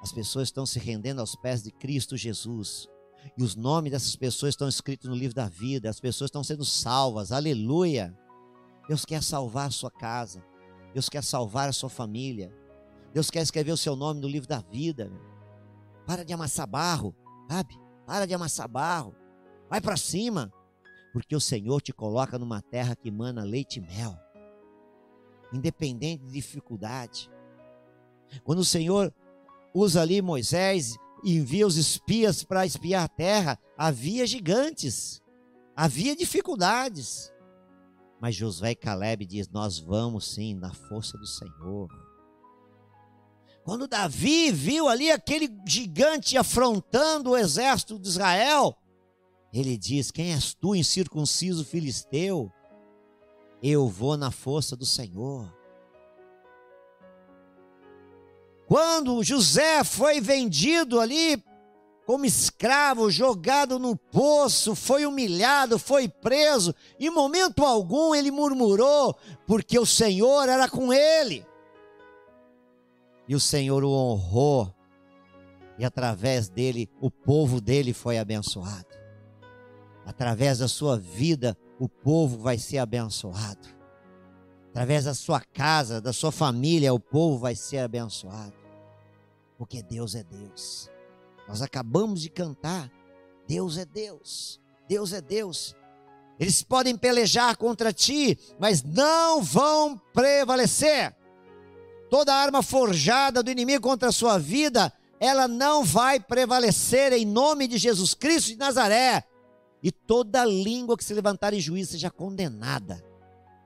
As 0.00 0.12
pessoas 0.12 0.48
estão 0.48 0.64
se 0.64 0.78
rendendo 0.78 1.20
aos 1.20 1.36
pés 1.36 1.62
de 1.62 1.70
Cristo 1.70 2.16
Jesus. 2.16 2.88
E 3.36 3.42
os 3.42 3.54
nomes 3.56 3.92
dessas 3.92 4.16
pessoas 4.16 4.50
estão 4.52 4.68
escritos 4.68 5.08
no 5.08 5.14
livro 5.14 5.34
da 5.34 5.48
vida. 5.48 5.88
As 5.88 6.00
pessoas 6.00 6.28
estão 6.28 6.44
sendo 6.44 6.64
salvas. 6.64 7.32
Aleluia. 7.32 8.16
Deus 8.88 9.04
quer 9.04 9.22
salvar 9.22 9.68
a 9.68 9.70
sua 9.70 9.90
casa. 9.90 10.44
Deus 10.92 11.08
quer 11.08 11.22
salvar 11.22 11.68
a 11.68 11.72
sua 11.72 11.88
família. 11.88 12.52
Deus 13.12 13.30
quer 13.30 13.42
escrever 13.42 13.72
o 13.72 13.76
seu 13.76 13.94
nome 13.96 14.20
no 14.20 14.28
livro 14.28 14.48
da 14.48 14.60
vida. 14.60 15.10
Para 16.06 16.24
de 16.24 16.32
amassar 16.32 16.66
barro, 16.66 17.14
sabe? 17.48 17.78
Para 18.06 18.26
de 18.26 18.34
amassar 18.34 18.68
barro. 18.68 19.14
Vai 19.68 19.80
para 19.80 19.96
cima. 19.96 20.52
Porque 21.12 21.34
o 21.34 21.40
Senhor 21.40 21.80
te 21.80 21.92
coloca 21.92 22.38
numa 22.38 22.62
terra 22.62 22.96
que 22.96 23.10
mana 23.10 23.44
leite 23.44 23.78
e 23.78 23.80
mel. 23.80 24.16
Independente 25.52 26.24
de 26.24 26.32
dificuldade. 26.32 27.30
Quando 28.44 28.60
o 28.60 28.64
Senhor 28.64 29.12
usa 29.74 30.02
ali 30.02 30.22
Moisés 30.22 30.96
envia 31.24 31.66
os 31.66 31.76
espias 31.76 32.42
para 32.42 32.66
espiar 32.66 33.04
a 33.04 33.08
terra, 33.08 33.58
havia 33.76 34.26
gigantes, 34.26 35.20
havia 35.76 36.16
dificuldades. 36.16 37.32
Mas 38.20 38.34
Josué 38.34 38.72
e 38.72 38.76
Caleb 38.76 39.24
diz: 39.24 39.48
Nós 39.48 39.78
vamos 39.78 40.26
sim 40.32 40.54
na 40.54 40.72
força 40.72 41.16
do 41.16 41.26
Senhor. 41.26 41.88
Quando 43.64 43.88
Davi 43.88 44.50
viu 44.50 44.88
ali 44.88 45.10
aquele 45.10 45.48
gigante 45.66 46.36
afrontando 46.36 47.30
o 47.30 47.36
exército 47.36 47.98
de 47.98 48.08
Israel, 48.08 48.76
ele 49.52 49.76
diz: 49.76 50.10
Quem 50.10 50.32
és 50.32 50.54
tu, 50.54 50.74
incircunciso 50.74 51.64
filisteu? 51.64 52.52
Eu 53.62 53.88
vou 53.88 54.16
na 54.16 54.30
força 54.30 54.76
do 54.76 54.86
Senhor. 54.86 55.59
Quando 58.70 59.24
José 59.24 59.82
foi 59.82 60.20
vendido 60.20 61.00
ali 61.00 61.42
como 62.06 62.24
escravo, 62.24 63.10
jogado 63.10 63.80
no 63.80 63.96
poço, 63.96 64.76
foi 64.76 65.04
humilhado, 65.04 65.76
foi 65.76 66.08
preso, 66.08 66.72
em 66.96 67.10
momento 67.10 67.64
algum 67.64 68.14
ele 68.14 68.30
murmurou, 68.30 69.16
porque 69.44 69.76
o 69.76 69.84
Senhor 69.84 70.48
era 70.48 70.68
com 70.68 70.92
ele. 70.92 71.44
E 73.26 73.34
o 73.34 73.40
Senhor 73.40 73.82
o 73.82 73.90
honrou, 73.90 74.72
e 75.76 75.84
através 75.84 76.48
dele, 76.48 76.88
o 77.00 77.10
povo 77.10 77.60
dele 77.60 77.92
foi 77.92 78.18
abençoado. 78.18 78.86
Através 80.06 80.58
da 80.58 80.68
sua 80.68 80.96
vida, 80.96 81.58
o 81.76 81.88
povo 81.88 82.38
vai 82.38 82.56
ser 82.56 82.78
abençoado. 82.78 83.66
Através 84.68 85.06
da 85.06 85.14
sua 85.14 85.40
casa, 85.40 86.00
da 86.00 86.12
sua 86.12 86.30
família, 86.30 86.94
o 86.94 87.00
povo 87.00 87.36
vai 87.36 87.56
ser 87.56 87.78
abençoado 87.78 88.59
porque 89.60 89.82
Deus 89.82 90.14
é 90.14 90.24
Deus. 90.24 90.88
Nós 91.46 91.60
acabamos 91.60 92.22
de 92.22 92.30
cantar. 92.30 92.90
Deus 93.46 93.76
é 93.76 93.84
Deus. 93.84 94.58
Deus 94.88 95.12
é 95.12 95.20
Deus. 95.20 95.76
Eles 96.38 96.62
podem 96.62 96.96
pelejar 96.96 97.54
contra 97.58 97.92
ti, 97.92 98.38
mas 98.58 98.82
não 98.82 99.42
vão 99.42 99.98
prevalecer. 100.14 101.14
Toda 102.08 102.34
arma 102.34 102.62
forjada 102.62 103.42
do 103.42 103.50
inimigo 103.50 103.86
contra 103.86 104.08
a 104.08 104.12
sua 104.12 104.38
vida, 104.38 104.90
ela 105.20 105.46
não 105.46 105.84
vai 105.84 106.18
prevalecer 106.18 107.12
em 107.12 107.26
nome 107.26 107.68
de 107.68 107.76
Jesus 107.76 108.14
Cristo 108.14 108.46
de 108.52 108.56
Nazaré. 108.56 109.24
E 109.82 109.92
toda 109.92 110.42
língua 110.42 110.96
que 110.96 111.04
se 111.04 111.12
levantar 111.12 111.52
em 111.52 111.60
juízo 111.60 111.92
seja 111.92 112.10
condenada. 112.10 113.04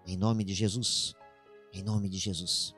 Em 0.05 0.17
nome 0.17 0.43
de 0.43 0.55
Jesus. 0.55 1.15
Em 1.73 1.85
nome 1.85 2.09
de 2.09 2.19
Jesus. 2.19 2.75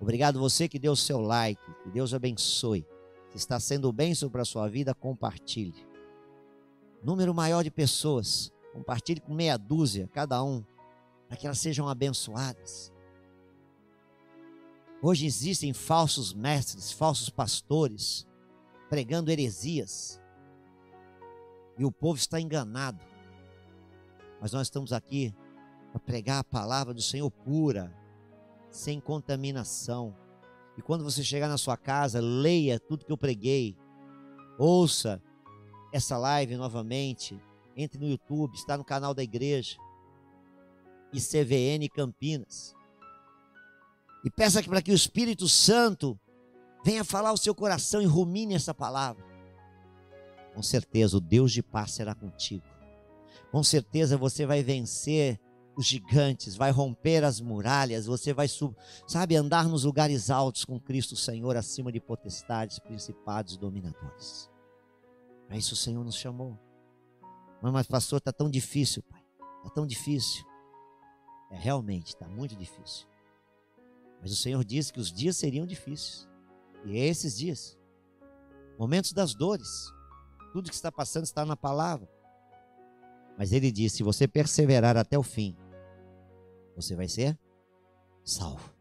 Obrigado 0.00 0.38
você 0.38 0.68
que 0.68 0.78
deu 0.78 0.92
o 0.92 0.96
seu 0.96 1.20
like. 1.20 1.60
Que 1.82 1.90
Deus 1.90 2.14
abençoe. 2.14 2.86
Se 3.30 3.36
está 3.36 3.58
sendo 3.58 3.92
bênção 3.92 4.30
para 4.30 4.42
a 4.42 4.44
sua 4.44 4.68
vida, 4.68 4.94
compartilhe. 4.94 5.86
Número 7.02 7.34
maior 7.34 7.62
de 7.62 7.70
pessoas. 7.70 8.52
Compartilhe 8.72 9.20
com 9.20 9.34
meia 9.34 9.56
dúzia, 9.56 10.08
cada 10.12 10.42
um, 10.42 10.64
para 11.26 11.36
que 11.36 11.46
elas 11.46 11.58
sejam 11.58 11.88
abençoadas. 11.88 12.92
Hoje 15.02 15.26
existem 15.26 15.72
falsos 15.72 16.32
mestres, 16.32 16.92
falsos 16.92 17.30
pastores, 17.30 18.26
pregando 18.88 19.30
heresias. 19.30 20.20
E 21.76 21.84
o 21.84 21.92
povo 21.92 22.18
está 22.18 22.40
enganado. 22.40 23.00
Mas 24.40 24.52
nós 24.52 24.66
estamos 24.66 24.92
aqui 24.92 25.34
para 25.90 26.00
pregar 26.00 26.38
a 26.40 26.44
palavra 26.44 26.92
do 26.92 27.02
Senhor 27.02 27.30
pura, 27.30 27.92
sem 28.70 29.00
contaminação. 29.00 30.14
E 30.76 30.82
quando 30.82 31.04
você 31.04 31.24
chegar 31.24 31.48
na 31.48 31.58
sua 31.58 31.76
casa, 31.76 32.20
leia 32.20 32.78
tudo 32.78 33.04
que 33.04 33.12
eu 33.12 33.18
preguei. 33.18 33.76
Ouça 34.58 35.22
essa 35.92 36.16
live 36.16 36.56
novamente. 36.56 37.40
Entre 37.76 37.98
no 37.98 38.08
YouTube, 38.08 38.54
está 38.54 38.76
no 38.76 38.84
canal 38.84 39.14
da 39.14 39.22
igreja. 39.22 39.76
ICVN 41.12 41.88
Campinas. 41.88 42.74
E 44.24 44.30
peça 44.30 44.62
para 44.62 44.82
que 44.82 44.90
o 44.90 44.94
Espírito 44.94 45.48
Santo 45.48 46.18
venha 46.84 47.04
falar 47.04 47.30
ao 47.30 47.36
seu 47.36 47.54
coração 47.54 48.02
e 48.02 48.06
rumine 48.06 48.54
essa 48.54 48.74
palavra. 48.74 49.24
Com 50.54 50.62
certeza 50.62 51.16
o 51.16 51.20
Deus 51.20 51.52
de 51.52 51.62
paz 51.62 51.92
será 51.92 52.14
contigo. 52.14 52.64
Com 53.50 53.62
certeza 53.62 54.16
você 54.16 54.44
vai 54.44 54.62
vencer 54.62 55.40
os 55.78 55.86
gigantes, 55.86 56.56
vai 56.56 56.72
romper 56.72 57.22
as 57.22 57.40
muralhas, 57.40 58.06
você 58.06 58.34
vai, 58.34 58.48
sabe, 59.06 59.36
andar 59.36 59.68
nos 59.68 59.84
lugares 59.84 60.28
altos 60.28 60.64
com 60.64 60.80
Cristo 60.80 61.14
Senhor 61.14 61.56
acima 61.56 61.92
de 61.92 62.00
potestades, 62.00 62.80
principados 62.80 63.54
e 63.54 63.58
dominadores. 63.60 64.50
É 65.48 65.56
isso 65.56 65.74
o 65.74 65.76
Senhor 65.76 66.02
nos 66.02 66.16
chamou. 66.16 66.58
Mas, 67.62 67.72
mas 67.72 67.86
pastor, 67.86 68.18
está 68.18 68.32
tão 68.32 68.50
difícil, 68.50 69.04
pai. 69.04 69.24
Está 69.58 69.70
tão 69.70 69.86
difícil. 69.86 70.44
É 71.52 71.56
realmente, 71.56 72.08
está 72.08 72.28
muito 72.28 72.56
difícil. 72.56 73.06
Mas 74.20 74.32
o 74.32 74.36
Senhor 74.36 74.64
disse 74.64 74.92
que 74.92 74.98
os 74.98 75.12
dias 75.12 75.36
seriam 75.36 75.64
difíceis. 75.64 76.28
E 76.86 76.98
é 76.98 77.06
esses 77.06 77.36
dias. 77.36 77.78
Momentos 78.76 79.12
das 79.12 79.32
dores. 79.32 79.92
Tudo 80.52 80.70
que 80.70 80.74
está 80.74 80.90
passando 80.90 81.22
está 81.22 81.46
na 81.46 81.56
palavra. 81.56 82.10
Mas 83.38 83.52
ele 83.52 83.70
disse: 83.70 83.98
se 83.98 84.02
você 84.02 84.26
perseverar 84.26 84.96
até 84.96 85.16
o 85.16 85.22
fim, 85.22 85.56
você 86.80 86.94
vai 86.94 87.08
ser 87.08 87.36
salvo. 88.24 88.72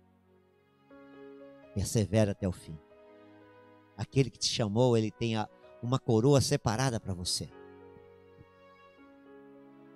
Persevera 1.74 2.32
até 2.32 2.48
o 2.48 2.52
fim. 2.52 2.78
Aquele 3.96 4.30
que 4.30 4.38
te 4.38 4.48
chamou, 4.48 4.96
ele 4.96 5.10
tem 5.10 5.34
uma 5.82 5.98
coroa 5.98 6.40
separada 6.40 7.00
para 7.00 7.14
você. 7.14 7.50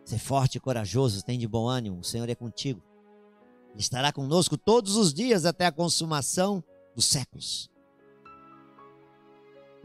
Ser 0.04 0.18
forte 0.18 0.58
e 0.58 0.60
corajoso, 0.60 1.24
tem 1.24 1.38
de 1.38 1.48
bom 1.48 1.68
ânimo, 1.68 2.00
o 2.00 2.04
Senhor 2.04 2.28
é 2.28 2.34
contigo. 2.34 2.82
Ele 3.70 3.80
estará 3.80 4.12
conosco 4.12 4.58
todos 4.58 4.96
os 4.96 5.14
dias 5.14 5.46
até 5.46 5.68
a 5.68 5.72
consumação 5.72 6.64
dos 6.96 7.06
séculos. 7.06 7.70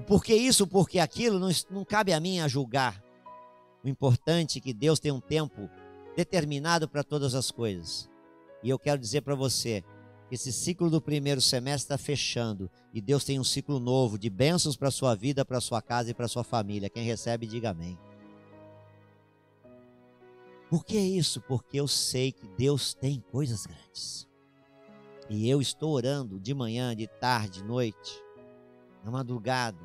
Por 0.07 0.25
que 0.25 0.35
isso? 0.35 0.67
Porque 0.67 0.99
aquilo 0.99 1.39
não, 1.39 1.51
não 1.71 1.85
cabe 1.85 2.13
a 2.15 2.21
mim 2.21 2.41
a 2.41 2.49
julgar. 2.49 3.03
O 3.85 3.89
importante 3.89 4.59
é 4.59 4.61
que 4.61 4.73
Deus 4.73 4.99
tem 4.99 5.13
um 5.13 5.21
tempo 5.21 5.71
determinado 6.17 6.89
para 6.89 7.05
todas 7.05 7.35
as 7.35 7.51
coisas. 7.51 8.09
E 8.63 8.71
eu 8.71 8.79
quero 8.79 9.01
dizer 9.01 9.21
para 9.21 9.35
você, 9.35 9.85
esse 10.31 10.53
ciclo 10.53 10.91
do 10.91 11.01
primeiro 11.01 11.41
semestre 11.41 11.85
está 11.85 11.99
fechando 11.99 12.71
e 12.93 13.01
Deus 13.01 13.23
tem 13.23 13.39
um 13.39 13.45
ciclo 13.45 13.79
novo 13.79 14.19
de 14.19 14.29
bênçãos 14.29 14.77
para 14.77 14.91
sua 14.91 15.15
vida, 15.15 15.45
para 15.45 15.61
sua 15.61 15.81
casa 15.81 16.11
e 16.11 16.15
para 16.15 16.27
sua 16.27 16.43
família. 16.43 16.91
Quem 16.91 17.05
recebe, 17.05 17.47
diga 17.47 17.71
amém. 17.71 17.97
Por 20.69 20.85
que 20.85 20.99
isso? 20.99 21.41
Porque 21.43 21.79
eu 21.79 21.87
sei 21.87 22.33
que 22.33 22.49
Deus 22.49 22.93
tem 22.93 23.21
coisas 23.31 23.67
grandes. 23.67 24.27
E 25.29 25.49
eu 25.49 25.61
estou 25.61 25.93
orando 25.93 26.41
de 26.41 26.55
manhã, 26.55 26.95
de 26.95 27.07
tarde, 27.07 27.61
de 27.61 27.65
noite, 27.65 28.23
na 29.05 29.11
madrugada, 29.11 29.79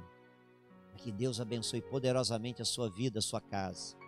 para 0.88 0.98
que 0.98 1.12
Deus 1.12 1.40
abençoe 1.40 1.82
poderosamente 1.82 2.62
a 2.62 2.66
sua 2.66 2.90
vida, 2.90 3.20
a 3.20 3.22
sua 3.22 3.42
casa. 3.42 4.01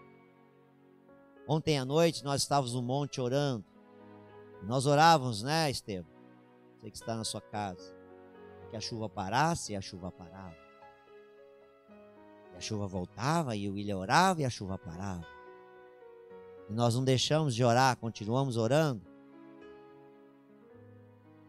Ontem 1.48 1.78
à 1.78 1.84
noite 1.84 2.24
nós 2.24 2.42
estávamos 2.42 2.74
no 2.74 2.82
monte 2.82 3.20
orando. 3.20 3.66
Nós 4.64 4.86
orávamos, 4.86 5.44
né, 5.44 5.70
Estevam? 5.70 6.12
Você 6.78 6.90
que 6.90 6.98
está 6.98 7.16
na 7.16 7.24
sua 7.24 7.42
casa. 7.42 7.94
Que 8.70 8.78
a 8.78 8.80
chuva 8.80 9.10
parasse 9.10 9.74
e 9.74 9.76
a 9.76 9.82
chuva 9.82 10.12
parava. 10.12 10.56
E 12.54 12.58
a 12.58 12.62
chuva 12.62 12.88
voltava 12.88 13.56
e 13.56 13.70
o 13.70 13.74
William 13.74 13.98
orava 13.98 14.42
e 14.42 14.46
a 14.46 14.50
chuva 14.50 14.78
parava. 14.78 15.28
E 16.70 16.74
nós 16.74 16.96
não 16.96 17.04
deixamos 17.04 17.54
de 17.54 17.64
orar, 17.64 17.98
continuamos 17.98 18.56
orando. 18.56 19.02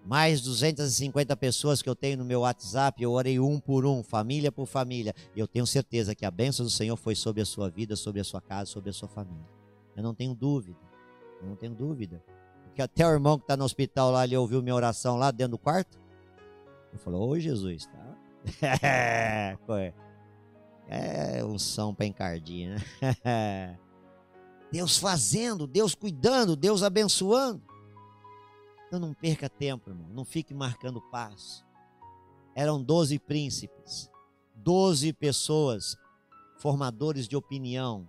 Mais 0.05 0.43
250 0.43 1.35
pessoas 1.37 1.81
que 1.81 1.89
eu 1.89 1.95
tenho 1.95 2.19
no 2.19 2.25
meu 2.25 2.41
WhatsApp, 2.41 3.03
eu 3.03 3.13
orei 3.13 3.41
um 3.41 3.59
por 3.59 3.87
um, 3.87 4.03
família 4.03 4.53
por 4.53 4.67
família. 4.67 5.15
E 5.35 5.41
eu 5.41 5.47
tenho 5.49 5.67
certeza 5.67 6.15
que 6.15 6.27
a 6.27 6.31
bênção 6.31 6.65
do 6.67 6.71
Senhor 6.71 6.97
foi 6.97 7.15
sobre 7.15 7.41
a 7.41 7.47
sua 7.47 7.71
vida, 7.71 7.97
sobre 7.97 8.21
a 8.21 8.25
sua 8.25 8.41
casa, 8.41 8.71
sobre 8.71 8.91
a 8.91 8.93
sua 8.93 9.09
família. 9.09 9.54
Eu 9.97 10.03
não 10.03 10.15
tenho 10.15 10.35
dúvida. 10.35 10.79
Eu 11.41 11.49
não 11.49 11.57
tenho 11.57 11.75
dúvida. 11.75 12.23
Porque 12.65 12.83
até 12.83 13.07
o 13.07 13.11
irmão 13.11 13.39
que 13.39 13.45
está 13.45 13.57
no 13.57 13.65
hospital 13.65 14.11
lá, 14.11 14.25
ele 14.25 14.37
ouviu 14.37 14.63
minha 14.63 14.75
oração 14.75 15.17
lá 15.17 15.31
dentro 15.31 15.53
do 15.53 15.59
quarto. 15.59 15.99
Ele 16.91 16.99
falou, 16.99 17.29
ô 17.29 17.39
Jesus, 17.39 17.87
tá? 17.87 18.17
é 20.89 21.45
um 21.45 21.59
som 21.59 21.95
para 21.95 22.07
encardir, 22.07 22.71
né? 22.71 23.79
Deus 24.71 24.99
fazendo, 24.99 25.69
Deus 25.69 25.95
cuidando, 25.95 26.57
Deus 26.57 26.83
abençoando. 26.83 27.63
Então 28.89 28.99
não 28.99 29.15
perca 29.15 29.49
tempo, 29.49 29.91
irmão. 29.91 30.09
Não 30.11 30.25
fique 30.25 30.53
marcando 30.53 31.01
passo. 31.01 31.65
Eram 32.57 32.83
doze 32.83 33.19
príncipes, 33.19 34.11
doze 34.55 35.13
pessoas, 35.13 35.97
formadores 36.59 37.29
de 37.29 37.37
opinião. 37.37 38.09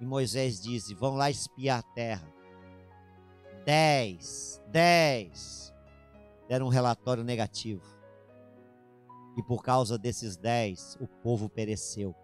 E 0.00 0.04
Moisés 0.04 0.60
disse: 0.60 0.94
vão 0.94 1.14
lá 1.14 1.30
espiar 1.30 1.80
a 1.80 1.94
terra. 1.94 2.32
Dez, 3.64 4.62
dez 4.68 5.64
deram 6.48 6.66
um 6.66 6.70
relatório 6.70 7.24
negativo. 7.24 7.82
E 9.36 9.42
por 9.42 9.62
causa 9.62 9.98
desses 9.98 10.36
dez, 10.36 10.96
o 11.00 11.06
povo 11.06 11.48
pereceu. 11.48 12.14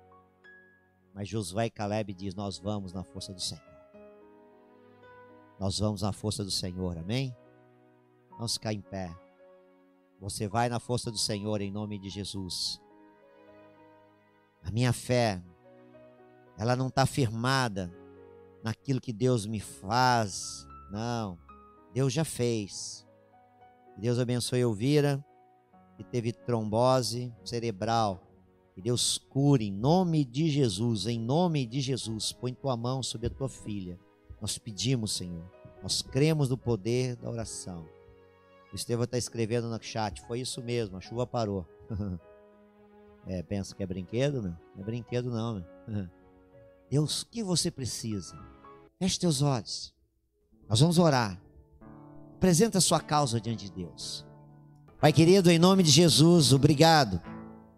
Mas 1.13 1.29
Josué 1.29 1.67
e 1.67 1.71
Caleb 1.71 2.15
diz: 2.15 2.35
Nós 2.35 2.59
vamos 2.59 2.93
na 2.93 3.03
força 3.03 3.33
do 3.33 3.41
Senhor. 3.41 3.65
Nós 5.59 5.79
vamos 5.79 6.03
na 6.03 6.13
força 6.13 6.45
do 6.45 6.51
Senhor, 6.51 6.97
amém? 6.97 7.37
Vamos 8.31 8.55
ficar 8.55 8.73
em 8.73 8.81
pé. 8.81 9.15
Você 10.21 10.47
vai 10.47 10.69
na 10.69 10.79
força 10.79 11.11
do 11.11 11.19
Senhor 11.19 11.61
em 11.61 11.71
nome 11.71 11.99
de 11.99 12.09
Jesus. 12.09 12.81
A 14.63 14.71
minha 14.71 14.93
fé, 14.93 15.43
ela 16.61 16.77
não 16.77 16.89
está 16.89 17.07
firmada 17.07 17.91
naquilo 18.63 19.01
que 19.01 19.15
Deus 19.15 19.47
me 19.47 19.59
faz. 19.59 20.69
Não. 20.91 21.39
Deus 21.95 22.13
já 22.13 22.23
fez. 22.23 23.07
Deus 23.97 24.19
abençoe 24.19 24.61
Elvira, 24.61 25.25
que 25.97 26.05
teve 26.05 26.35
trombose 26.35 27.35
cerebral. 27.43 28.23
Que 28.75 28.83
Deus 28.83 29.17
cure 29.17 29.69
em 29.69 29.73
nome 29.73 30.23
de 30.23 30.51
Jesus, 30.51 31.07
em 31.07 31.19
nome 31.19 31.65
de 31.65 31.81
Jesus. 31.81 32.31
Põe 32.31 32.53
tua 32.53 32.77
mão 32.77 33.03
sobre 33.03 33.29
a 33.29 33.31
tua 33.31 33.49
filha. 33.49 33.99
Nós 34.39 34.59
pedimos, 34.59 35.17
Senhor. 35.17 35.51
Nós 35.83 36.03
cremos 36.03 36.51
no 36.51 36.59
poder 36.59 37.17
da 37.17 37.31
oração. 37.31 37.89
O 38.71 38.77
Estevão 38.77 39.05
está 39.05 39.17
escrevendo 39.17 39.71
no 39.71 39.83
chat. 39.83 40.21
Foi 40.27 40.41
isso 40.41 40.63
mesmo, 40.63 40.99
a 40.99 41.01
chuva 41.01 41.27
parou. 41.27 41.67
é, 43.27 43.43
pensa 43.43 43.75
que 43.75 43.83
é 43.83 43.87
brinquedo, 43.87 44.43
meu? 44.43 44.53
Não 44.75 44.83
é 44.83 44.85
brinquedo, 44.85 45.31
não, 45.31 45.55
meu. 45.89 46.11
Deus, 46.91 47.23
o 47.23 47.27
que 47.27 47.43
você 47.43 47.71
precisa? 47.71 48.37
Feche 48.99 49.21
teus 49.21 49.43
olhos. 49.43 49.95
Nós 50.69 50.81
vamos 50.81 50.99
orar. 50.99 51.41
Apresenta 52.35 52.79
a 52.79 52.81
sua 52.81 52.99
causa 52.99 53.41
diante 53.41 53.67
de 53.67 53.73
Deus. 53.73 54.27
Pai 55.01 55.13
querido, 55.13 55.51
em 55.51 55.59
nome 55.59 55.85
de 55.85 55.91
Jesus, 55.91 56.53
obrigado 56.53 57.21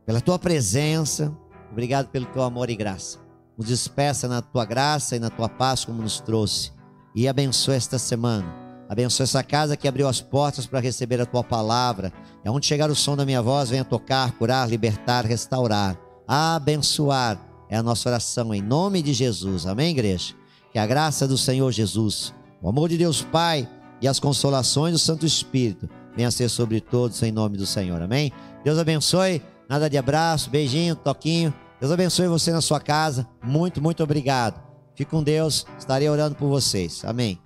pela 0.07 0.21
tua 0.21 0.39
presença, 0.39 1.37
obrigado 1.71 2.09
pelo 2.09 2.27
teu 2.27 2.43
amor 2.43 2.71
e 2.71 2.75
graça. 2.75 3.19
Nos 3.57 3.69
despeça 3.69 4.27
na 4.27 4.41
tua 4.41 4.65
graça 4.65 5.15
e 5.15 5.21
na 5.21 5.29
tua 5.29 5.49
paz, 5.49 5.85
como 5.85 6.03
nos 6.03 6.19
trouxe. 6.19 6.73
E 7.15 7.29
abençoe 7.29 7.77
esta 7.77 7.99
semana. 7.99 8.47
Abençoe 8.89 9.25
essa 9.25 9.43
casa 9.43 9.77
que 9.77 9.87
abriu 9.87 10.09
as 10.09 10.23
portas 10.23 10.67
para 10.67 10.81
receber 10.81 11.21
a 11.21 11.27
tua 11.27 11.45
palavra. 11.45 12.11
E 12.43 12.49
aonde 12.49 12.67
chegar 12.67 12.91
o 12.91 12.97
som 12.97 13.15
da 13.15 13.27
minha 13.27 13.43
voz, 13.43 13.69
venha 13.69 13.85
tocar, 13.85 14.33
curar, 14.33 14.69
libertar, 14.69 15.27
restaurar, 15.27 15.99
abençoar. 16.27 17.52
É 17.73 17.77
a 17.77 17.83
nossa 17.83 18.07
oração 18.07 18.53
em 18.53 18.61
nome 18.61 19.01
de 19.01 19.15
Jesus. 19.15 19.67
Amém, 19.67 19.93
igreja? 19.93 20.35
Que 20.71 20.79
a 20.79 20.85
graça 20.85 21.27
do 21.27 21.39
Senhor 21.39 21.73
Jesus, 21.73 22.35
o 22.61 22.69
amor 22.69 22.91
de 22.91 22.99
Deus 22.99 23.23
Pai 23.23 23.67
e 23.99 24.07
as 24.07 24.21
consolações 24.21 24.93
do 24.93 24.99
Santo 24.99 25.25
Espírito 25.25 25.89
venha 26.15 26.31
ser 26.31 26.51
sobre 26.51 26.83
todos 26.83 27.23
em 27.23 27.33
nome 27.33 27.57
do 27.57 27.65
Senhor. 27.65 28.03
Amém? 28.03 28.31
Deus 28.63 28.79
abençoe. 28.79 29.41
Nada 29.71 29.89
de 29.89 29.97
abraço, 29.97 30.51
beijinho, 30.51 30.95
toquinho. 30.95 31.55
Deus 31.81 31.91
abençoe 31.91 32.29
você 32.29 32.53
na 32.53 32.61
sua 32.61 32.79
casa. 32.79 33.27
Muito, 33.43 33.81
muito 33.81 34.03
obrigado. 34.03 34.63
Fique 34.95 35.11
com 35.11 35.23
Deus. 35.23 35.65
Estarei 35.79 36.11
orando 36.11 36.35
por 36.35 36.49
vocês. 36.51 37.03
Amém. 37.07 37.41